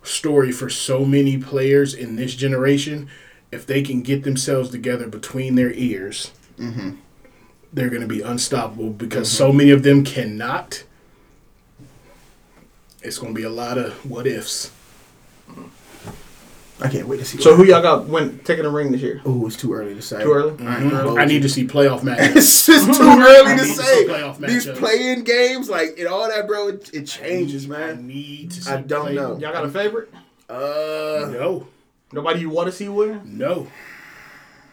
[0.03, 3.09] story for so many players in this generation.
[3.53, 6.97] If they can get themselves together between their ears, mm-hmm.
[7.73, 9.59] they're going to be unstoppable because so mm-hmm.
[9.59, 10.83] many of them cannot.
[13.03, 14.73] It's going to be a lot of what ifs.
[16.83, 17.41] I can't wait to see.
[17.41, 19.23] So who y'all got win taking the ring this year?
[19.25, 20.23] Oh, it's too early to say.
[20.23, 20.67] Too early?
[20.67, 22.37] I, ain't gonna I need to see playoff matchups.
[22.37, 23.99] It's just too early to need to say.
[23.99, 28.07] see playoff These playing games, like and all that, bro, it, it changes, I man.
[28.09, 28.71] need to see.
[28.71, 29.39] I don't play- know.
[29.39, 30.13] Y'all got a favorite?
[30.49, 31.69] Uh, No,
[32.13, 33.23] Nobody you want to see win?
[33.25, 33.69] no.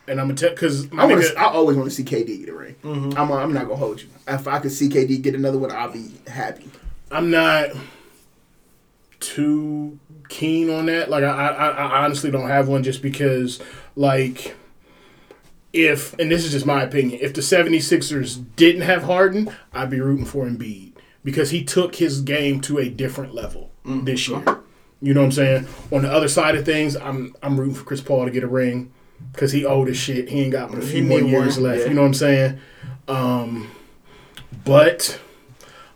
[0.08, 1.22] And I'm gonna tell because I want.
[1.22, 2.76] nigga, I always want to see KD get a ring.
[2.84, 3.16] Mm-hmm.
[3.16, 3.32] I'm.
[3.32, 4.10] I'm not gonna hold you.
[4.28, 6.68] If I could see KD get another one, I'll be happy.
[7.12, 7.70] I'm not
[9.20, 10.00] too
[10.30, 11.12] keen on that.
[11.12, 13.62] Like I, I, I honestly don't have one just because,
[13.96, 14.56] like,
[15.74, 20.00] if and this is just my opinion, if the 76ers didn't have Harden, I'd be
[20.00, 20.94] rooting for Embiid
[21.24, 24.44] because he took his game to a different level this year.
[25.02, 25.68] You know what I'm saying?
[25.92, 28.48] On the other side of things, I'm I'm rooting for Chris Paul to get a
[28.48, 28.92] ring
[29.32, 30.30] because he old as shit.
[30.30, 31.82] He ain't got but a few more years one, left.
[31.82, 31.88] yeah.
[31.88, 32.60] You know what I'm saying?
[33.08, 33.72] Um,
[34.66, 35.20] but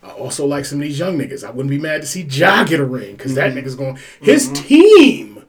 [0.01, 1.43] I also like some of these young niggas.
[1.45, 3.97] I wouldn't be mad to see Ja get a ring because that nigga's going.
[4.21, 5.45] His team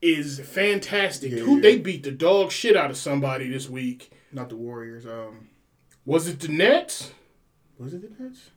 [0.00, 1.32] is fantastic.
[1.32, 1.62] Yeah, Who yeah.
[1.62, 4.10] they beat the dog shit out of somebody this week?
[4.32, 5.06] Not the Warriors.
[5.06, 5.48] Um,
[6.04, 7.12] Was it the Nets?
[7.78, 8.50] was it the Nets?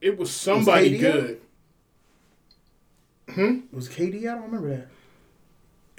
[0.00, 1.38] It was somebody KD
[3.28, 3.34] out?
[3.34, 3.62] good.
[3.72, 4.20] Was KD?
[4.20, 4.88] I don't remember that.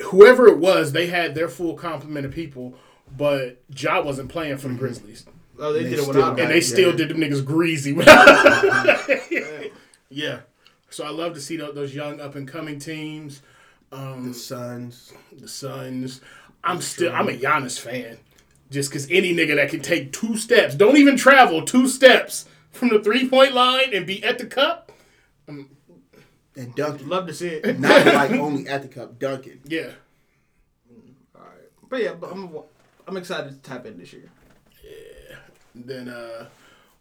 [0.07, 2.73] Whoever it was, they had their full complement of people,
[3.15, 5.25] but Ja wasn't playing for the Grizzlies,
[5.59, 6.39] Oh, they, They did it without him.
[6.45, 6.95] and they still yeah.
[6.97, 7.93] did them niggas greasy.
[10.09, 10.39] yeah,
[10.89, 13.41] so I love to see those young up and coming teams.
[13.91, 15.13] Um, The Suns.
[15.31, 16.21] the Suns.
[16.63, 18.17] I'm still I'm a Giannis fan.
[18.71, 22.89] Just cause any nigga that can take two steps, don't even travel, two steps from
[22.89, 24.91] the three point line and be at the cup.
[26.55, 27.09] And Duncan.
[27.09, 27.79] Love to see it.
[27.79, 29.59] Not like only at the cup, Duncan.
[29.65, 29.91] Yeah.
[31.35, 31.69] All right.
[31.89, 32.55] But yeah, but I'm
[33.07, 34.29] I'm excited to tap in this year.
[34.83, 35.35] Yeah.
[35.73, 36.45] Then uh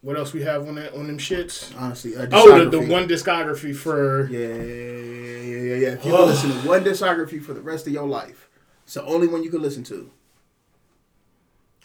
[0.01, 1.73] what else we have on that on them shits?
[1.79, 5.87] Honestly, Oh, the, the one discography for Yeah, yeah, yeah, yeah, yeah, yeah.
[5.93, 8.49] If you can listen to one discography for the rest of your life,
[8.83, 10.09] it's the only one you can listen to.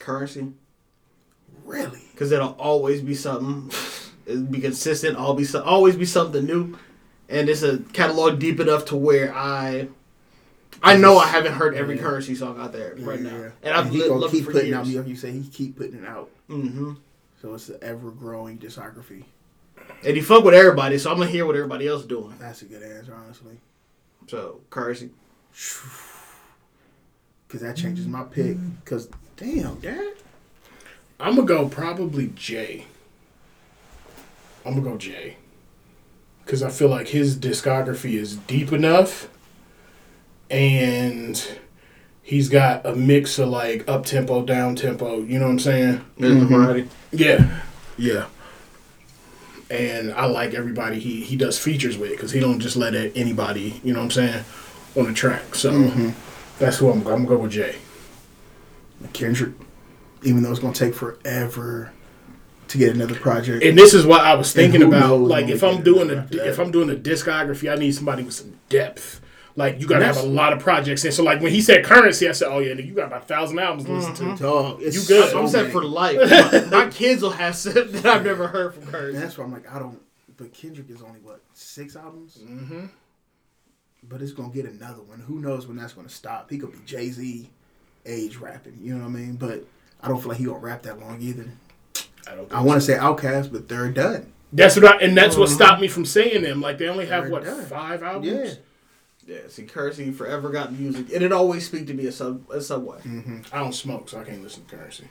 [0.00, 0.48] Curren$y,
[1.64, 2.00] Really?
[2.12, 3.70] because it'll always be something.
[4.26, 5.16] It'll be consistent.
[5.16, 6.76] All be so- always be something new,
[7.28, 9.88] and it's a catalog deep enough to where I.
[10.82, 12.02] I know I haven't heard every Yeah.
[12.02, 13.50] Curren$y song out there right Yeah, now, yeah.
[13.64, 14.78] and I've he li- gonna loved keep it for putting years.
[14.78, 14.86] out.
[14.86, 16.30] You you say he keep putting it out.
[16.48, 16.92] Mm-hmm.
[17.42, 19.24] So it's the ever growing discography.
[20.04, 22.34] And he fuck with everybody, so I'm gonna hear what everybody else doing.
[22.38, 23.58] That's a good answer, honestly,
[24.28, 25.08] So Curren$y.
[27.48, 28.56] because that changes my pick.
[28.84, 30.12] Because damn, dad.
[31.18, 32.84] I'm gonna go probably Jay.
[34.64, 35.36] I'm gonna go Jay.
[36.48, 39.28] Cause I feel like his discography is deep enough
[40.48, 41.46] and
[42.22, 46.04] he's got a mix of like up tempo, down tempo, you know what I'm saying?
[46.16, 46.54] There's a mm-hmm.
[46.54, 46.88] variety.
[47.12, 47.60] Yeah.
[47.98, 48.28] Yeah.
[49.70, 53.12] And I like everybody he, he does features with because he don't just let it,
[53.14, 54.44] anybody, you know what I'm saying,
[54.96, 55.54] on the track.
[55.54, 56.10] So mm-hmm.
[56.58, 57.76] that's who I'm, I'm gonna go with Jay.
[59.12, 59.52] Kendrick,
[60.22, 61.92] even though it's gonna take forever
[62.68, 63.64] to get another project.
[63.64, 65.20] And this is what I was thinking about.
[65.20, 68.34] Like if I'm doing it a if I'm doing a discography, I need somebody with
[68.34, 69.20] some depth.
[69.56, 71.10] Like you gotta have a lot of projects in.
[71.12, 73.58] So like when he said Curren$y, I said, oh yeah, you got about a thousand
[73.58, 74.36] albums to listen Mm-hmm.
[74.36, 74.42] to.
[74.42, 75.30] Dog, it's You good.
[75.30, 76.70] so I'm set for life.
[76.70, 79.20] My kids will have stuff that I've never heard from And Curtis.
[79.20, 80.00] that's why I'm like, I don't.
[80.36, 82.38] But Kendrick is only what six albums.
[82.40, 82.86] Mm-hmm.
[84.08, 85.18] But it's gonna get another one.
[85.20, 86.50] Who knows when that's gonna stop?
[86.50, 87.50] He could be Jay Z,
[88.06, 88.78] age rapping.
[88.80, 89.34] You know what I mean?
[89.34, 89.64] But
[90.00, 91.46] I don't feel like he gonna rap that long either.
[92.30, 92.52] I don't.
[92.52, 94.32] I want to say OutKast, but they're done.
[94.52, 96.60] That's what I, and that's what stopped me from saying them.
[96.60, 97.64] Like they only have They're what done.
[97.66, 98.26] five albums.
[98.26, 98.54] Yeah.
[99.34, 101.06] Yeah, see, Curren$y forever got music.
[101.08, 102.98] And It'd always speak to me a sub a subway.
[103.52, 105.06] I don't smoke, so I can't listen to Curren$y.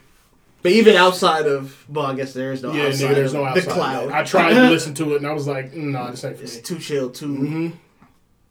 [0.60, 3.44] But even outside of, well, I guess there is no Yeah, outside nigga, there's no
[3.44, 3.64] outside.
[3.64, 4.10] the cloud.
[4.10, 6.42] I tried to listen to it, and I was like, mm, nah, this ain't for
[6.42, 6.62] It's me.
[6.62, 7.26] too chill, too.
[7.32, 7.68] hmm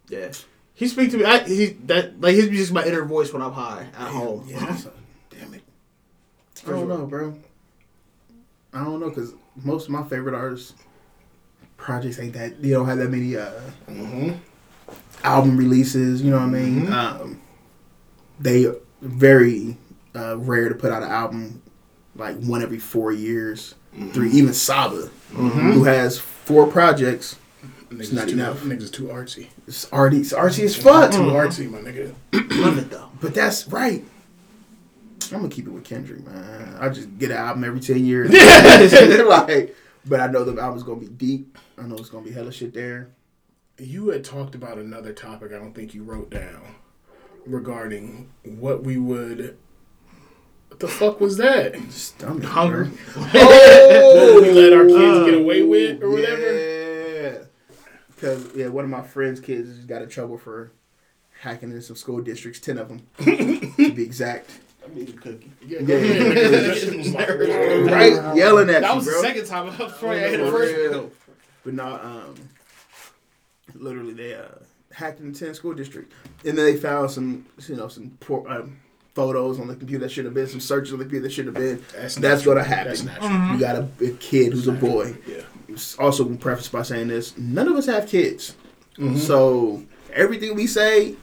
[0.07, 0.31] Yeah,
[0.73, 1.26] he speak to me.
[1.26, 4.45] I, he that like his music's my inner voice when I'm high at home.
[4.48, 5.64] Yeah, a, damn it.
[6.65, 7.38] I don't know, bro.
[8.78, 9.34] I don't know because
[9.64, 10.74] most of my favorite artists
[11.78, 12.64] projects ain't that.
[12.64, 13.49] You don't have that many uh,
[13.88, 14.32] hmm
[15.24, 16.22] album releases.
[16.22, 16.94] You know what I mean?
[16.94, 17.41] Um,
[18.40, 18.68] they
[19.02, 19.78] very
[20.16, 21.62] uh, rare to put out an album
[22.16, 23.76] like one every four years.
[24.14, 27.36] Three, even Saba, who has four projects.
[27.90, 28.60] Niggas, not too, enough.
[28.62, 29.48] niggas too artsy.
[29.66, 31.12] It's arty, it's artsy as fuck.
[31.12, 32.14] Too artsy, my nigga.
[32.62, 33.10] Love it though.
[33.22, 34.04] But that's right.
[35.36, 36.78] I'm gonna keep it with Kendrick, man.
[36.80, 38.32] I just get an album every ten years.
[39.26, 39.76] like,
[40.06, 41.58] but I know the album's gonna be deep.
[41.78, 43.10] I know it's gonna be hella shit there.
[43.78, 45.52] You had talked about another topic.
[45.52, 46.76] I don't think you wrote down
[47.45, 49.58] regarding what we would.
[50.70, 51.76] What the fuck was that?
[51.91, 52.91] Stomach Hunger.
[53.14, 53.24] bro.
[53.24, 54.54] What would we oh!
[54.54, 56.54] let our kids get away with or whatever?
[56.54, 57.38] Yeah.
[58.10, 60.72] Because yeah, one of my friends' kids got in trouble for
[61.41, 64.49] hacking in some school districts, ten of them to be exact.
[64.89, 65.51] I need a cookie.
[65.65, 65.85] Yeah, Yeah.
[65.85, 66.51] go ahead, nigga.
[66.68, 69.22] That shit was like- Right, yelling at That you, was bro.
[69.22, 71.01] the second time before I hit the first real.
[71.01, 71.11] one.
[71.65, 72.35] But no, um,
[73.76, 74.43] literally they uh,
[74.91, 76.14] hacked in the 10 school district,
[76.45, 78.77] and then they found some, you know, some poor, um,
[79.14, 81.45] photos on the computer that should have been, some searches on the computer that should
[81.47, 81.77] have been.
[81.93, 82.55] That's That's, natural.
[82.55, 82.88] gonna happen.
[82.89, 83.53] That's natural.
[83.53, 85.15] You got a, a kid who's a boy.
[85.27, 85.41] Yeah.
[85.99, 88.55] Also preface by saying this: none of us have kids,
[88.97, 89.18] Mm-hmm.
[89.18, 89.84] so
[90.14, 91.15] everything we say.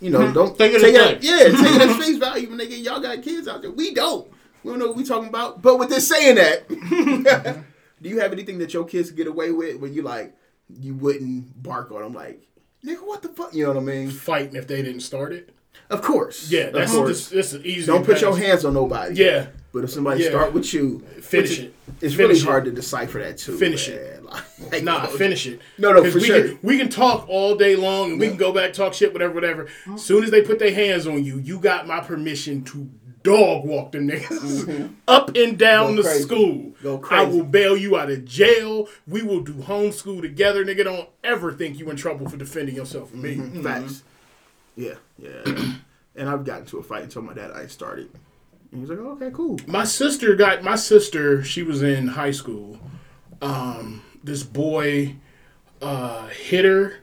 [0.00, 1.22] You know, don't Take it take it.
[1.22, 2.48] yeah, take it as face value.
[2.48, 4.30] When they get y'all got kids out there, we don't.
[4.62, 5.62] We don't know what we talking about.
[5.62, 6.68] But with this saying that,
[8.02, 10.36] do you have anything that your kids get away with when you like
[10.68, 12.42] you wouldn't bark on them like,
[12.84, 13.54] nigga, what the fuck?
[13.54, 14.10] You know what I mean?
[14.10, 15.50] Fighting if they didn't start it.
[15.88, 16.50] Of course.
[16.50, 17.08] Yeah, of that's course.
[17.08, 17.86] this, this is easy.
[17.86, 19.14] don't put your hands on nobody.
[19.14, 19.46] Yeah,
[19.76, 20.30] But if somebody Yeah.
[20.30, 21.74] start with you, finish it.
[22.00, 22.42] It's Finish really it.
[22.44, 23.58] hard to decipher that too.
[23.58, 23.98] Finish man.
[23.98, 24.22] it.
[24.72, 25.60] Like, Nah, finish it.
[25.76, 26.42] No, no, for we sure.
[26.48, 29.34] Can, we can talk all day long and we can go back talk shit, whatever,
[29.34, 29.68] whatever.
[29.92, 32.88] As soon as they put their hands on you, you got my permission to
[33.22, 36.22] dog walk them niggas up and down Go the crazy.
[36.22, 36.72] school.
[36.82, 37.22] Go crazy.
[37.22, 38.88] I will bail you out of jail.
[39.06, 40.84] We will do homeschool together, nigga.
[40.84, 43.36] Don't ever think you in trouble for defending yourself from me.
[43.36, 43.62] Mm-hmm.
[43.62, 44.04] Facts.
[44.74, 45.42] Yeah, yeah.
[46.16, 48.08] and I've gotten to a fight and told my dad I started.
[48.72, 49.58] And he's like, oh, okay, cool.
[49.66, 51.42] My sister got my sister.
[51.42, 52.78] She was in high school.
[53.40, 55.16] Um, this boy
[55.80, 56.96] uh, hit her,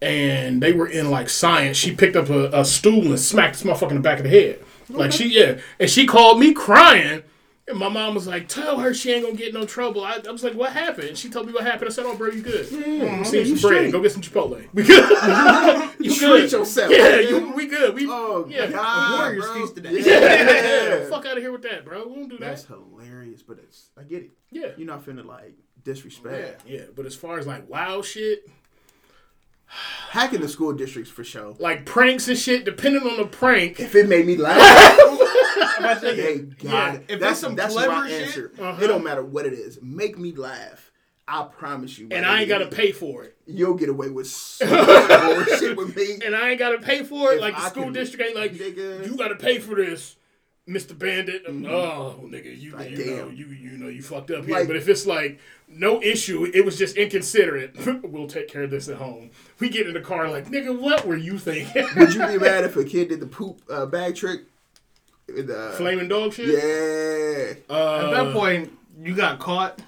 [0.00, 1.76] and they were in like science.
[1.76, 4.30] She picked up a, a stool and smacked this motherfucker in the back of the
[4.30, 4.64] head.
[4.88, 7.22] Like she yeah, and she called me crying.
[7.66, 10.30] And my mom was like, "Tell her she ain't gonna get no trouble." I, I
[10.30, 11.88] was like, "What happened?" She told me what happened.
[11.88, 12.66] I said, "Oh, bro, you good?
[12.68, 12.76] Hmm.
[13.02, 13.48] Yeah, See hmm.
[13.48, 13.78] you some bread.
[13.78, 13.92] straight.
[13.92, 14.66] Go get some Chipotle.
[14.74, 15.90] We good.
[15.98, 16.40] you You good?
[16.40, 16.90] treat yourself.
[16.92, 17.94] Yeah, you, we good.
[17.94, 18.66] We Oh, yeah.
[18.70, 19.54] God, Warriors bro.
[19.62, 19.92] feast today.
[19.92, 20.98] Yeah.
[21.00, 21.04] Yeah.
[21.08, 22.06] Fuck out of here with that, bro.
[22.06, 22.44] We don't do that.
[22.48, 24.30] That's hilarious, but it's I get it.
[24.50, 24.66] yeah.
[24.76, 26.64] You're not finna like disrespect.
[26.66, 26.84] Yeah, yeah.
[26.94, 28.46] but as far as like wild shit,
[30.10, 31.56] Hacking the school districts for sure.
[31.58, 34.60] like pranks and shit, depending on the prank, If it made me laugh,
[35.56, 37.04] I tell they got Yeah, it.
[37.08, 38.52] if that's it's some that's clever my shit, answer.
[38.58, 38.82] uh-huh.
[38.82, 39.80] It don't matter what it is.
[39.82, 40.90] Make me laugh.
[41.26, 42.08] I promise you.
[42.10, 45.74] and I ain't nigga, gotta pay for it, You'll get away with so much bullshit
[45.76, 46.18] with me.
[46.24, 47.36] and I ain't gotta pay for it.
[47.36, 49.06] If like the I school can- district ain't like Nigga.
[49.06, 50.16] you gotta pay for this,
[50.66, 51.44] Mister Bandit.
[51.48, 54.54] Oh, nigga, you Like, you know you you know you fucked up here.
[54.54, 57.74] Like- but if it's like no issue, it was just inconsiderate.
[58.04, 59.30] we'll take care of this at home.
[59.60, 61.86] We get in the car like nigga, what were you thinking?
[61.96, 64.42] Would you be mad if a kid did the poop uh, bag trick?
[65.26, 66.48] With, uh, Flaming dog shit.
[66.48, 67.54] Yeah.
[67.74, 68.70] Uh, at that point,
[69.02, 69.80] you got caught.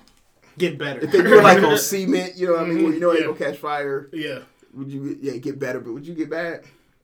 [0.58, 1.00] Get better.
[1.00, 2.84] If they do it like on cement, you know what I mean?
[2.84, 3.26] Where you know it Yeah.
[3.28, 4.08] ain't gonna catch fire.
[4.12, 4.38] yeah.
[4.74, 5.18] Would you?
[5.20, 5.80] Yeah, get better.
[5.80, 6.62] But would you get bad?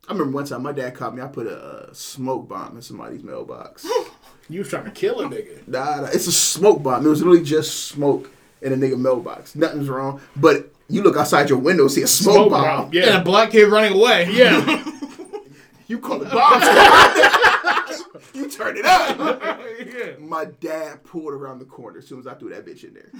[0.09, 1.22] I remember one time my dad caught me.
[1.22, 3.86] I put a, uh smoke bomb in somebody's mailbox.
[4.48, 5.66] You was trying to kill a nigga.
[5.68, 7.06] nah, nah, it's a smoke bomb.
[7.06, 8.30] It was literally just smoke
[8.62, 9.54] in a nigga mailbox.
[9.54, 10.20] Nothing's wrong.
[10.34, 12.62] But you look outside your window, see a smoke, Smoke bomb.
[12.90, 14.28] bomb, and a black kid running away.
[14.32, 14.84] Yeah.
[15.88, 17.40] You call it bomb squad.
[18.35, 19.19] you turn it up.
[19.86, 20.12] yeah.
[20.19, 23.10] My dad pulled around the corner as soon as I threw that bitch in there.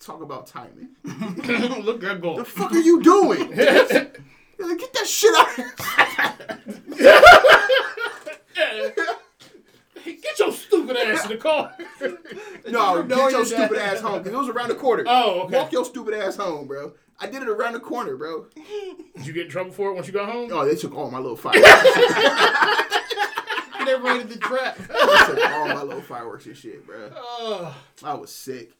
[0.00, 0.90] Talk about timing.
[1.04, 2.36] Look, at that goal.
[2.36, 3.52] The fuck are you doing?
[4.58, 5.74] Like, Get that shit out of here.
[10.04, 11.76] Get your stupid ass in the car.
[12.68, 13.96] No, Knowing get your stupid dad.
[13.96, 14.22] ass home.
[14.22, 15.04] Cause it was around the corner.
[15.06, 15.56] Oh, okay.
[15.58, 16.94] Walk your stupid ass home, bro.
[17.18, 18.46] I did it around the corner, bro.
[19.16, 20.48] Did you get in trouble for it once you got home?
[20.52, 21.70] Oh, they took all my little fireworks.
[23.86, 24.76] Never raided the trap.
[24.86, 27.10] took all my little fireworks and shit, bro.
[28.02, 28.72] I was sick.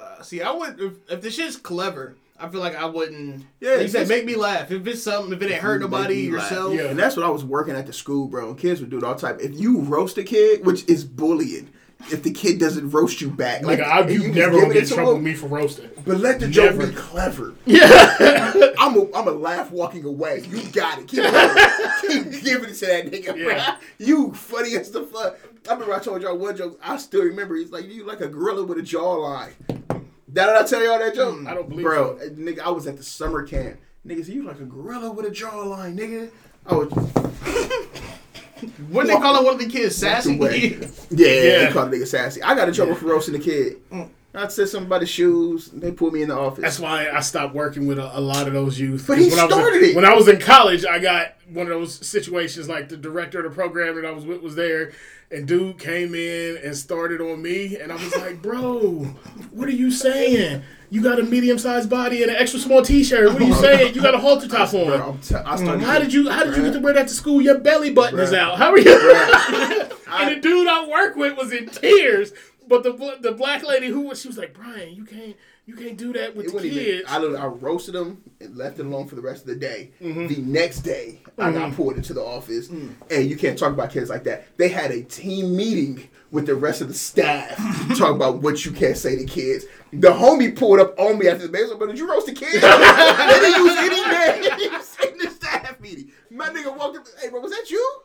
[0.00, 2.16] uh, see, I would if, if the shit's clever.
[2.38, 3.44] I feel like I wouldn't.
[3.60, 4.70] Yeah, you said make me laugh.
[4.72, 6.50] If it's something, if it ain't hurt nobody, laugh.
[6.50, 6.74] yourself.
[6.74, 6.86] Yeah.
[6.86, 8.48] And that's what I was working at the school, bro.
[8.50, 9.38] And kids would do it all time.
[9.40, 11.70] If you roast a kid, which is bullying,
[12.10, 14.88] if the kid doesn't roast you back, Like, I, and you, never gonna get in
[14.96, 15.90] trouble with me for roasting.
[16.04, 17.54] But let the joke be clever.
[17.66, 18.72] Yeah.
[18.78, 20.42] I'm a, I'm a laugh walking away.
[20.48, 21.08] You got it.
[21.08, 21.56] Keep going.
[22.32, 23.44] Keep giving it to that nigga, Yeah.
[23.44, 24.06] bro.
[24.06, 25.38] You funny as the fuck.
[25.68, 26.78] I remember I told y'all one joke.
[26.82, 27.54] I still remember.
[27.54, 29.52] He's like, you like a gorilla with a jawline.
[29.68, 31.46] That did I tell y'all that joke?
[31.46, 32.24] I don't believe Bro, so.
[32.24, 33.78] uh, nigga, I was at the summer camp.
[34.06, 36.30] Nigga, said, you like a gorilla with a jawline, nigga.
[36.66, 36.92] I was
[38.88, 39.44] What they call it?
[39.44, 40.36] One of the kids sassy.
[41.10, 41.66] Yeah, Yeah.
[41.66, 42.42] they call the nigga sassy.
[42.42, 43.88] I got in trouble for roasting the kid.
[43.90, 44.08] Mm.
[44.34, 45.66] I said something about the shoes.
[45.68, 46.62] They put me in the office.
[46.62, 49.04] That's why I stopped working with a, a lot of those youth.
[49.06, 49.96] But he when I was started in, it.
[49.96, 53.44] When I was in college, I got one of those situations like the director of
[53.44, 54.92] the program that I was with was there,
[55.32, 59.04] and dude came in and started on me, and I was like, "Bro,
[59.50, 60.62] what are you saying?
[60.90, 63.32] You got a medium sized body and an extra small t shirt.
[63.32, 63.94] What are you saying?
[63.94, 66.62] You got a halter top Bro, on." I'm t- How did you How did you
[66.62, 67.40] get to wear that to school?
[67.40, 68.58] Your belly button is out.
[68.58, 69.88] How are you?
[70.14, 72.32] And the dude I work with was in tears.
[72.68, 75.96] But the the black lady who was she was like Brian, you can't you can't
[75.96, 77.04] do that with It the wasn't even, kids.
[77.08, 79.92] I, literally- I roasted him and left it alone for the rest of the day.
[80.00, 80.26] Mm-hmm.
[80.26, 82.94] The next day, I got pulled into the office, Mm.
[83.10, 84.56] and you can't talk about kids like that.
[84.56, 87.56] They had a team meeting with the rest of the staff
[87.88, 89.66] to talk about what you can't say to kids.
[89.92, 91.76] The homie pulled up on me after the meeting.
[91.78, 92.54] But did you roast a kid?
[92.54, 94.00] they didn't use any
[94.48, 94.58] name.
[94.58, 96.10] He was in the staff meeting.
[96.30, 97.06] My nigga walked up.
[97.20, 98.00] Hey, bro, was that you?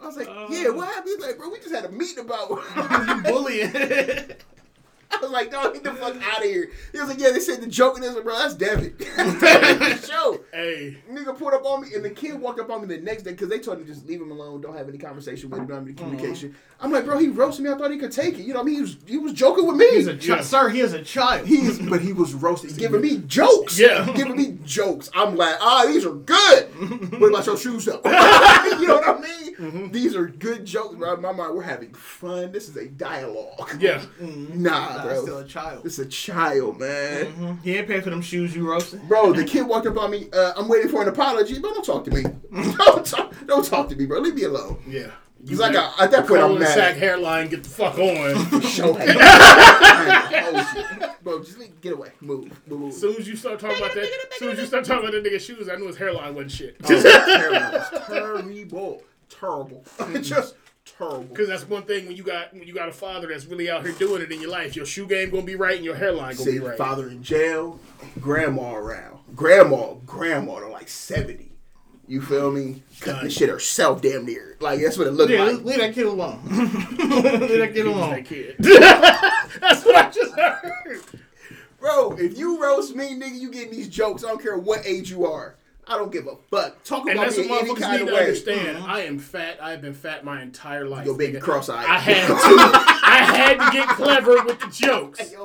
[0.00, 0.68] I was like, yeah.
[0.68, 1.14] What happened?
[1.16, 2.48] He's like, bro, we just had a meeting about.
[3.24, 3.72] bullying.
[5.18, 6.70] I was like, no, get the fuck out of here.
[6.92, 8.36] He was like, yeah, they said the joke in this, bro.
[8.38, 8.94] That's Devin.
[9.16, 9.40] That's
[10.06, 10.40] the show.
[10.52, 13.22] hey, Nigga pulled up on me, and the kid walked up on me the next
[13.24, 15.60] day because they told him to just leave him alone, don't have any conversation with
[15.60, 16.54] him, don't have any communication.
[16.80, 17.70] I'm like, bro, he roasted me.
[17.70, 18.42] I thought he could take it.
[18.42, 19.88] You know, what I mean, he was he was joking with me.
[19.90, 20.44] He's a child, Yeah.
[20.44, 20.68] sir.
[20.68, 21.46] He is a child.
[21.46, 23.78] He is, but he was roasting, giving me jokes.
[23.78, 24.10] Yeah.
[24.16, 25.08] giving me jokes.
[25.14, 26.64] I'm like, ah, these are good.
[27.20, 28.04] what about your shoes up?
[28.04, 28.10] you
[28.88, 29.92] know what I mean?
[29.92, 31.14] These are good jokes, bro.
[31.14, 32.50] In my mind, we're having fun.
[32.50, 33.76] This is a dialogue.
[33.78, 34.02] yeah.
[34.20, 35.22] Nah, Bro.
[35.22, 35.84] still a child.
[35.84, 37.58] This is a child, man.
[37.62, 39.06] He ain't paying for them shoes you roasted.
[39.08, 40.28] Bro, the kid walked up on me.
[40.32, 42.22] Uh, I'm waiting for an apology, but don't talk to me.
[42.76, 43.34] don't talk.
[43.46, 44.20] Don't talk to me, bro.
[44.20, 44.82] Leave me alone.
[44.86, 45.10] Yeah.
[45.48, 48.60] Cause I got at that point I'm Colin sack hairline, get the fuck on.
[48.60, 49.16] Show him.
[49.20, 52.12] Oh, bro, just leave, get away.
[52.20, 52.44] Move.
[52.68, 52.80] Move.
[52.80, 52.88] move.
[52.90, 55.20] As soon as you start talking about that, as soon as you start talking about
[55.20, 56.76] that nigga's shoes, I knew his hairline wasn't shit.
[56.84, 57.76] Oh, terrible.
[57.76, 59.02] It's terrible.
[59.28, 59.84] Terrible.
[60.20, 60.54] just
[60.84, 61.22] terrible.
[61.24, 63.84] Because that's one thing when you got when you got a father that's really out
[63.84, 66.34] here doing it in your life, your shoe game gonna be right and your hairline
[66.36, 66.76] gonna See, be right.
[66.78, 67.78] father in jail,
[68.20, 69.18] grandma around.
[69.34, 71.50] Grandma, grandma, they're like 70.
[72.08, 72.82] You feel me?
[73.00, 74.56] Cutting the shit herself damn near.
[74.60, 75.64] Like, that's what it looked Yeah, like.
[75.64, 76.40] leave that kid alone.
[76.50, 78.10] leave that kid alone.
[78.10, 78.56] That kid.
[78.58, 81.00] that's what I just heard.
[81.80, 84.24] Bro, if you roast me, nigga, you getting these jokes.
[84.24, 85.56] I don't care what age you are.
[85.86, 86.82] I don't give a fuck.
[86.84, 88.20] Talk And about that's me what in any kind need of to way.
[88.20, 88.78] understand.
[88.78, 88.90] Mm-hmm.
[88.90, 89.58] I am fat.
[89.60, 91.04] I have been fat my entire life.
[91.06, 91.84] Your baby cross-eyed.
[91.86, 92.34] I had to.
[92.34, 95.34] I had to get clever with the jokes.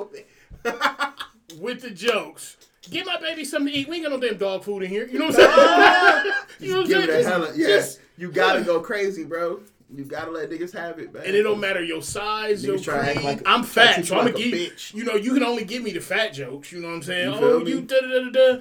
[1.60, 2.56] With the jokes.
[2.90, 3.88] Give my baby something to eat.
[3.88, 5.06] We ain't got no damn dog food in here.
[5.06, 6.34] You know what I'm saying?
[6.60, 7.02] you know what I'm Give saying?
[7.02, 7.52] it a Just- hella.
[7.56, 9.60] Yeah, just- you gotta go crazy, bro.
[9.94, 11.22] You gotta let niggas have it, man.
[11.24, 13.24] And it don't matter your size, your Niggas try to act creed.
[13.24, 14.94] like- I'm try to fat, so you I'm gonna a give bitch.
[14.94, 16.70] you know you can only give me the fat jokes.
[16.72, 17.30] You know what I'm saying?
[17.32, 18.60] You oh, feel you da da da da.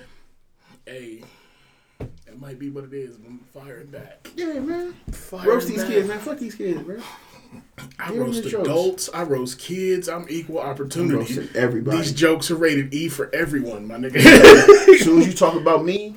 [0.86, 1.24] Hey,
[2.40, 3.18] that might be what it is.
[3.18, 4.30] but I'm firing back.
[4.36, 4.94] Yeah, man.
[5.12, 5.88] Firing Roast these back.
[5.92, 6.20] kids, man.
[6.20, 6.98] Fuck these kids, bro.
[8.00, 9.10] I Give roast adults.
[9.14, 10.10] I roast kids.
[10.10, 11.16] I'm equal opportunity.
[11.16, 11.98] roasting everybody.
[11.98, 14.16] These jokes are rated E for everyone, my nigga.
[14.94, 16.16] As soon as you talk about me,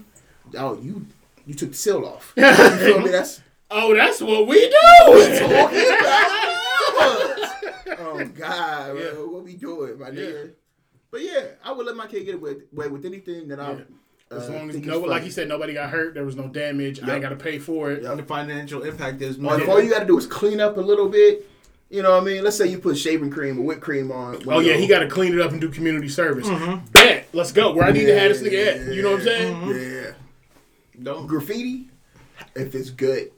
[0.58, 1.06] oh, you
[1.46, 2.32] you took the seal off.
[2.36, 3.10] You feel me?
[3.12, 3.40] That's
[3.70, 4.70] oh, that's what we do.
[5.38, 5.70] talking about.
[8.00, 9.00] oh God, bro.
[9.00, 9.10] Yeah.
[9.32, 10.20] what we doing, my Yeah.
[10.22, 10.50] nigga?
[11.12, 13.72] But yeah, I would let my kid get away, away with anything that I.
[13.72, 13.78] Yeah.
[14.32, 16.14] Uh, As long as no, like you said, nobody got hurt.
[16.14, 17.02] There was no damage.
[17.02, 18.04] I ain't got to pay for it.
[18.04, 18.16] Yep.
[18.16, 20.80] The financial impact is Or if all you got to do is clean up a
[20.80, 21.48] little bit,
[21.88, 22.44] you know what I mean?
[22.44, 24.40] Let's say you put shaving cream or whipped cream on.
[24.46, 26.48] Oh yeah, he got to clean it up and do community service.
[26.92, 27.72] Bet, let's go.
[27.74, 28.94] Where I need to have this nigga at.
[28.94, 29.68] You know what I'm saying?
[29.68, 30.12] Yeah.
[31.02, 31.26] Don't.
[31.26, 31.88] Graffiti,
[32.54, 33.32] if it's good,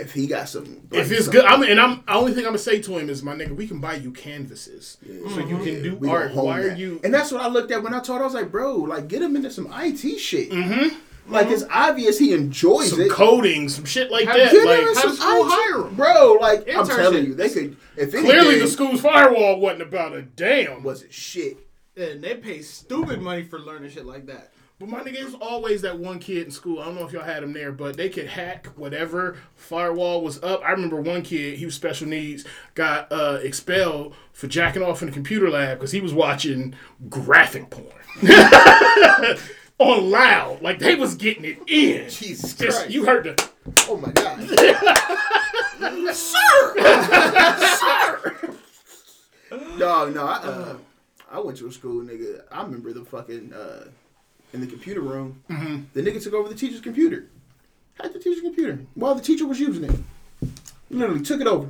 [0.00, 2.02] if he got some, like, If it's good, I'm and I'm.
[2.06, 4.10] The only thing I'm gonna say to him is, my nigga, we can buy you
[4.10, 6.30] canvases so you can do we gonna art.
[6.32, 6.78] hone Why are that.
[6.78, 7.00] you?
[7.04, 8.18] And that's what I looked at when I told.
[8.18, 10.50] her, I was like, bro, like get him into some IT shit.
[10.50, 10.96] Mm-hmm.
[11.32, 13.10] Like it's obvious he enjoys some it.
[13.10, 14.50] coding, some shit like How- that.
[14.52, 15.94] Get him Like in how some does school IT hire 'em?
[15.94, 16.32] bro.
[16.40, 17.76] Like I'm telling you, they could.
[17.96, 20.82] If anything, clearly, the school's firewall wasn't about a damn.
[20.82, 21.58] wasn't shit.
[21.96, 24.50] And they pay stupid money for learning shit like that.
[24.82, 26.80] But my nigga, there's always that one kid in school.
[26.80, 30.42] I don't know if y'all had him there, but they could hack whatever firewall was
[30.42, 30.60] up.
[30.64, 32.44] I remember one kid, he was special needs,
[32.74, 36.74] got uh, expelled for jacking off in the computer lab because he was watching
[37.08, 37.86] graphic porn
[39.78, 40.60] on loud.
[40.62, 42.10] Like they was getting it in.
[42.10, 42.92] Jesus Just Christ.
[42.92, 43.50] you heard the.
[43.88, 44.40] Oh my god,
[46.12, 46.74] sir,
[47.78, 48.54] sir.
[49.78, 50.76] No, no, I, uh,
[51.30, 52.42] I went to a school, nigga.
[52.50, 53.84] I remember the fucking uh,
[54.52, 55.42] in the computer room.
[55.50, 55.82] Mm-hmm.
[55.94, 57.28] The nigga took over the teacher's computer.
[58.00, 60.50] Had the teacher's computer while the teacher was using it.
[60.90, 61.68] Literally took it over.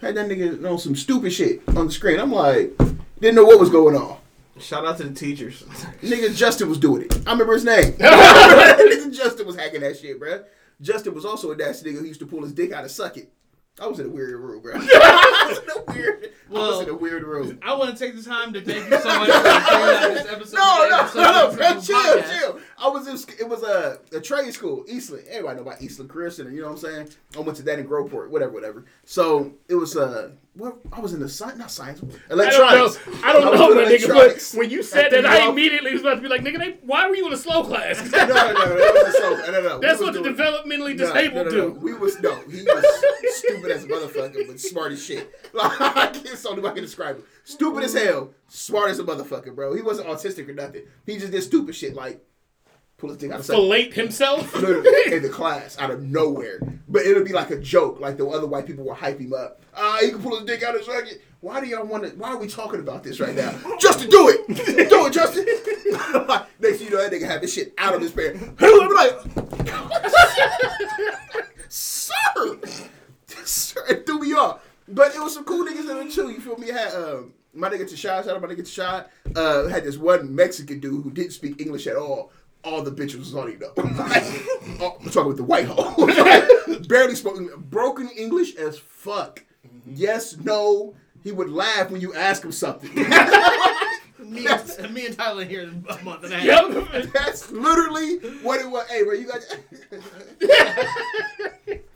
[0.00, 2.20] Had that nigga on some stupid shit on the screen.
[2.20, 2.76] I'm like,
[3.20, 4.18] didn't know what was going on.
[4.58, 5.62] Shout out to the teachers.
[6.02, 7.26] Nigga Justin was doing it.
[7.26, 7.92] I remember his name.
[7.94, 10.44] nigga Justin was hacking that shit, bruh.
[10.80, 13.16] Justin was also a dash nigga who used to pull his dick out and suck
[13.16, 13.32] it.
[13.80, 14.74] I was in a weird room, bro.
[14.76, 16.30] I was in a weird.
[16.48, 17.58] I was in a weird room.
[17.60, 20.56] I want to take the time to thank you so much for sharing this episode.
[20.56, 22.38] No, no, episode no, no, bro, chill, podcast.
[22.38, 22.60] chill.
[22.78, 25.24] I was in, it was a, a trade school, Eastland.
[25.28, 27.08] Everybody know about Eastland Career Center, you know what I'm saying?
[27.36, 28.84] I went to that in Groveport, whatever, whatever.
[29.04, 32.34] So it was, uh, what, I was in the science, not science, I don't know.
[32.34, 32.98] electronics.
[33.24, 34.08] I don't was know, nigga.
[34.52, 36.42] But when you said That that, threw you I immediately was about to be like,
[36.42, 37.98] nigga, they, why were you in a slow class?
[38.14, 39.80] No, no, no, no, so, no, no, no.
[39.80, 41.72] That's what the doing- developmentally No, disabled no, no, do.
[41.80, 45.30] We was no, he was stupid as a motherfucker, but smart as shit.
[45.54, 47.24] Like, I can't so I can describe it.
[47.44, 49.74] Stupid as hell, smart as a motherfucker, bro.
[49.74, 50.82] He wasn't autistic or nothing.
[51.06, 52.20] He just did stupid shit like
[53.04, 53.46] pull his dick out of
[53.92, 54.54] himself.
[54.60, 56.60] Literally in the class out of nowhere.
[56.88, 59.60] But it'll be like a joke, like the other white people will hype him up.
[59.76, 61.22] Ah, he can pull his dick out and suck it.
[61.40, 62.10] Why do y'all want to?
[62.10, 63.52] Why are we talking about this right now?
[63.80, 64.46] Justin, do it,
[64.88, 65.44] do it, Justin.
[66.60, 68.42] Next, thing you know, that nigga have this shit out of his pants.
[68.60, 69.12] I'm like,
[71.68, 72.58] sir,
[73.44, 74.66] sir, it threw me off.
[74.88, 76.30] But it was some cool niggas in there too.
[76.30, 76.68] You feel me?
[76.68, 79.06] It had um, my nigga Tashad, shout out my nigga Tashad.
[79.36, 82.32] Uh, had this one Mexican dude who didn't speak English at all.
[82.64, 83.74] All the bitches was on him though.
[84.80, 86.06] Oh, I'm talking with the white hoe.
[86.88, 89.44] Barely spoken, broken English as fuck.
[89.66, 89.92] Mm-hmm.
[89.94, 90.94] Yes, no.
[91.22, 92.92] He would laugh when you ask him something.
[94.18, 96.72] Me, and, me and Tyler here in a month and a half.
[96.72, 97.12] Yep.
[97.12, 98.88] That's literally what it was.
[98.88, 99.40] Hey, bro, you got.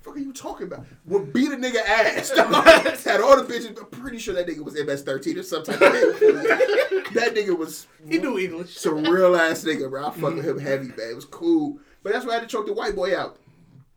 [0.08, 0.86] Fuck are you talking about?
[1.06, 2.30] Well, beat a nigga ass.
[3.04, 3.78] Had all the bitches.
[3.78, 8.38] I'm pretty sure that nigga was MS13 or some type that nigga was He knew
[8.38, 8.76] English.
[8.76, 10.06] some real ass nigga, bro.
[10.06, 11.10] I fuck with him heavy, man.
[11.10, 11.78] It was cool.
[12.02, 13.38] But that's why I had to choke the white boy out.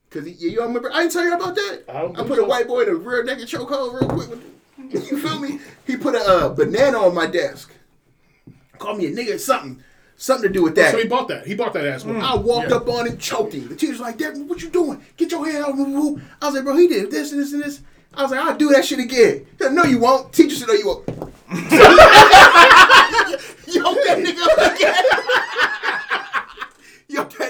[0.09, 0.91] Cause he, you don't remember?
[0.91, 1.83] I didn't tell you about that.
[1.87, 4.39] I I put believe a white boy in a rear naked chokehold real quick.
[5.09, 5.59] You feel me?
[5.87, 7.71] He put a uh, banana on my desk.
[8.77, 9.81] Called me a nigga or something.
[10.21, 10.91] Something to do with oh, that.
[10.91, 11.47] So he bought that.
[11.47, 12.21] He bought that ass whooping.
[12.21, 12.31] Mm.
[12.31, 12.75] I walked Yeah.
[12.75, 13.67] up on him, choked him.
[13.69, 15.03] The teacher's like, Devin, what you doing?
[15.17, 15.75] Get your hand out.
[15.75, 17.81] woo, woo." I was like, bro, he did this and this and this.
[18.13, 19.47] I was like, I'll do that shit again.
[19.57, 20.31] Said, no, you won't.
[20.31, 21.07] Teacher said, no, you won't.
[21.09, 21.17] Yo,
[23.95, 24.93] that nigga up again.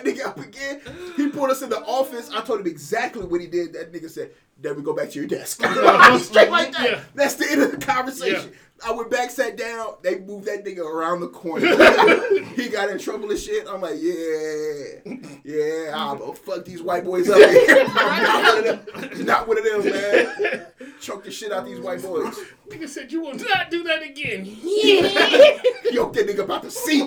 [0.01, 0.81] That nigga up again.
[1.15, 2.29] He pulled us in the office.
[2.31, 3.73] I told him exactly what he did.
[3.73, 5.57] That nigga said, then we go back to your desk.
[6.19, 6.83] Straight like that.
[6.83, 6.99] Yeah.
[7.15, 8.51] That's the end of the conversation.
[8.51, 8.57] Yeah.
[8.83, 9.95] I went back, sat down.
[10.01, 11.67] They moved that nigga around the corner.
[12.55, 13.67] he got in trouble and shit.
[13.67, 15.13] I'm like, yeah,
[15.43, 15.91] yeah.
[15.95, 17.37] I'm gonna fuck these white boys up.
[17.39, 19.25] I'm not one of them.
[19.25, 20.65] Not one of them, man.
[20.99, 22.39] Choke the shit out these white boys.
[22.69, 24.45] Nigga said you will not do that again.
[24.45, 25.61] Yeah.
[25.91, 27.05] Yo, that nigga about to see.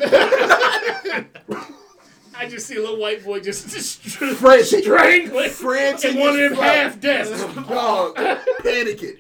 [2.37, 4.83] I just see a little white boy just, just Frantic.
[4.85, 7.41] strangling Frantic in one of them half desks.
[7.55, 9.19] Dog, panicking,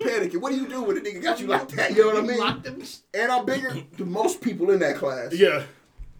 [0.00, 0.40] panicking.
[0.40, 1.92] What do you do when a nigga got you like that?
[1.94, 2.38] You know what I mean?
[2.38, 2.82] Locked them.
[3.14, 5.32] And I'm bigger than most people in that class.
[5.32, 5.62] Yeah.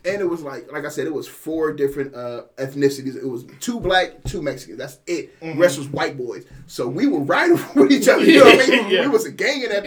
[0.04, 3.16] and it was like like I said, it was four different uh, ethnicities.
[3.16, 4.78] It was two black, two Mexicans.
[4.78, 5.38] That's it.
[5.40, 6.46] The rest was white boys.
[6.66, 8.24] So we were riding with each other.
[8.24, 8.90] You know what I mean?
[8.90, 9.00] Yeah.
[9.02, 9.84] We was a gang in that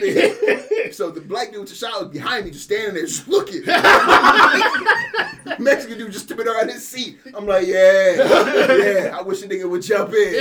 [0.90, 0.94] bitch.
[0.96, 3.64] so the black dude Tashad was behind me, just standing there, just looking.
[5.60, 7.20] Mexican dude just tipping around his seat.
[7.34, 9.18] I'm like, yeah, yeah.
[9.18, 10.36] I wish a nigga would jump in.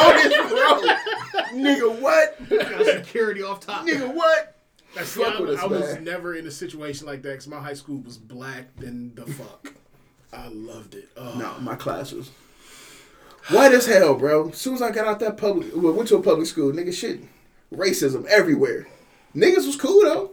[0.00, 0.96] On his road.
[1.54, 2.48] Nigga, what?
[2.48, 3.86] Got security off top.
[3.86, 4.56] Nigga, what?
[5.02, 6.04] See, Fuck I, with us, I was man.
[6.04, 9.72] never in a situation like that because my high school was black than the fuck.
[10.32, 11.08] I loved it.
[11.16, 11.34] Oh.
[11.36, 12.30] No, my class was
[13.48, 14.50] white as hell, bro.
[14.50, 16.92] As soon as I got out that public, well, went to a public school, nigga,
[16.92, 17.20] shit,
[17.76, 18.86] racism everywhere.
[19.34, 20.30] Niggas was cool though.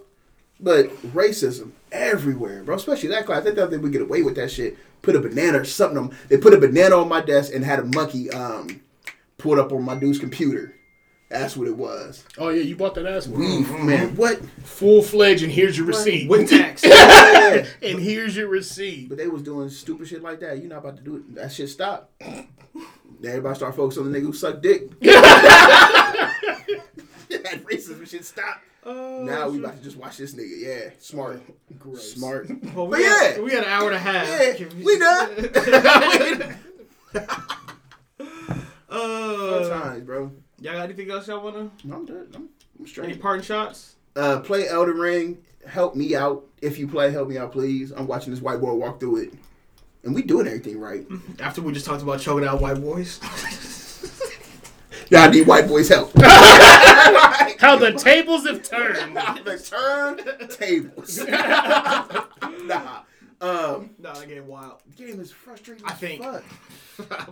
[0.59, 2.76] But racism everywhere, bro.
[2.76, 3.43] Especially that class.
[3.43, 4.77] They thought they would get away with that shit.
[5.01, 5.97] Put a banana or something.
[5.97, 8.81] On, they put a banana on my desk and had a monkey um
[9.39, 10.76] pulled up on my dude's computer.
[11.30, 12.26] That's what it was.
[12.38, 13.39] Oh yeah, you bought that ass one.
[13.39, 14.15] Weed, man.
[14.18, 14.43] What?
[14.63, 16.30] Full fledged, and here's your receipt.
[16.30, 16.84] With tax.
[16.84, 17.65] Yeah.
[17.81, 19.07] and here's your receipt.
[19.07, 20.57] But they was doing stupid shit like that.
[20.59, 21.35] You're not about to do it.
[21.35, 22.11] That shit stop.
[23.23, 24.89] Everybody start focusing on the nigga who sucked dick.
[27.52, 28.61] that racism shit stop.
[28.86, 30.60] now we about to just watch this nigga.
[30.60, 31.41] Yeah, smart,
[31.80, 32.14] Gross.
[32.14, 32.49] smart.
[32.76, 33.41] Well, we But got, yeah.
[33.41, 34.28] we got an hour and a half.
[34.28, 35.36] Yeah, Can we done.
[37.11, 38.28] Fun
[38.90, 40.32] Uh, times, bro.
[40.60, 41.69] y'all got anything else y'all wanna?
[41.84, 42.28] No, I'm done.
[42.36, 42.49] I'm,
[42.80, 43.95] I'm Any parting shots?
[44.15, 45.38] Uh, play Elden Ring.
[45.65, 46.44] Help me out.
[46.61, 47.91] If you play, help me out, please.
[47.91, 49.34] I'm watching this white boy walk through it,
[50.03, 51.06] and we doing everything right.
[51.40, 53.19] After we just talked about choking out white boys.
[55.12, 56.10] Y'all need white boys' help.
[56.22, 59.18] How the tables have turned.
[59.18, 61.20] the turn tables.
[62.66, 63.02] nah.
[63.42, 64.82] Um, nah, that game wild.
[64.88, 65.86] the game is frustrating.
[65.86, 66.44] I as think- fuck.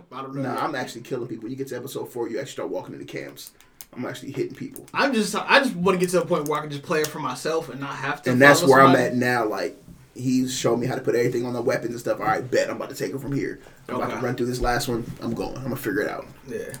[0.12, 0.42] I don't know.
[0.42, 1.48] Nah, I'm actually killing people.
[1.48, 3.52] You get to episode four, you actually start walking into camps.
[3.94, 6.58] I'm actually hitting people, I'm just I just want to get to a point where
[6.58, 8.30] I can just play it for myself and not have to.
[8.30, 9.46] and that's follow where I'm at now.
[9.46, 9.76] Like
[10.14, 12.20] he's showing me how to put everything on the weapons and stuff.
[12.20, 13.58] All right, bet I'm about to take it from here.
[13.88, 15.10] I'm about to run through this last one.
[15.20, 15.56] I'm going.
[15.56, 16.26] I'm gonna figure it out.
[16.46, 16.72] Yeah.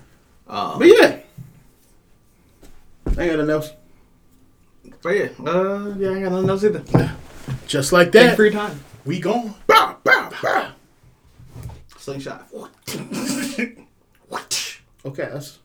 [0.50, 1.18] Um, But yeah,
[3.16, 3.70] I ain't got nothing else.
[5.00, 7.14] but yeah, uh, yeah, I ain't got nothing else either.
[7.68, 8.34] Just like that.
[8.34, 8.80] for your time.
[9.04, 9.54] We gone.
[9.68, 10.72] Bow, bow, bow.
[11.96, 12.48] Slingshot.
[12.50, 12.70] What?
[15.06, 15.59] okay, that's